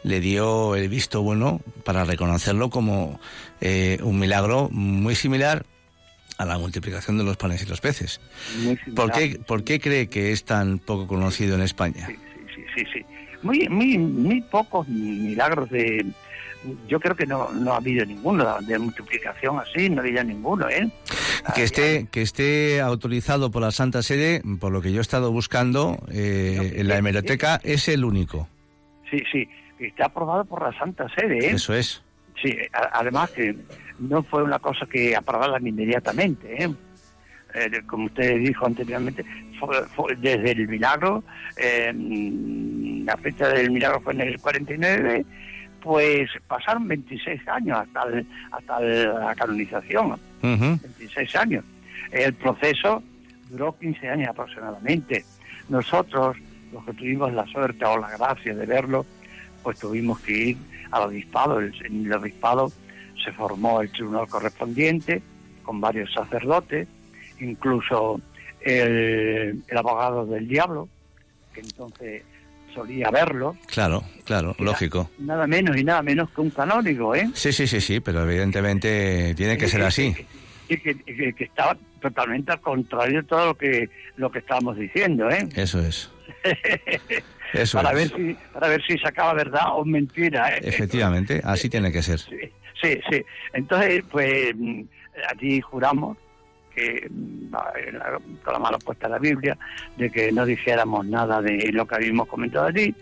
le 0.04 0.20
dio 0.20 0.76
el 0.76 0.90
visto 0.90 1.22
bueno 1.22 1.62
para 1.86 2.04
reconocerlo 2.04 2.70
como 2.70 3.20
eh, 3.62 3.98
un 4.04 4.20
milagro 4.20 4.68
muy 4.72 5.16
similar 5.16 5.66
a 6.38 6.46
la 6.46 6.58
multiplicación 6.58 7.18
de 7.18 7.24
los 7.24 7.38
panes 7.38 7.62
y 7.64 7.66
los 7.68 7.80
peces? 7.80 8.20
¿Por 8.96 9.12
qué, 9.12 9.40
¿Por 9.46 9.64
qué 9.64 9.80
cree 9.80 10.10
que 10.10 10.32
es 10.32 10.44
tan 10.44 10.80
poco 10.80 11.08
conocido 11.08 11.56
en 11.56 11.62
España? 11.62 12.08
Sí, 12.08 12.16
sí, 12.16 12.62
sí, 12.76 12.86
sí, 12.86 12.86
sí. 12.94 13.06
Muy, 13.44 13.68
muy, 13.70 13.98
muy 13.98 14.42
pocos 14.42 14.88
milagros 14.88 15.70
de... 15.70 16.06
Yo 16.88 16.98
creo 17.00 17.14
que 17.14 17.26
no, 17.26 17.52
no 17.52 17.74
ha 17.74 17.78
habido 17.78 18.06
ninguno 18.06 18.58
de 18.62 18.80
multiplicación 18.80 19.60
así, 19.60 19.90
no 19.90 19.98
ha 19.98 20.04
habido 20.06 20.24
ninguno, 20.24 20.70
¿eh? 20.70 20.90
Que 21.54 21.64
esté, 21.64 22.08
que 22.10 22.22
esté 22.22 22.80
autorizado 22.80 23.52
por 23.52 23.62
la 23.62 23.72
Santa 23.72 24.02
Sede, 24.02 24.42
por 24.62 24.72
lo 24.72 24.82
que 24.82 24.94
yo 24.94 25.00
he 25.00 25.02
estado 25.02 25.30
buscando 25.34 25.98
eh, 26.10 26.76
en 26.78 26.88
la 26.88 26.98
hemeroteca, 26.98 27.60
es 27.64 27.90
el 27.90 28.06
único. 28.06 28.48
Sí, 29.12 29.22
sí, 29.30 29.50
está 29.78 30.06
aprobado 30.06 30.46
por 30.46 30.62
la 30.62 30.72
Santa 30.80 31.08
Sede, 31.14 31.48
¿eh? 31.48 31.52
Eso 31.52 31.74
es. 31.74 32.02
Sí, 32.42 32.56
además 32.94 33.30
que 33.32 33.56
no 34.00 34.24
fue 34.24 34.42
una 34.44 34.60
cosa 34.60 34.86
que 34.86 35.16
aprobaran 35.16 35.68
inmediatamente, 35.68 36.64
¿eh? 36.64 36.74
Eh, 37.56 37.82
como 37.86 38.06
usted 38.06 38.40
dijo 38.40 38.66
anteriormente, 38.66 39.24
fue, 39.60 39.84
fue 39.90 40.16
desde 40.16 40.52
el 40.52 40.68
milagro, 40.68 41.24
eh, 41.58 41.94
la 43.06 43.16
fecha 43.18 43.48
del 43.50 43.70
milagro 43.72 44.02
fue 44.02 44.14
en 44.14 44.22
el 44.22 44.40
49, 44.40 45.26
pues 45.82 46.30
pasaron 46.48 46.88
26 46.88 47.48
años 47.48 47.78
hasta, 47.80 48.04
el- 48.04 48.26
hasta 48.52 48.80
la 48.80 49.36
canonización, 49.36 50.12
Ujú. 50.14 50.80
26 50.82 51.36
años. 51.36 51.64
El 52.12 52.34
proceso 52.34 53.04
duró 53.50 53.78
15 53.78 54.10
años 54.10 54.30
aproximadamente. 54.30 55.24
Nosotros, 55.70 56.38
los 56.72 56.84
que 56.86 56.94
tuvimos 56.94 57.34
la 57.34 57.46
suerte 57.48 57.86
o 57.86 57.98
la 58.00 58.10
gracia 58.18 58.56
de 58.56 58.66
verlo, 58.66 59.06
pues 59.62 59.78
tuvimos 59.80 60.20
que 60.22 60.32
ir 60.32 60.58
al 60.92 61.04
obispado. 61.04 61.62
En 61.62 62.06
el 62.06 62.14
obispado 62.14 62.72
se 63.24 63.32
formó 63.32 63.82
el 63.82 63.90
tribunal 63.92 64.28
correspondiente 64.28 65.22
con 65.64 65.80
varios 65.80 66.12
sacerdotes, 66.14 66.88
incluso 67.44 68.20
el, 68.62 69.64
el 69.68 69.78
abogado 69.78 70.26
del 70.26 70.48
diablo, 70.48 70.88
que 71.54 71.62
entonces 71.62 72.24
solía 72.74 73.12
verlo, 73.12 73.56
Claro, 73.68 74.04
claro, 74.26 74.56
Era- 74.58 74.66
lógico. 74.66 75.10
nada 75.20 75.46
menos 75.46 75.78
y 75.78 75.84
nada 75.84 76.02
menos 76.02 76.30
que 76.32 76.42
un 76.42 76.50
canónigo, 76.50 77.14
¿eh? 77.14 77.30
Sí, 77.36 77.54
sí, 77.54 77.68
sí, 77.68 77.80
sí, 77.82 78.00
pero 78.00 78.24
evidentemente 78.24 79.36
tiene 79.36 79.58
que 79.58 79.68
ser 79.68 79.84
así. 79.84 80.16
Y 80.70 80.78
que, 80.78 80.96
que- 80.96 81.34
que 81.34 81.44
estaba 81.44 81.78
totalmente 82.02 82.52
al 82.52 82.62
contrario 82.62 83.22
de 83.22 83.28
todo 83.28 83.46
lo 83.48 83.56
que 83.56 83.90
lo 84.16 84.32
que 84.32 84.40
estábamos 84.40 84.76
diciendo, 84.78 85.30
¿eh? 85.30 85.48
Eso 85.56 85.80
es. 85.82 86.10
Eso 87.54 87.78
para 87.78 87.92
es. 87.92 88.12
ver 88.12 88.20
si 88.20 88.38
para 88.52 88.68
ver 88.68 88.84
si 88.84 88.98
sacaba 88.98 89.34
verdad 89.34 89.68
o 89.74 89.86
mentira. 89.86 90.58
¿eh? 90.58 90.62
Efectivamente, 90.64 91.42
así 91.44 91.70
tiene 91.70 91.92
que 91.92 92.02
ser. 92.02 92.20
Sí, 92.20 92.38
sí, 92.82 93.00
sí. 93.12 93.24
Entonces, 93.54 94.04
pues 94.10 94.54
allí 95.30 95.62
juramos 95.62 96.18
que 96.76 97.08
mm, 97.10 97.52
la- 97.52 98.20
con 98.44 98.54
la 98.54 98.60
mano 98.60 98.80
puesta 98.80 99.08
la 99.08 99.20
Biblia 99.20 99.58
de 99.98 100.10
que 100.10 100.32
no 100.32 100.46
dijéramos 100.46 101.06
nada 101.06 101.42
de 101.42 101.72
lo 101.72 101.86
que 101.88 101.96
habíamos 101.96 102.28
comentado 102.28 102.66
allí, 102.68 102.94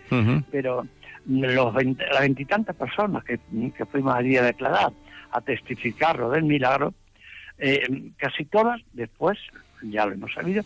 pero 0.50 0.86
los 1.26 1.72
veinte- 1.74 2.04
las 2.10 2.20
veintitantas 2.20 2.74
personas 2.76 3.22
que, 3.24 3.38
que 3.76 3.86
fuimos 3.86 4.14
allí 4.14 4.36
a 4.36 4.42
declarar, 4.42 4.90
a 5.30 5.40
testificar 5.40 6.18
lo 6.18 6.30
del 6.30 6.44
milagro, 6.44 6.94
eh, 7.58 8.10
casi 8.16 8.44
todas 8.46 8.80
después, 8.92 9.38
ya 9.82 10.04
lo 10.06 10.12
hemos 10.14 10.32
sabido, 10.32 10.64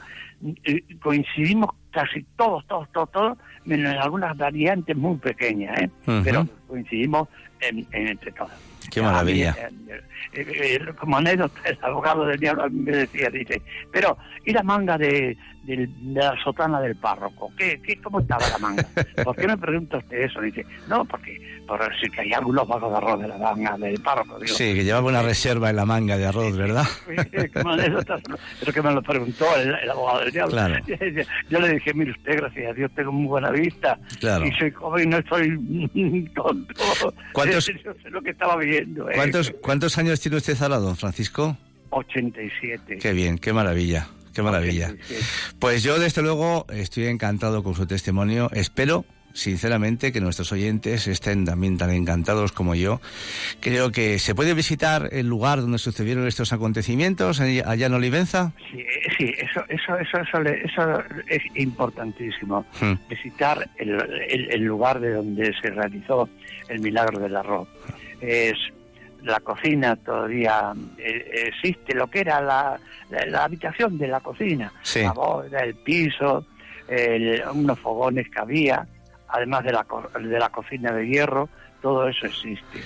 eh, 0.65 0.83
coincidimos 1.03 1.71
casi 1.91 2.23
todos, 2.37 2.67
todos, 2.67 2.91
todos, 2.93 3.11
todos, 3.13 3.39
menos 3.65 3.93
en 3.93 3.99
algunas 3.99 4.37
variantes 4.37 4.97
muy 4.97 5.17
pequeñas, 5.17 5.79
¿eh? 5.81 5.91
Pero 6.25 6.47
coincidimos 6.69 7.29
en, 7.61 7.87
en 7.93 8.09
entre 8.09 8.33
todas. 8.33 8.59
Qué 8.91 9.03
maravilla. 9.03 9.55
Eh, 9.59 10.01
eh, 10.33 10.79
eh, 10.81 10.93
como 10.99 11.17
anécdota, 11.17 11.61
el 11.65 11.79
abogado 11.83 12.27
del 12.27 12.39
diablo 12.39 12.69
me 12.71 12.93
decía, 12.93 13.31
dice, 13.31 13.63
pero 13.93 14.17
¿y 14.45 14.53
la 14.53 14.63
manga 14.63 14.99
de, 14.99 15.37
del- 15.67 16.15
de 16.15 16.21
la 16.21 16.35
sotana 16.43 16.81
del 16.81 16.97
párroco? 16.97 17.53
¿Qué, 17.57 17.81
qué, 17.85 18.01
¿Cómo 18.01 18.21
estaba 18.21 18.49
la 18.49 18.59
manga? 18.59 18.87
¿Por 19.25 19.37
qué 19.37 19.47
me 19.47 19.59
pregunta 19.59 19.99
usted 19.99 20.19
eso? 20.23 20.41
Dice, 20.41 20.65
no, 20.89 21.05
porque 21.05 21.57
por 21.67 21.81
si 22.01 22.09
que 22.11 22.21
hay 22.21 22.33
algunos 22.33 22.67
vagos 22.69 22.91
de 22.93 22.97
arroz 22.97 23.21
de 23.21 23.29
la 23.29 23.39
manga 23.39 23.77
del 23.77 24.01
párroco. 24.01 24.39
Digo, 24.39 24.55
Sí, 24.55 24.73
que 24.75 24.85
llevaba 24.85 25.09
una 25.09 25.23
reserva 25.23 25.71
en 25.71 25.77
la 25.77 25.85
manga 25.85 26.17
de 26.17 26.27
arroz, 26.27 26.57
¿verdad? 26.57 26.85
pero 28.61 28.73
que 28.73 28.83
me 28.83 28.93
lo 28.93 29.03
preguntó 29.03 29.45
el, 29.57 29.75
el 29.75 29.91
abogado 29.91 30.21
del 30.21 30.33
diablo. 30.33 30.53
Claro. 30.53 30.77
Yo 31.51 31.61
le 31.61 31.69
dije, 31.75 31.95
mire 31.95 32.13
usted, 32.13 32.37
gracias 32.37 32.71
a 32.71 32.73
Dios 32.73 32.91
tengo 32.95 33.13
muy 33.13 33.27
buena 33.27 33.51
vista 33.51 33.99
Claro. 34.21 34.47
y 34.47 34.53
soy 34.53 34.71
joven 34.71 35.05
y 35.05 35.07
no 35.11 35.19
estoy 35.19 36.31
tonto. 36.35 36.75
¿Cuántos- 37.33 37.67
Yo 37.85 37.93
sé 38.03 38.11
lo 38.11 38.23
que 38.23 38.31
estaba 38.31 38.57
viendo. 38.57 39.09
¿eh? 39.11 39.15
¿Cuántos, 39.15 39.51
¿Cuántos 39.61 39.99
años 39.99 40.21
tiene 40.21 40.37
usted 40.37 40.57
ahora, 40.63 40.79
don 40.79 40.97
Francisco? 40.97 41.57
87. 41.91 42.99
Qué 42.99 43.13
bien, 43.13 43.39
qué 43.39 43.53
maravilla, 43.53 44.07
qué 44.37 44.43
maravilla. 44.43 44.89
87. 44.89 45.57
Pues 45.59 45.83
yo, 45.83 45.99
desde 45.99 46.23
luego, 46.23 46.67
estoy 46.69 47.07
encantado 47.07 47.63
con 47.63 47.75
su 47.75 47.87
testimonio. 47.87 48.51
Espero, 48.53 49.07
sinceramente, 49.33 50.13
que 50.13 50.21
nuestros 50.21 50.53
oyentes 50.53 51.07
estén 51.07 51.47
también 51.47 51.79
tan 51.79 51.91
encantados 51.91 52.53
como 52.53 52.75
yo. 52.75 53.01
Creo 53.61 53.91
que 53.91 54.19
se 54.19 54.35
puede 54.35 54.53
visitar 54.53 55.09
el 55.13 55.27
lugar 55.27 55.63
donde 55.63 55.79
sucedieron 55.79 56.27
estos 56.27 56.53
acontecimientos, 56.53 57.41
allá 57.41 57.87
en 57.87 57.95
Olivenza. 57.95 58.53
Sí, 58.71 58.85
sí 59.17 59.35
eso, 59.39 59.65
eso, 59.69 59.97
eso, 59.97 60.19
eso, 60.43 61.03
es 61.29 61.43
importantísimo. 61.55 62.67
Hmm. 62.79 62.95
Visitar 63.09 63.69
el, 63.79 64.63
lugar 64.63 65.01
de 65.01 65.15
donde 65.15 65.53
se 65.61 65.71
realizó 65.71 66.29
el 66.69 66.81
milagro 66.81 67.21
del 67.21 67.37
arroz. 67.37 67.69
Es 68.21 68.57
la 69.23 69.41
cocina 69.41 69.97
todavía 69.97 70.73
eh, 70.99 71.49
existe, 71.49 71.95
lo 71.95 72.09
que 72.09 72.21
era 72.21 72.41
la, 72.41 72.79
la, 73.11 73.45
habitación 73.45 73.99
de 73.99 74.09
la 74.09 74.21
cocina, 74.21 74.73
la 74.95 75.13
boda, 75.13 75.61
el 75.61 75.75
piso, 75.75 76.47
unos 77.53 77.79
fogones 77.81 78.29
que 78.31 78.41
había, 78.41 78.87
además 79.29 79.65
de 79.65 79.73
la, 79.73 79.87
de 80.21 80.39
la 80.39 80.49
cocina 80.51 80.93
de 80.93 81.07
hierro, 81.07 81.49
todo 81.83 82.09
eso 82.09 82.27
existe. 82.27 82.81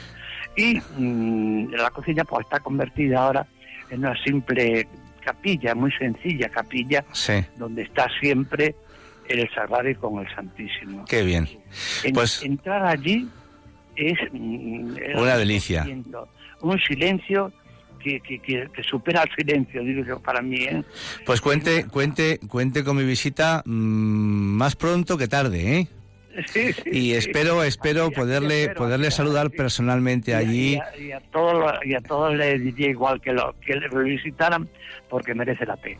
Y 0.56 0.80
mm, 0.96 1.72
la 1.74 1.90
cocina 1.90 2.24
pues 2.24 2.44
está 2.46 2.60
convertida 2.60 3.24
ahora 3.24 3.46
en 3.90 4.00
una 4.00 4.16
simple 4.22 4.88
capilla, 5.20 5.74
muy 5.74 5.92
sencilla 5.92 6.48
capilla, 6.48 7.04
donde 7.56 7.82
está 7.82 8.08
siempre 8.20 8.74
el 9.28 9.48
Sagrario 9.54 9.98
con 10.00 10.18
el 10.18 10.34
Santísimo. 10.34 11.04
Qué 11.04 11.22
bien. 11.22 11.48
pues 12.12 12.42
entrar 12.42 12.84
allí 12.84 13.28
es 14.08 14.18
mm, 14.32 14.96
una 15.16 15.36
delicia. 15.36 15.86
Un 16.62 16.78
silencio 16.80 17.52
que, 18.02 18.20
que, 18.20 18.38
que, 18.40 18.82
supera 18.82 19.22
el 19.22 19.30
silencio, 19.36 19.82
digo 19.82 20.04
yo, 20.04 20.20
para 20.20 20.42
mí. 20.42 20.62
¿eh? 20.64 20.82
Pues 21.24 21.40
cuente, 21.40 21.86
cuente, 21.86 22.38
cuente 22.48 22.82
con 22.82 22.96
mi 22.96 23.04
visita 23.04 23.62
mm, 23.64 23.70
más 23.70 24.76
pronto 24.76 25.16
que 25.16 25.28
tarde, 25.28 25.78
¿eh? 25.78 25.88
Y 26.86 27.12
espero 27.12 27.64
espero 27.64 28.10
poderle 28.10 28.70
poderle 28.70 29.10
saludar 29.10 29.50
personalmente 29.50 30.34
allí. 30.34 30.78
y 30.98 31.12
a, 31.12 31.20
todos 31.32 31.72
y 31.84 31.94
a 31.94 32.00
todos 32.00 32.34
les 32.34 32.62
diría 32.62 32.90
igual 32.90 33.20
que 33.20 33.32
lo 33.32 33.54
que 33.60 33.74
le 33.74 33.88
visitaran 34.02 34.68
porque 35.08 35.34
merece 35.34 35.66
la 35.66 35.76
pena. 35.76 35.98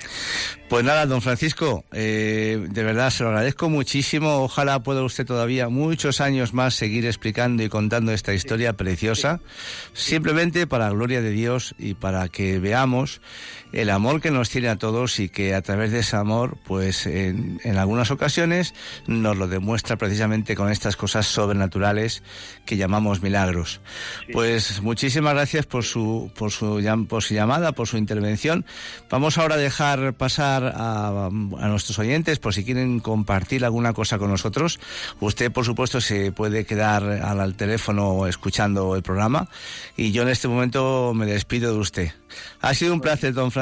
Pues 0.68 0.84
nada 0.84 1.04
don 1.06 1.20
Francisco 1.20 1.84
eh, 1.92 2.64
de 2.70 2.82
verdad 2.84 3.10
se 3.10 3.24
lo 3.24 3.30
agradezco 3.30 3.68
muchísimo. 3.68 4.42
Ojalá 4.42 4.82
pueda 4.82 5.02
usted 5.02 5.26
todavía 5.26 5.68
muchos 5.68 6.20
años 6.20 6.54
más 6.54 6.74
seguir 6.74 7.06
explicando 7.06 7.62
y 7.62 7.68
contando 7.68 8.12
esta 8.12 8.32
historia 8.32 8.74
preciosa. 8.74 9.40
Simplemente 9.92 10.66
para 10.66 10.86
la 10.86 10.92
gloria 10.92 11.22
de 11.22 11.30
Dios 11.30 11.74
y 11.78 11.94
para 11.94 12.28
que 12.28 12.58
veamos 12.58 13.20
el 13.72 13.90
amor 13.90 14.20
que 14.20 14.30
nos 14.30 14.50
tiene 14.50 14.68
a 14.68 14.76
todos 14.76 15.20
y 15.20 15.28
que 15.28 15.54
a 15.54 15.62
través 15.62 15.92
de 15.92 16.00
ese 16.00 16.16
amor, 16.16 16.58
pues 16.64 17.06
en, 17.06 17.60
algunas 17.78 18.10
ocasiones 18.10 18.74
nos 19.06 19.36
lo 19.36 19.48
demuestra 19.48 19.96
precisamente 19.96 20.56
con 20.56 20.70
estas 20.70 20.96
cosas 20.96 21.26
sobrenaturales 21.26 22.22
que 22.66 22.76
llamamos 22.76 23.22
milagros. 23.22 23.80
Pues 24.32 24.82
muchísimas 24.82 25.34
gracias 25.34 25.66
por 25.66 25.84
su, 25.84 26.30
por 26.36 26.50
su, 26.50 27.06
por 27.08 27.22
su 27.22 27.34
llamada, 27.34 27.72
por 27.72 27.86
su 27.86 27.96
intervención. 27.96 28.64
Vamos 29.08 29.38
ahora 29.38 29.54
a 29.54 29.58
dejar 29.58 30.14
pasar 30.14 30.72
a, 30.74 31.26
a 31.26 31.68
nuestros 31.68 31.98
oyentes 31.98 32.38
por 32.38 32.54
si 32.54 32.64
quieren 32.64 33.00
compartir 33.00 33.64
alguna 33.64 33.92
cosa 33.92 34.18
con 34.18 34.30
nosotros. 34.30 34.80
Usted, 35.20 35.52
por 35.52 35.64
supuesto, 35.64 36.00
se 36.00 36.32
puede 36.32 36.64
quedar 36.64 37.04
al, 37.04 37.40
al 37.40 37.54
teléfono 37.54 38.26
escuchando 38.26 38.96
el 38.96 39.02
programa 39.02 39.48
y 39.96 40.12
yo 40.12 40.22
en 40.22 40.28
este 40.28 40.48
momento 40.48 41.12
me 41.14 41.26
despido 41.26 41.72
de 41.72 41.78
usted. 41.78 42.12
Ha 42.60 42.74
sido 42.74 42.94
un 42.94 43.00
placer, 43.00 43.34
don 43.34 43.50
Francisco. 43.50 43.59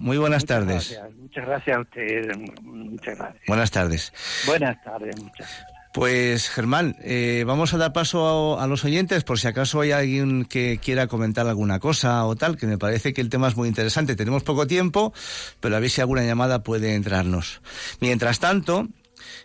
Muy 0.00 0.18
buenas 0.18 0.44
tardes. 0.44 1.00
Muchas 1.18 1.46
gracias 1.46 1.76
a 1.76 1.80
usted. 1.80 2.36
Muchas 2.62 3.18
gracias. 3.18 3.42
Buenas 3.46 3.70
tardes. 3.70 4.12
Buenas 4.46 4.82
tardes, 4.82 5.22
muchas 5.22 5.66
Pues 5.92 6.48
Germán, 6.48 6.96
eh, 7.02 7.44
vamos 7.46 7.74
a 7.74 7.78
dar 7.78 7.92
paso 7.92 8.58
a, 8.58 8.66
los 8.66 8.84
oyentes 8.84 9.24
por 9.24 9.38
si 9.38 9.46
acaso 9.46 9.80
hay 9.80 9.92
alguien 9.92 10.44
que 10.44 10.78
quiera 10.82 11.06
comentar 11.06 11.46
alguna 11.46 11.78
cosa 11.78 12.24
o 12.24 12.36
tal, 12.36 12.56
que 12.56 12.66
me 12.66 12.78
parece 12.78 13.12
que 13.12 13.20
el 13.20 13.30
tema 13.30 13.48
es 13.48 13.56
muy 13.56 13.68
interesante. 13.68 14.16
Tenemos 14.16 14.42
poco 14.42 14.66
tiempo, 14.66 15.12
pero 15.60 15.76
a 15.76 15.80
ver 15.80 15.90
si 15.90 16.00
alguna 16.00 16.24
llamada 16.24 16.62
puede 16.62 16.94
entrarnos. 16.94 17.60
Mientras 18.00 18.40
tanto, 18.40 18.88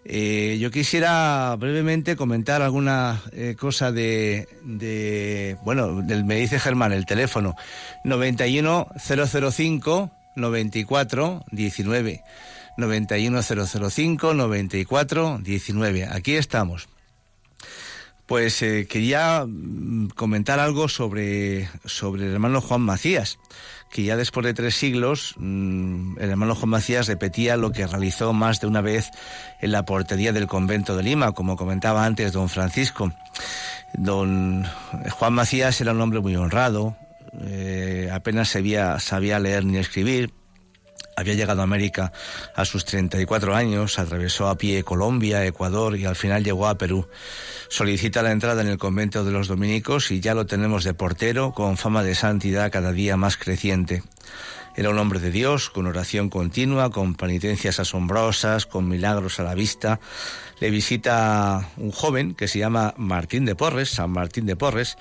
eh, 0.05 0.57
yo 0.59 0.71
quisiera 0.71 1.55
brevemente 1.57 2.15
comentar 2.15 2.61
alguna 2.61 3.21
eh, 3.31 3.55
cosa 3.57 3.91
de, 3.91 4.47
de, 4.63 5.57
bueno, 5.63 6.01
del, 6.01 6.25
me 6.25 6.35
dice 6.35 6.59
Germán, 6.59 6.93
el 6.93 7.05
teléfono 7.05 7.55
91005 8.03 10.11
94 10.35 11.45
19. 11.51 12.23
91005 12.77 14.33
94 14.33 15.39
19. 15.41 16.05
Aquí 16.05 16.35
estamos. 16.35 16.89
Pues 18.25 18.61
eh, 18.61 18.87
quería 18.89 19.45
mm, 19.45 20.09
comentar 20.15 20.59
algo 20.59 20.87
sobre, 20.87 21.69
sobre 21.85 22.25
el 22.25 22.33
hermano 22.33 22.61
Juan 22.61 22.81
Macías 22.81 23.37
que 23.93 24.01
ya 24.03 24.17
después 24.17 24.43
de 24.43 24.55
tres 24.55 24.75
siglos 24.75 25.35
mm, 25.37 26.17
el 26.19 26.31
hermano 26.31 26.55
Juan 26.55 26.69
Macías 26.69 27.07
repetía 27.07 27.57
lo 27.57 27.71
que 27.71 27.85
realizó 27.85 28.33
más 28.33 28.59
de 28.59 28.65
una 28.65 28.81
vez 28.81 29.11
en 29.61 29.71
la 29.71 29.85
portería 29.85 30.33
del 30.33 30.47
convento 30.47 30.97
de 30.97 31.03
Lima, 31.03 31.33
como 31.33 31.55
comentaba 31.55 32.03
antes 32.03 32.33
don 32.33 32.49
Francisco. 32.49 33.13
Don 33.93 34.65
Juan 35.11 35.33
Macías 35.33 35.79
era 35.79 35.91
un 35.91 36.01
hombre 36.01 36.21
muy 36.21 36.35
honrado, 36.35 36.97
eh, 37.41 38.09
apenas 38.11 38.49
sabía, 38.49 38.99
sabía 38.99 39.39
leer 39.39 39.63
ni 39.63 39.77
escribir, 39.77 40.33
había 41.15 41.33
llegado 41.33 41.61
a 41.61 41.63
América 41.63 42.11
a 42.55 42.65
sus 42.65 42.85
34 42.85 43.55
años, 43.55 43.99
atravesó 43.99 44.47
a 44.47 44.57
pie 44.57 44.83
Colombia, 44.83 45.45
Ecuador 45.45 45.97
y 45.97 46.05
al 46.05 46.15
final 46.15 46.43
llegó 46.43 46.67
a 46.67 46.77
Perú. 46.77 47.07
Solicita 47.69 48.21
la 48.21 48.31
entrada 48.31 48.61
en 48.61 48.67
el 48.67 48.77
convento 48.77 49.23
de 49.23 49.31
los 49.31 49.47
dominicos 49.47 50.11
y 50.11 50.19
ya 50.19 50.33
lo 50.33 50.45
tenemos 50.45 50.83
de 50.83 50.93
portero 50.93 51.53
con 51.53 51.77
fama 51.77 52.03
de 52.03 52.15
santidad 52.15 52.71
cada 52.71 52.91
día 52.91 53.17
más 53.17 53.37
creciente. 53.37 54.03
Era 54.75 54.89
un 54.89 54.97
hombre 54.97 55.19
de 55.19 55.29
Dios, 55.29 55.69
con 55.69 55.85
oración 55.85 56.29
continua, 56.29 56.89
con 56.89 57.13
penitencias 57.13 57.79
asombrosas, 57.79 58.65
con 58.65 58.87
milagros 58.87 59.39
a 59.39 59.43
la 59.43 59.53
vista. 59.53 59.99
Le 60.59 60.71
visita 60.71 61.69
un 61.77 61.91
joven 61.91 62.33
que 62.33 62.47
se 62.47 62.57
llama 62.57 62.95
Martín 62.97 63.45
de 63.45 63.55
Porres, 63.55 63.89
San 63.89 64.09
Martín 64.09 64.47
de 64.47 64.55
Porres, 64.55 64.97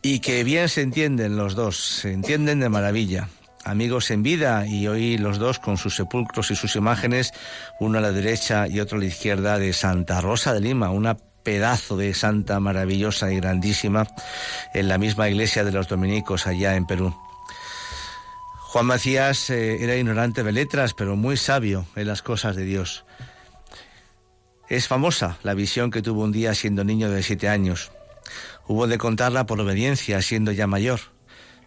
y 0.00 0.20
que 0.20 0.44
bien 0.44 0.70
se 0.70 0.80
entienden 0.80 1.36
los 1.36 1.54
dos, 1.54 1.76
se 1.76 2.12
entienden 2.12 2.60
de 2.60 2.70
maravilla 2.70 3.28
amigos 3.66 4.10
en 4.10 4.22
vida 4.22 4.64
y 4.66 4.86
hoy 4.86 5.18
los 5.18 5.38
dos 5.38 5.58
con 5.58 5.76
sus 5.76 5.96
sepulcros 5.96 6.50
y 6.50 6.56
sus 6.56 6.76
imágenes, 6.76 7.32
uno 7.80 7.98
a 7.98 8.00
la 8.00 8.12
derecha 8.12 8.68
y 8.68 8.80
otro 8.80 8.98
a 8.98 9.00
la 9.00 9.06
izquierda 9.06 9.58
de 9.58 9.72
Santa 9.72 10.20
Rosa 10.20 10.54
de 10.54 10.60
Lima, 10.60 10.90
una 10.90 11.16
pedazo 11.16 11.96
de 11.96 12.14
santa 12.14 12.58
maravillosa 12.58 13.32
y 13.32 13.36
grandísima 13.36 14.06
en 14.74 14.88
la 14.88 14.98
misma 14.98 15.28
iglesia 15.28 15.64
de 15.64 15.72
los 15.72 15.88
dominicos 15.88 16.46
allá 16.46 16.74
en 16.76 16.86
Perú. 16.86 17.14
Juan 18.54 18.86
Macías 18.86 19.50
eh, 19.50 19.82
era 19.82 19.96
ignorante 19.96 20.42
de 20.42 20.52
letras, 20.52 20.94
pero 20.94 21.16
muy 21.16 21.36
sabio 21.36 21.86
en 21.94 22.08
las 22.08 22.22
cosas 22.22 22.56
de 22.56 22.64
Dios. 22.64 23.04
Es 24.68 24.88
famosa 24.88 25.38
la 25.42 25.54
visión 25.54 25.90
que 25.90 26.02
tuvo 26.02 26.24
un 26.24 26.32
día 26.32 26.54
siendo 26.54 26.82
niño 26.82 27.10
de 27.10 27.22
siete 27.22 27.48
años. 27.48 27.92
Hubo 28.66 28.88
de 28.88 28.98
contarla 28.98 29.46
por 29.46 29.60
obediencia, 29.60 30.20
siendo 30.22 30.50
ya 30.50 30.66
mayor. 30.66 30.98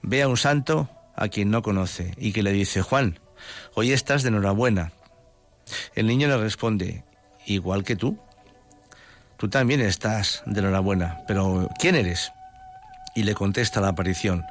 Ve 0.02 0.22
a 0.22 0.28
un 0.28 0.36
santo 0.36 0.90
a 1.20 1.28
quien 1.28 1.52
no 1.52 1.62
conoce 1.62 2.14
y 2.18 2.32
que 2.32 2.44
le 2.44 2.52
dice, 2.54 2.82
Juan, 2.82 3.20
hoy 3.76 3.92
estás 3.92 4.24
de 4.24 4.30
enhorabuena. 4.30 4.94
El 5.94 6.08
niño 6.08 6.30
le 6.30 6.38
responde, 6.38 7.04
igual 7.46 7.84
que 7.84 7.96
tú. 7.96 8.18
Tú 9.38 9.50
también 9.50 9.82
estás 9.82 10.42
de 10.46 10.62
enhorabuena, 10.62 11.20
pero 11.28 11.70
¿quién 11.78 11.96
eres? 11.96 12.32
Y 13.16 13.24
le 13.24 13.36
contesta 13.36 13.82
la 13.82 13.90
aparición. 13.90 14.46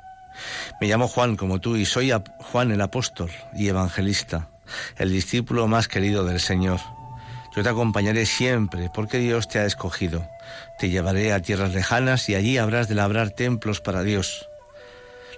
Me 0.81 0.87
llamo 0.87 1.09
Juan 1.09 1.37
como 1.37 1.59
tú 1.59 1.77
y 1.77 1.87
soy 1.87 2.13
Juan 2.39 2.71
el 2.71 2.81
apóstol 2.81 3.31
y 3.55 3.69
evangelista, 3.69 4.51
el 4.99 5.11
discípulo 5.11 5.67
más 5.69 5.89
querido 5.89 6.25
del 6.25 6.39
Señor. 6.39 6.81
Yo 7.57 7.63
te 7.63 7.71
acompañaré 7.71 8.27
siempre 8.27 8.91
porque 8.93 9.19
Dios 9.19 9.49
te 9.49 9.59
ha 9.59 9.65
escogido. 9.65 10.29
Te 10.79 10.91
llevaré 10.91 11.33
a 11.33 11.41
tierras 11.41 11.73
lejanas 11.73 12.29
y 12.29 12.35
allí 12.35 12.59
habrás 12.59 12.89
de 12.89 12.95
labrar 12.95 13.31
templos 13.31 13.81
para 13.81 14.03
Dios. 14.03 14.49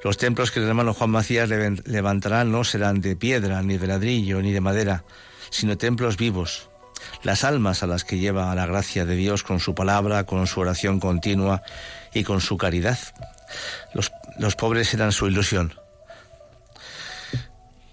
Los 0.02 0.16
templos 0.16 0.50
que 0.50 0.60
el 0.60 0.68
hermano 0.68 0.94
Juan 0.94 1.10
Macías 1.10 1.48
levantará 1.48 2.44
no 2.44 2.64
serán 2.64 3.00
de 3.00 3.16
piedra, 3.16 3.62
ni 3.62 3.76
de 3.76 3.86
ladrillo, 3.86 4.40
ni 4.40 4.52
de 4.52 4.60
madera, 4.60 5.04
sino 5.50 5.76
templos 5.76 6.16
vivos. 6.16 6.70
Las 7.22 7.44
almas 7.44 7.82
a 7.82 7.86
las 7.86 8.04
que 8.04 8.18
lleva 8.18 8.50
a 8.50 8.54
la 8.54 8.66
gracia 8.66 9.04
de 9.04 9.14
Dios 9.16 9.42
con 9.42 9.60
su 9.60 9.74
palabra, 9.74 10.24
con 10.24 10.46
su 10.46 10.60
oración 10.60 11.00
continua 11.00 11.62
y 12.14 12.24
con 12.24 12.40
su 12.40 12.56
caridad. 12.56 12.98
Los, 13.94 14.10
los 14.38 14.56
pobres 14.56 14.88
serán 14.88 15.12
su 15.12 15.26
ilusión. 15.26 15.74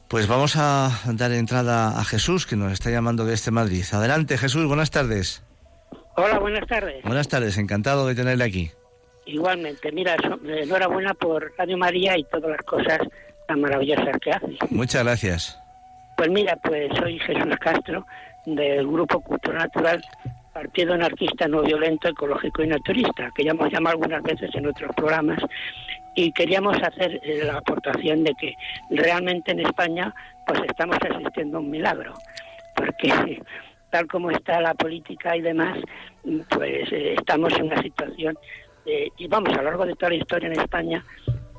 Pues 0.08 0.28
vamos 0.28 0.56
a 0.56 1.02
dar 1.06 1.34
entrada 1.34 2.00
a 2.00 2.06
Jesús, 2.06 2.46
que 2.46 2.56
nos 2.56 2.72
está 2.72 2.90
llamando 2.90 3.26
de 3.26 3.34
este 3.34 3.52
Madrid. 3.52 3.84
Adelante, 3.92 4.38
Jesús, 4.38 4.66
buenas 4.66 4.92
tardes. 4.92 5.44
Hola, 6.16 6.40
buenas 6.40 6.66
tardes. 6.68 7.04
Buenas 7.04 7.28
tardes, 7.28 7.58
encantado 7.58 8.08
de 8.08 8.16
tenerle 8.16 8.46
aquí. 8.46 8.72
Igualmente, 9.28 9.92
mira, 9.92 10.16
eh, 10.16 10.62
enhorabuena 10.64 11.14
por 11.14 11.54
Radio 11.58 11.78
María 11.78 12.18
y 12.18 12.24
todas 12.26 12.52
las 12.52 12.62
cosas 12.62 13.00
tan 13.48 13.62
maravillosas 13.62 14.18
que 14.22 14.32
hace. 14.32 14.58
Muchas 14.70 15.04
gracias. 15.04 15.60
Pues 16.18 16.30
mira, 16.30 16.56
pues 16.64 16.90
soy 16.98 17.20
Jesús 17.20 17.58
Castro 17.60 18.06
del 18.46 18.88
Grupo 18.88 19.22
Cultura 19.22 19.60
Natural 19.60 20.02
Partido 20.58 20.96
Anarquista 20.96 21.48
No 21.48 21.62
Violento, 21.62 22.08
Ecológico 22.08 22.64
y 22.64 22.68
Naturista, 22.68 23.30
que 23.36 23.44
ya 23.44 23.52
hemos 23.52 23.72
llamado 23.72 23.98
algunas 23.98 24.24
veces 24.24 24.50
en 24.56 24.66
otros 24.66 24.90
programas, 24.96 25.40
y 26.16 26.32
queríamos 26.32 26.76
hacer 26.82 27.20
eh, 27.22 27.44
la 27.44 27.58
aportación 27.58 28.24
de 28.24 28.34
que 28.34 28.56
realmente 28.90 29.52
en 29.52 29.60
España 29.60 30.12
pues 30.48 30.60
estamos 30.68 30.98
asistiendo 31.00 31.58
a 31.58 31.60
un 31.60 31.70
milagro, 31.70 32.16
porque 32.76 33.40
tal 33.92 34.08
como 34.08 34.32
está 34.32 34.60
la 34.60 34.74
política 34.74 35.38
y 35.38 35.42
demás, 35.42 35.78
pues 36.50 36.92
eh, 36.92 37.14
estamos 37.20 37.54
en 37.54 37.68
una 37.68 37.80
situación, 37.84 38.36
eh, 38.88 39.12
y 39.18 39.28
vamos, 39.28 39.54
a 39.54 39.58
lo 39.58 39.64
largo 39.64 39.86
de 39.86 39.96
toda 39.96 40.10
la 40.10 40.16
historia 40.16 40.48
en 40.48 40.60
España, 40.60 41.04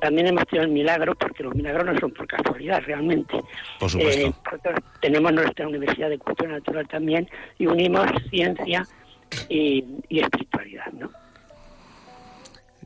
también 0.00 0.28
hemos 0.28 0.46
tenido 0.46 0.64
el 0.64 0.72
milagro, 0.72 1.14
porque 1.14 1.42
los 1.42 1.54
milagros 1.54 1.86
no 1.86 1.98
son 2.00 2.12
por 2.12 2.26
casualidad, 2.26 2.82
realmente. 2.86 3.40
Por 3.78 3.90
supuesto. 3.90 4.28
Eh, 4.28 4.74
tenemos 5.00 5.32
nuestra 5.32 5.68
Universidad 5.68 6.08
de 6.08 6.18
Cultura 6.18 6.52
Natural 6.52 6.88
también, 6.88 7.28
y 7.58 7.66
unimos 7.66 8.06
ciencia 8.30 8.86
y, 9.48 9.84
y 10.08 10.20
espiritualidad, 10.20 10.92
¿no? 10.92 11.10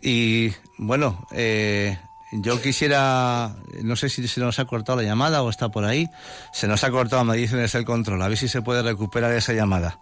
Y 0.00 0.52
bueno, 0.78 1.26
eh, 1.32 1.96
yo 2.32 2.60
quisiera, 2.60 3.54
no 3.82 3.94
sé 3.94 4.08
si 4.08 4.26
se 4.26 4.40
nos 4.40 4.58
ha 4.58 4.64
cortado 4.64 5.00
la 5.00 5.06
llamada 5.06 5.42
o 5.42 5.50
está 5.50 5.68
por 5.68 5.84
ahí. 5.84 6.08
Se 6.52 6.66
nos 6.66 6.82
ha 6.82 6.90
cortado, 6.90 7.24
me 7.24 7.36
dicen 7.36 7.60
es 7.60 7.74
el 7.76 7.84
control. 7.84 8.20
A 8.22 8.28
ver 8.28 8.36
si 8.36 8.48
se 8.48 8.62
puede 8.62 8.82
recuperar 8.82 9.32
esa 9.32 9.52
llamada. 9.52 10.00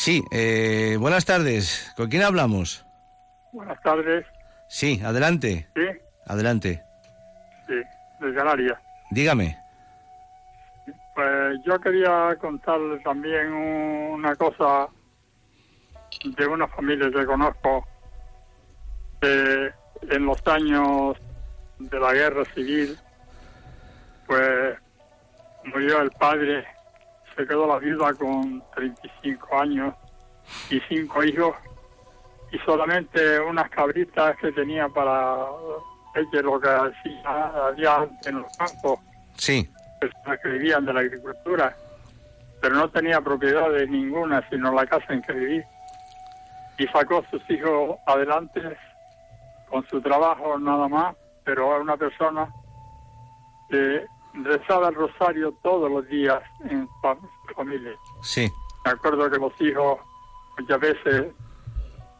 Sí, 0.00 0.24
eh, 0.30 0.96
buenas 0.98 1.26
tardes. 1.26 1.92
¿Con 1.94 2.08
quién 2.08 2.22
hablamos? 2.22 2.86
Buenas 3.52 3.78
tardes. 3.82 4.24
Sí, 4.66 4.98
adelante. 5.04 5.68
Sí, 5.76 5.82
Adelante. 6.26 6.82
sí, 7.66 7.74
de 8.24 8.34
Canarias. 8.34 8.78
Dígame. 9.10 9.58
Pues 11.14 11.58
yo 11.66 11.78
quería 11.80 12.34
contarle 12.40 12.98
también 13.00 13.52
una 13.52 14.34
cosa 14.36 14.88
de 16.24 16.46
una 16.46 16.66
familia 16.68 17.10
que 17.10 17.26
conozco. 17.26 17.86
que 19.20 19.70
en 20.08 20.24
los 20.24 20.38
años 20.46 21.18
de 21.78 22.00
la 22.00 22.14
guerra 22.14 22.46
civil, 22.54 22.98
pues 24.26 24.78
murió 25.66 26.00
el 26.00 26.10
padre, 26.12 26.64
se 27.40 27.46
quedó 27.46 27.66
la 27.66 27.78
viuda 27.78 28.12
con 28.14 28.62
35 28.74 29.58
años 29.58 29.94
y 30.68 30.80
cinco 30.88 31.24
hijos 31.24 31.54
y 32.52 32.58
solamente 32.58 33.40
unas 33.40 33.70
cabritas 33.70 34.36
que 34.36 34.52
tenía 34.52 34.88
para 34.88 35.46
ella 36.14 36.42
lo 36.42 36.60
que 36.60 36.68
hacía, 36.68 37.46
había 37.66 38.08
en 38.26 38.42
los 38.42 38.56
campos 38.56 38.98
Sí, 39.34 39.66
personas 40.00 40.38
que 40.42 40.48
vivían 40.50 40.84
de 40.84 40.92
la 40.92 41.00
agricultura, 41.00 41.74
pero 42.60 42.74
no 42.74 42.90
tenía 42.90 43.22
propiedades 43.22 43.88
ninguna, 43.88 44.46
sino 44.50 44.70
la 44.72 44.84
casa 44.84 45.14
en 45.14 45.22
que 45.22 45.32
vivía. 45.32 45.64
Y 46.76 46.86
sacó 46.88 47.18
a 47.18 47.30
sus 47.30 47.48
hijos 47.48 47.96
adelante 48.06 48.60
con 49.70 49.86
su 49.88 50.00
trabajo 50.02 50.58
nada 50.58 50.88
más, 50.88 51.16
pero 51.44 51.74
es 51.74 51.82
una 51.82 51.96
persona 51.96 52.52
que 53.70 54.04
rezaba 54.34 54.88
el 54.88 54.94
rosario 54.94 55.52
todos 55.62 55.90
los 55.90 56.06
días 56.08 56.40
en 56.68 56.88
familia. 57.56 57.92
sí. 58.22 58.50
Me 58.84 58.92
acuerdo 58.92 59.30
que 59.30 59.38
los 59.38 59.52
hijos 59.60 59.98
muchas 60.58 60.80
veces, 60.80 61.26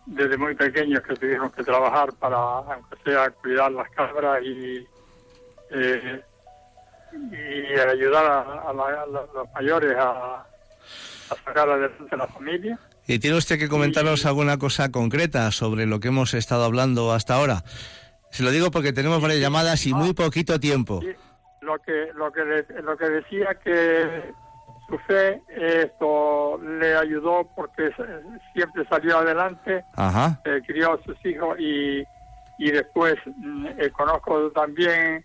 desde 0.04 0.36
muy 0.36 0.54
pequeños, 0.54 1.00
que 1.08 1.14
tuvieron 1.14 1.50
que 1.52 1.62
trabajar 1.64 2.12
para, 2.14 2.36
aunque 2.36 2.96
sea, 3.02 3.30
cuidar 3.30 3.72
las 3.72 3.88
cabras 3.90 4.42
y, 4.44 4.86
eh, 5.70 6.22
y 7.32 7.78
ayudar 7.80 8.24
a, 8.26 8.68
a 8.68 8.72
la- 8.74 9.02
a 9.02 9.06
los 9.06 9.48
mayores 9.54 9.96
a, 9.96 10.40
a 10.42 10.46
sacar 11.44 11.70
adelante 11.70 12.16
la 12.16 12.26
familia. 12.26 12.78
¿Y 13.06 13.18
tiene 13.18 13.36
usted 13.38 13.58
que 13.58 13.68
comentarnos 13.68 14.26
alguna 14.26 14.58
cosa 14.58 14.90
concreta 14.92 15.50
sobre 15.52 15.86
lo 15.86 15.98
que 15.98 16.08
hemos 16.08 16.34
estado 16.34 16.64
hablando 16.64 17.12
hasta 17.12 17.34
ahora? 17.36 17.64
Se 18.30 18.42
lo 18.42 18.50
digo 18.50 18.70
porque 18.70 18.92
tenemos 18.92 19.20
varias 19.22 19.40
llamadas 19.40 19.86
y 19.86 19.94
muy 19.94 20.12
poquito 20.12 20.60
tiempo. 20.60 21.00
Y 21.02 21.16
lo 21.60 21.78
que 21.78 22.10
lo 22.14 22.32
que 22.32 22.64
lo 22.82 22.96
que 22.96 23.08
decía 23.08 23.54
que 23.62 24.32
su 24.88 24.98
fe 25.00 25.42
esto 25.48 26.58
le 26.58 26.96
ayudó 26.96 27.48
porque 27.54 27.90
siempre 28.52 28.84
salió 28.88 29.18
adelante 29.18 29.84
Ajá. 29.96 30.40
eh, 30.44 30.60
crió 30.66 30.94
a 30.94 31.02
sus 31.04 31.24
hijos 31.24 31.58
y, 31.60 32.02
y 32.58 32.70
después 32.70 33.14
mm, 33.26 33.66
eh, 33.78 33.90
conozco 33.90 34.50
también 34.52 35.24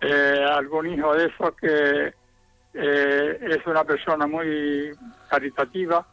eh, 0.00 0.46
algún 0.50 0.86
hijo 0.88 1.14
de 1.14 1.26
esos 1.26 1.54
que 1.56 2.14
es 2.76 3.66
una 3.66 3.84
persona 3.84 4.26
muy 4.26 4.90
caritativa 5.30 6.04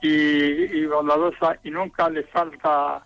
y, 0.00 0.08
y 0.08 0.86
bondadosa 0.86 1.56
y 1.62 1.70
nunca 1.70 2.08
le 2.10 2.24
falta 2.24 3.04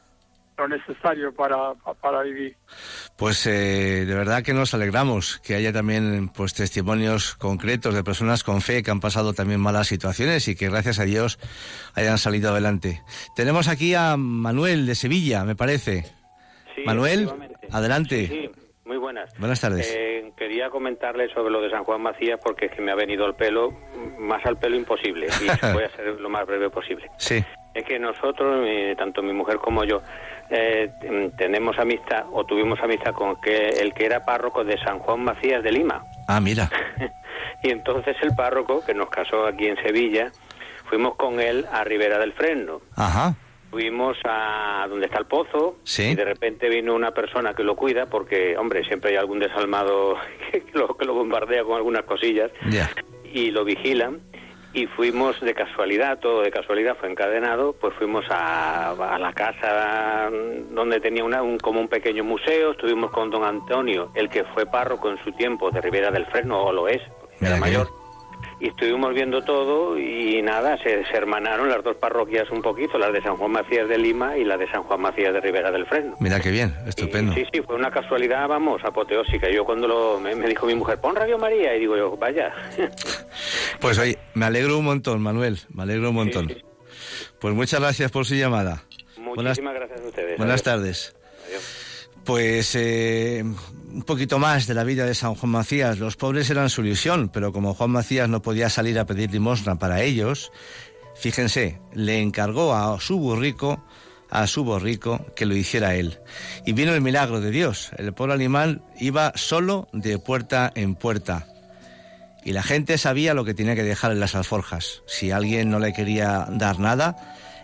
lo 0.60 0.68
necesario 0.68 1.34
para, 1.34 1.74
pa- 1.74 1.94
para 1.94 2.22
vivir. 2.22 2.56
Pues 3.16 3.46
eh, 3.46 4.04
de 4.06 4.14
verdad 4.14 4.42
que 4.42 4.52
nos 4.54 4.72
alegramos 4.74 5.38
que 5.40 5.54
haya 5.54 5.72
también 5.72 6.28
pues 6.28 6.54
testimonios 6.54 7.34
concretos 7.36 7.94
de 7.94 8.04
personas 8.04 8.44
con 8.44 8.60
fe 8.60 8.82
que 8.82 8.90
han 8.90 9.00
pasado 9.00 9.32
también 9.32 9.60
malas 9.60 9.88
situaciones 9.88 10.46
y 10.48 10.56
que 10.56 10.68
gracias 10.70 10.98
a 10.98 11.04
Dios 11.04 11.38
hayan 11.94 12.18
salido 12.18 12.50
adelante. 12.50 13.02
Tenemos 13.36 13.68
aquí 13.68 13.94
a 13.94 14.16
Manuel 14.16 14.86
de 14.86 14.94
Sevilla, 14.94 15.44
me 15.44 15.56
parece. 15.56 16.04
Sí, 16.74 16.82
Manuel, 16.86 17.28
adelante. 17.70 18.26
Sí, 18.28 18.50
muy 18.84 18.96
buenas. 18.96 19.30
Buenas 19.38 19.60
tardes. 19.60 19.92
Eh, 19.94 20.32
quería 20.36 20.70
comentarle 20.70 21.28
sobre 21.34 21.50
lo 21.50 21.60
de 21.60 21.70
San 21.70 21.84
Juan 21.84 22.00
Macías 22.02 22.38
porque 22.42 22.66
es 22.66 22.72
que 22.72 22.80
me 22.80 22.92
ha 22.92 22.94
venido 22.94 23.26
el 23.26 23.34
pelo, 23.34 23.70
más 24.18 24.44
al 24.46 24.58
pelo 24.58 24.76
imposible, 24.76 25.26
y 25.42 25.44
voy 25.74 25.84
a 25.84 25.90
ser 25.96 26.18
lo 26.20 26.28
más 26.30 26.46
breve 26.46 26.70
posible. 26.70 27.06
Sí, 27.18 27.44
Es 27.74 27.84
que 27.84 27.98
nosotros, 27.98 28.64
eh, 28.66 28.94
tanto 28.98 29.22
mi 29.22 29.32
mujer 29.32 29.58
como 29.58 29.84
yo, 29.84 30.02
eh, 30.50 30.90
mm, 31.08 31.36
tenemos 31.36 31.78
amistad 31.78 32.24
o 32.32 32.44
tuvimos 32.44 32.80
amistad 32.80 33.12
con 33.14 33.40
que 33.40 33.68
el 33.68 33.94
que 33.94 34.06
era 34.06 34.24
párroco 34.24 34.64
de 34.64 34.76
San 34.78 34.98
Juan 34.98 35.22
Macías 35.22 35.62
de 35.62 35.70
Lima. 35.72 36.02
ah, 36.26 36.40
mira. 36.40 36.68
y 37.62 37.70
entonces 37.70 38.16
el 38.22 38.34
párroco, 38.34 38.84
que 38.84 38.94
nos 38.94 39.08
casó 39.08 39.46
aquí 39.46 39.66
en 39.66 39.76
Sevilla, 39.82 40.32
fuimos 40.88 41.14
con 41.14 41.40
él 41.40 41.66
a 41.72 41.84
Ribera 41.84 42.18
del 42.18 42.32
Freno. 42.32 42.80
Ajá. 42.96 43.34
Fuimos 43.70 44.16
a 44.24 44.84
donde 44.88 45.06
está 45.06 45.18
el 45.20 45.26
pozo 45.26 45.76
Sí. 45.84 46.08
y 46.10 46.14
de 46.16 46.24
repente 46.24 46.68
vino 46.68 46.92
una 46.92 47.12
persona 47.12 47.54
que 47.54 47.62
lo 47.62 47.76
cuida 47.76 48.06
porque, 48.06 48.56
hombre, 48.56 48.82
siempre 48.84 49.10
hay 49.12 49.16
algún 49.16 49.38
desalmado 49.38 50.16
que 50.50 50.64
lo, 50.74 50.96
que 50.96 51.04
lo 51.04 51.14
bombardea 51.14 51.62
con 51.62 51.76
algunas 51.76 52.02
cosillas 52.02 52.50
Ya. 52.68 52.90
y 53.32 53.52
lo 53.52 53.64
vigilan 53.64 54.18
y 54.72 54.86
fuimos 54.86 55.40
de 55.40 55.54
casualidad, 55.54 56.18
todo 56.18 56.42
de 56.42 56.50
casualidad 56.50 56.96
fue 56.98 57.10
encadenado, 57.10 57.72
pues 57.72 57.94
fuimos 57.94 58.24
a, 58.30 58.90
a 58.90 59.18
la 59.18 59.32
casa 59.32 60.30
donde 60.70 61.00
tenía 61.00 61.24
una, 61.24 61.42
un, 61.42 61.58
como 61.58 61.80
un 61.80 61.88
pequeño 61.88 62.22
museo, 62.24 62.72
estuvimos 62.72 63.10
con 63.10 63.30
don 63.30 63.44
Antonio, 63.44 64.10
el 64.14 64.28
que 64.28 64.44
fue 64.44 64.66
párroco 64.66 65.10
en 65.10 65.18
su 65.24 65.32
tiempo 65.32 65.70
de 65.70 65.80
Ribera 65.80 66.10
del 66.10 66.26
Freno, 66.26 66.62
o 66.62 66.72
lo 66.72 66.88
es, 66.88 67.02
porque 67.20 67.46
era 67.46 67.56
mayor. 67.56 67.99
Y 68.60 68.68
estuvimos 68.68 69.14
viendo 69.14 69.42
todo 69.42 69.98
y 69.98 70.42
nada, 70.42 70.76
se, 70.82 71.04
se 71.06 71.16
hermanaron 71.16 71.70
las 71.70 71.82
dos 71.82 71.96
parroquias 71.96 72.50
un 72.50 72.60
poquito, 72.60 72.98
las 72.98 73.10
de 73.12 73.22
San 73.22 73.36
Juan 73.36 73.52
Macías 73.52 73.88
de 73.88 73.96
Lima 73.96 74.36
y 74.36 74.44
la 74.44 74.58
de 74.58 74.70
San 74.70 74.82
Juan 74.82 75.00
Macías 75.00 75.32
de 75.32 75.40
Ribera 75.40 75.70
del 75.70 75.86
Freno. 75.86 76.14
Mira 76.20 76.40
qué 76.40 76.50
bien, 76.50 76.74
estupendo. 76.86 77.32
Y 77.32 77.36
sí, 77.36 77.46
sí, 77.54 77.60
fue 77.62 77.76
una 77.76 77.90
casualidad, 77.90 78.46
vamos, 78.48 78.82
apoteósica. 78.84 79.48
Yo 79.50 79.64
cuando 79.64 79.88
lo, 79.88 80.20
me, 80.20 80.34
me 80.34 80.46
dijo 80.46 80.66
mi 80.66 80.74
mujer, 80.74 80.98
pon 81.00 81.16
Radio 81.16 81.38
María, 81.38 81.74
y 81.74 81.80
digo 81.80 81.96
yo, 81.96 82.16
vaya. 82.16 82.52
Pues 83.80 83.98
oye, 83.98 84.18
me 84.34 84.44
alegro 84.44 84.76
un 84.78 84.84
montón, 84.84 85.22
Manuel, 85.22 85.58
me 85.72 85.84
alegro 85.84 86.10
un 86.10 86.16
montón. 86.16 86.48
Sí, 86.48 86.54
sí. 86.54 87.30
Pues 87.40 87.54
muchas 87.54 87.80
gracias 87.80 88.10
por 88.10 88.26
su 88.26 88.34
llamada. 88.34 88.82
Buenas, 89.16 89.36
Muchísimas 89.58 89.74
gracias 89.74 90.00
a 90.02 90.04
ustedes. 90.06 90.36
buenas 90.36 90.60
Adiós. 90.60 90.62
tardes. 90.62 91.16
Adiós. 91.48 91.79
Pues 92.30 92.76
eh, 92.76 93.42
un 93.42 94.02
poquito 94.02 94.38
más 94.38 94.68
de 94.68 94.74
la 94.74 94.84
vida 94.84 95.04
de 95.04 95.16
San 95.16 95.34
Juan 95.34 95.50
Macías. 95.50 95.98
Los 95.98 96.14
pobres 96.14 96.48
eran 96.48 96.70
su 96.70 96.80
ilusión, 96.82 97.28
pero 97.28 97.52
como 97.52 97.74
Juan 97.74 97.90
Macías 97.90 98.28
no 98.28 98.40
podía 98.40 98.70
salir 98.70 99.00
a 99.00 99.04
pedir 99.04 99.32
limosna 99.32 99.80
para 99.80 100.02
ellos, 100.02 100.52
fíjense, 101.16 101.80
le 101.92 102.20
encargó 102.20 102.72
a 102.72 103.00
su 103.00 103.18
burrico, 103.18 103.84
a 104.30 104.46
su 104.46 104.62
borrico, 104.62 105.26
que 105.34 105.44
lo 105.44 105.56
hiciera 105.56 105.96
él. 105.96 106.20
Y 106.64 106.72
vino 106.72 106.94
el 106.94 107.00
milagro 107.00 107.40
de 107.40 107.50
Dios. 107.50 107.90
El 107.96 108.12
pobre 108.12 108.34
animal 108.34 108.84
iba 109.00 109.32
solo 109.34 109.88
de 109.92 110.20
puerta 110.20 110.70
en 110.76 110.94
puerta. 110.94 111.48
Y 112.44 112.52
la 112.52 112.62
gente 112.62 112.96
sabía 112.96 113.34
lo 113.34 113.44
que 113.44 113.54
tenía 113.54 113.74
que 113.74 113.82
dejar 113.82 114.12
en 114.12 114.20
las 114.20 114.36
alforjas. 114.36 115.02
Si 115.08 115.32
alguien 115.32 115.68
no 115.68 115.80
le 115.80 115.92
quería 115.92 116.46
dar 116.48 116.78
nada, 116.78 117.16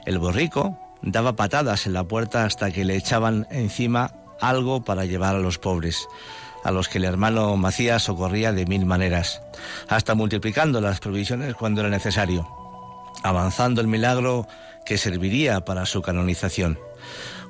el 0.06 0.18
borrico 0.18 0.76
daba 1.02 1.36
patadas 1.36 1.86
en 1.86 1.92
la 1.92 2.02
puerta 2.02 2.44
hasta 2.44 2.72
que 2.72 2.84
le 2.84 2.96
echaban 2.96 3.46
encima 3.52 4.25
algo 4.40 4.84
para 4.84 5.04
llevar 5.04 5.36
a 5.36 5.40
los 5.40 5.58
pobres, 5.58 6.08
a 6.64 6.70
los 6.70 6.88
que 6.88 6.98
el 6.98 7.04
hermano 7.04 7.56
Macías 7.56 8.04
socorría 8.04 8.52
de 8.52 8.66
mil 8.66 8.86
maneras, 8.86 9.40
hasta 9.88 10.14
multiplicando 10.14 10.80
las 10.80 11.00
provisiones 11.00 11.54
cuando 11.54 11.80
era 11.80 11.90
necesario, 11.90 12.48
avanzando 13.22 13.80
el 13.80 13.86
milagro 13.86 14.46
que 14.84 14.98
serviría 14.98 15.64
para 15.64 15.86
su 15.86 16.02
canonización. 16.02 16.78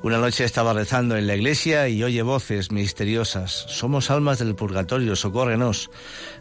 Una 0.03 0.19
noche 0.19 0.45
estaba 0.45 0.73
rezando 0.73 1.17
en 1.17 1.27
la 1.27 1.35
iglesia 1.35 1.89
y 1.89 2.05
oye 2.05 2.23
voces 2.23 2.71
misteriosas. 2.71 3.51
Somos 3.51 4.11
almas 4.11 4.39
del 4.39 4.55
purgatorio, 4.55 5.17
socórrenos. 5.17 5.91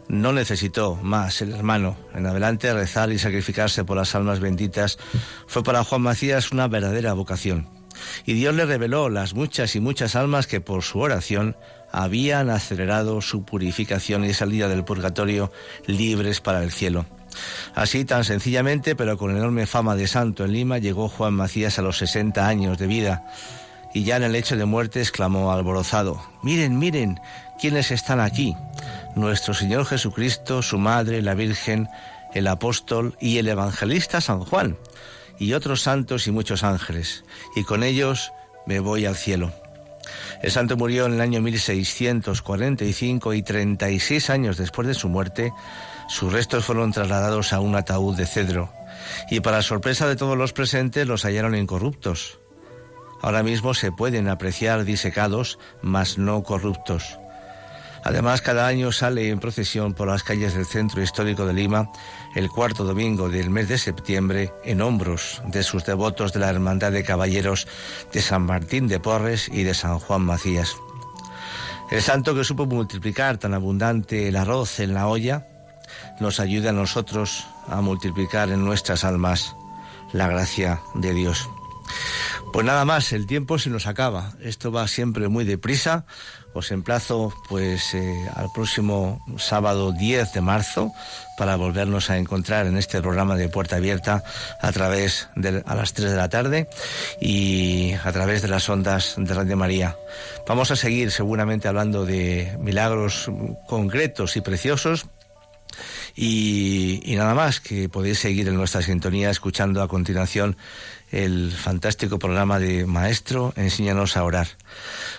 No 0.08 0.32
necesitó 0.32 0.96
más 0.96 1.40
el 1.42 1.52
hermano. 1.52 1.96
En 2.14 2.26
adelante 2.26 2.72
rezar 2.72 3.10
y 3.10 3.18
sacrificarse 3.18 3.84
por 3.84 3.96
las 3.96 4.14
almas 4.14 4.40
benditas 4.40 4.98
fue 5.46 5.62
para 5.62 5.84
Juan 5.84 6.02
Macías 6.02 6.52
una 6.52 6.68
verdadera 6.68 7.14
vocación. 7.14 7.68
Y 8.24 8.34
Dios 8.34 8.54
le 8.54 8.66
reveló 8.66 9.08
las 9.08 9.34
muchas 9.34 9.76
y 9.76 9.80
muchas 9.80 10.16
almas 10.16 10.46
que 10.46 10.60
por 10.60 10.82
su 10.82 11.00
oración 11.00 11.56
habían 11.92 12.50
acelerado 12.50 13.20
su 13.22 13.44
purificación 13.44 14.24
y 14.24 14.34
salida 14.34 14.68
del 14.68 14.84
purgatorio 14.84 15.52
libres 15.86 16.40
para 16.40 16.62
el 16.62 16.72
cielo. 16.72 17.06
Así, 17.74 18.04
tan 18.04 18.24
sencillamente, 18.24 18.96
pero 18.96 19.16
con 19.18 19.36
enorme 19.36 19.66
fama 19.66 19.94
de 19.94 20.06
santo 20.06 20.44
en 20.44 20.52
Lima, 20.52 20.78
llegó 20.78 21.08
Juan 21.08 21.34
Macías 21.34 21.78
a 21.78 21.82
los 21.82 21.98
60 21.98 22.46
años 22.46 22.78
de 22.78 22.86
vida 22.86 23.24
y 23.96 24.04
ya 24.04 24.16
en 24.16 24.24
el 24.24 24.36
hecho 24.36 24.56
de 24.56 24.66
muerte 24.66 25.00
exclamó 25.00 25.52
alborozado, 25.52 26.22
Miren, 26.42 26.78
miren, 26.78 27.18
¿quiénes 27.58 27.90
están 27.90 28.20
aquí? 28.20 28.54
Nuestro 29.14 29.54
Señor 29.54 29.86
Jesucristo, 29.86 30.60
su 30.60 30.78
Madre, 30.78 31.22
la 31.22 31.34
Virgen, 31.34 31.88
el 32.34 32.46
apóstol 32.46 33.16
y 33.20 33.38
el 33.38 33.48
evangelista 33.48 34.20
San 34.20 34.40
Juan, 34.40 34.76
y 35.38 35.52
otros 35.52 35.82
santos 35.82 36.26
y 36.26 36.30
muchos 36.30 36.64
ángeles, 36.64 37.24
y 37.54 37.64
con 37.64 37.82
ellos 37.82 38.32
me 38.66 38.80
voy 38.80 39.06
al 39.06 39.16
cielo. 39.16 39.52
El 40.42 40.50
santo 40.50 40.76
murió 40.76 41.06
en 41.06 41.14
el 41.14 41.20
año 41.20 41.40
1645 41.40 43.34
y 43.34 43.42
36 43.42 44.30
años 44.30 44.56
después 44.56 44.86
de 44.86 44.94
su 44.94 45.08
muerte, 45.08 45.52
sus 46.08 46.32
restos 46.32 46.64
fueron 46.64 46.92
trasladados 46.92 47.52
a 47.52 47.60
un 47.60 47.74
ataúd 47.74 48.16
de 48.16 48.26
cedro 48.26 48.72
y 49.30 49.40
para 49.40 49.62
sorpresa 49.62 50.06
de 50.06 50.16
todos 50.16 50.36
los 50.36 50.52
presentes 50.52 51.06
los 51.06 51.24
hallaron 51.24 51.54
incorruptos. 51.54 52.38
Ahora 53.22 53.42
mismo 53.42 53.74
se 53.74 53.92
pueden 53.92 54.28
apreciar 54.28 54.84
disecados, 54.84 55.58
mas 55.82 56.18
no 56.18 56.42
corruptos. 56.42 57.18
Además, 58.04 58.40
cada 58.40 58.68
año 58.68 58.92
sale 58.92 59.30
en 59.30 59.40
procesión 59.40 59.94
por 59.94 60.06
las 60.06 60.22
calles 60.22 60.54
del 60.54 60.66
centro 60.66 61.02
histórico 61.02 61.44
de 61.44 61.54
Lima 61.54 61.90
el 62.36 62.50
cuarto 62.50 62.84
domingo 62.84 63.30
del 63.30 63.48
mes 63.48 63.66
de 63.66 63.78
septiembre 63.78 64.52
en 64.62 64.82
hombros 64.82 65.40
de 65.46 65.62
sus 65.62 65.86
devotos 65.86 66.34
de 66.34 66.40
la 66.40 66.50
Hermandad 66.50 66.92
de 66.92 67.02
Caballeros 67.02 67.66
de 68.12 68.20
San 68.20 68.42
Martín 68.42 68.88
de 68.88 69.00
Porres 69.00 69.48
y 69.48 69.62
de 69.62 69.72
San 69.72 69.98
Juan 69.98 70.20
Macías. 70.20 70.76
El 71.90 72.02
santo 72.02 72.34
que 72.34 72.44
supo 72.44 72.66
multiplicar 72.66 73.38
tan 73.38 73.54
abundante 73.54 74.28
el 74.28 74.36
arroz 74.36 74.80
en 74.80 74.92
la 74.92 75.08
olla 75.08 75.46
nos 76.20 76.38
ayuda 76.38 76.70
a 76.70 76.74
nosotros 76.74 77.46
a 77.68 77.80
multiplicar 77.80 78.50
en 78.50 78.66
nuestras 78.66 79.04
almas 79.04 79.56
la 80.12 80.28
gracia 80.28 80.82
de 80.94 81.14
Dios. 81.14 81.48
Pues 82.56 82.64
nada 82.64 82.86
más, 82.86 83.12
el 83.12 83.26
tiempo 83.26 83.58
se 83.58 83.68
nos 83.68 83.86
acaba. 83.86 84.32
Esto 84.40 84.72
va 84.72 84.88
siempre 84.88 85.28
muy 85.28 85.44
deprisa. 85.44 86.06
Os 86.54 86.70
emplazo 86.70 87.30
pues 87.50 87.92
eh, 87.92 88.30
al 88.34 88.46
próximo 88.54 89.22
sábado 89.36 89.92
10 89.92 90.32
de 90.32 90.40
marzo 90.40 90.90
para 91.36 91.56
volvernos 91.56 92.08
a 92.08 92.16
encontrar 92.16 92.64
en 92.66 92.78
este 92.78 93.02
programa 93.02 93.36
de 93.36 93.50
Puerta 93.50 93.76
Abierta 93.76 94.24
a 94.62 94.72
través 94.72 95.28
de 95.36 95.62
a 95.66 95.74
las 95.74 95.92
3 95.92 96.12
de 96.12 96.16
la 96.16 96.30
tarde 96.30 96.66
y 97.20 97.92
a 97.92 98.10
través 98.10 98.40
de 98.40 98.48
las 98.48 98.66
ondas 98.70 99.16
de 99.18 99.34
Radio 99.34 99.58
María. 99.58 99.94
Vamos 100.48 100.70
a 100.70 100.76
seguir 100.76 101.10
seguramente 101.10 101.68
hablando 101.68 102.06
de 102.06 102.56
milagros 102.58 103.30
concretos 103.68 104.34
y 104.38 104.40
preciosos 104.40 105.04
y, 106.14 107.02
y, 107.04 107.16
nada 107.16 107.34
más, 107.34 107.60
que 107.60 107.90
podéis 107.90 108.20
seguir 108.20 108.48
en 108.48 108.54
nuestra 108.54 108.80
sintonía 108.80 109.28
escuchando 109.28 109.82
a 109.82 109.88
continuación 109.88 110.56
el 111.10 111.52
fantástico 111.52 112.18
programa 112.18 112.58
de 112.58 112.86
Maestro, 112.86 113.52
enséñanos 113.56 114.16
a 114.16 114.24
orar. 114.24 114.48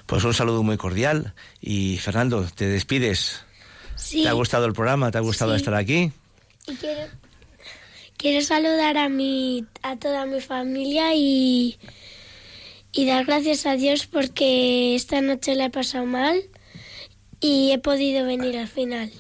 Pues 0.05 0.23
un 0.23 0.33
saludo 0.33 0.63
muy 0.63 0.77
cordial 0.77 1.33
y 1.61 1.97
Fernando, 1.97 2.47
te 2.55 2.67
despides. 2.67 3.41
Sí. 3.95 4.23
¿Te 4.23 4.29
ha 4.29 4.33
gustado 4.33 4.65
el 4.65 4.73
programa? 4.73 5.11
¿Te 5.11 5.17
ha 5.17 5.21
gustado 5.21 5.51
Sí. 5.53 5.57
estar 5.57 5.73
aquí? 5.73 6.11
Y 6.67 6.75
quiero, 6.75 7.01
quiero 8.17 8.45
saludar 8.45 8.97
a 8.97 9.09
mi, 9.09 9.65
a 9.81 9.95
toda 9.95 10.25
mi 10.25 10.41
familia 10.41 11.15
y, 11.15 11.77
y 12.91 13.05
dar 13.05 13.25
gracias 13.25 13.65
a 13.65 13.73
Dios 13.75 14.05
porque 14.07 14.95
esta 14.95 15.21
noche 15.21 15.55
la 15.55 15.65
he 15.65 15.69
pasado 15.69 16.05
mal 16.05 16.41
y 17.39 17.71
he 17.71 17.79
podido 17.79 18.25
venir 18.25 18.57
al 18.57 18.67
final. 18.67 19.11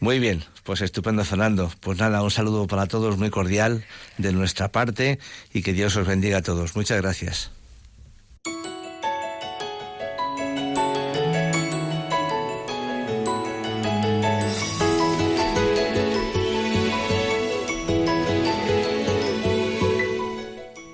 Muy 0.00 0.18
bien, 0.18 0.42
pues 0.64 0.80
estupendo 0.80 1.24
Fernando. 1.24 1.70
Pues 1.80 1.98
nada, 1.98 2.22
un 2.22 2.30
saludo 2.30 2.66
para 2.66 2.86
todos 2.86 3.16
muy 3.16 3.30
cordial 3.30 3.84
de 4.18 4.32
nuestra 4.32 4.72
parte 4.72 5.18
y 5.52 5.62
que 5.62 5.72
Dios 5.72 5.96
os 5.96 6.06
bendiga 6.06 6.38
a 6.38 6.42
todos. 6.42 6.74
Muchas 6.74 7.00
gracias. 7.00 7.50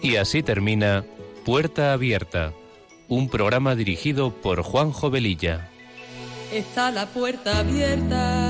Y 0.02 0.16
así 0.16 0.42
termina 0.42 1.04
Puerta 1.44 1.92
Abierta, 1.92 2.52
un 3.08 3.28
programa 3.28 3.76
dirigido 3.76 4.34
por 4.34 4.62
Juan 4.62 4.90
Jovelilla. 4.90 5.68
Está 6.52 6.90
la 6.90 7.06
puerta 7.06 7.60
abierta, 7.60 8.49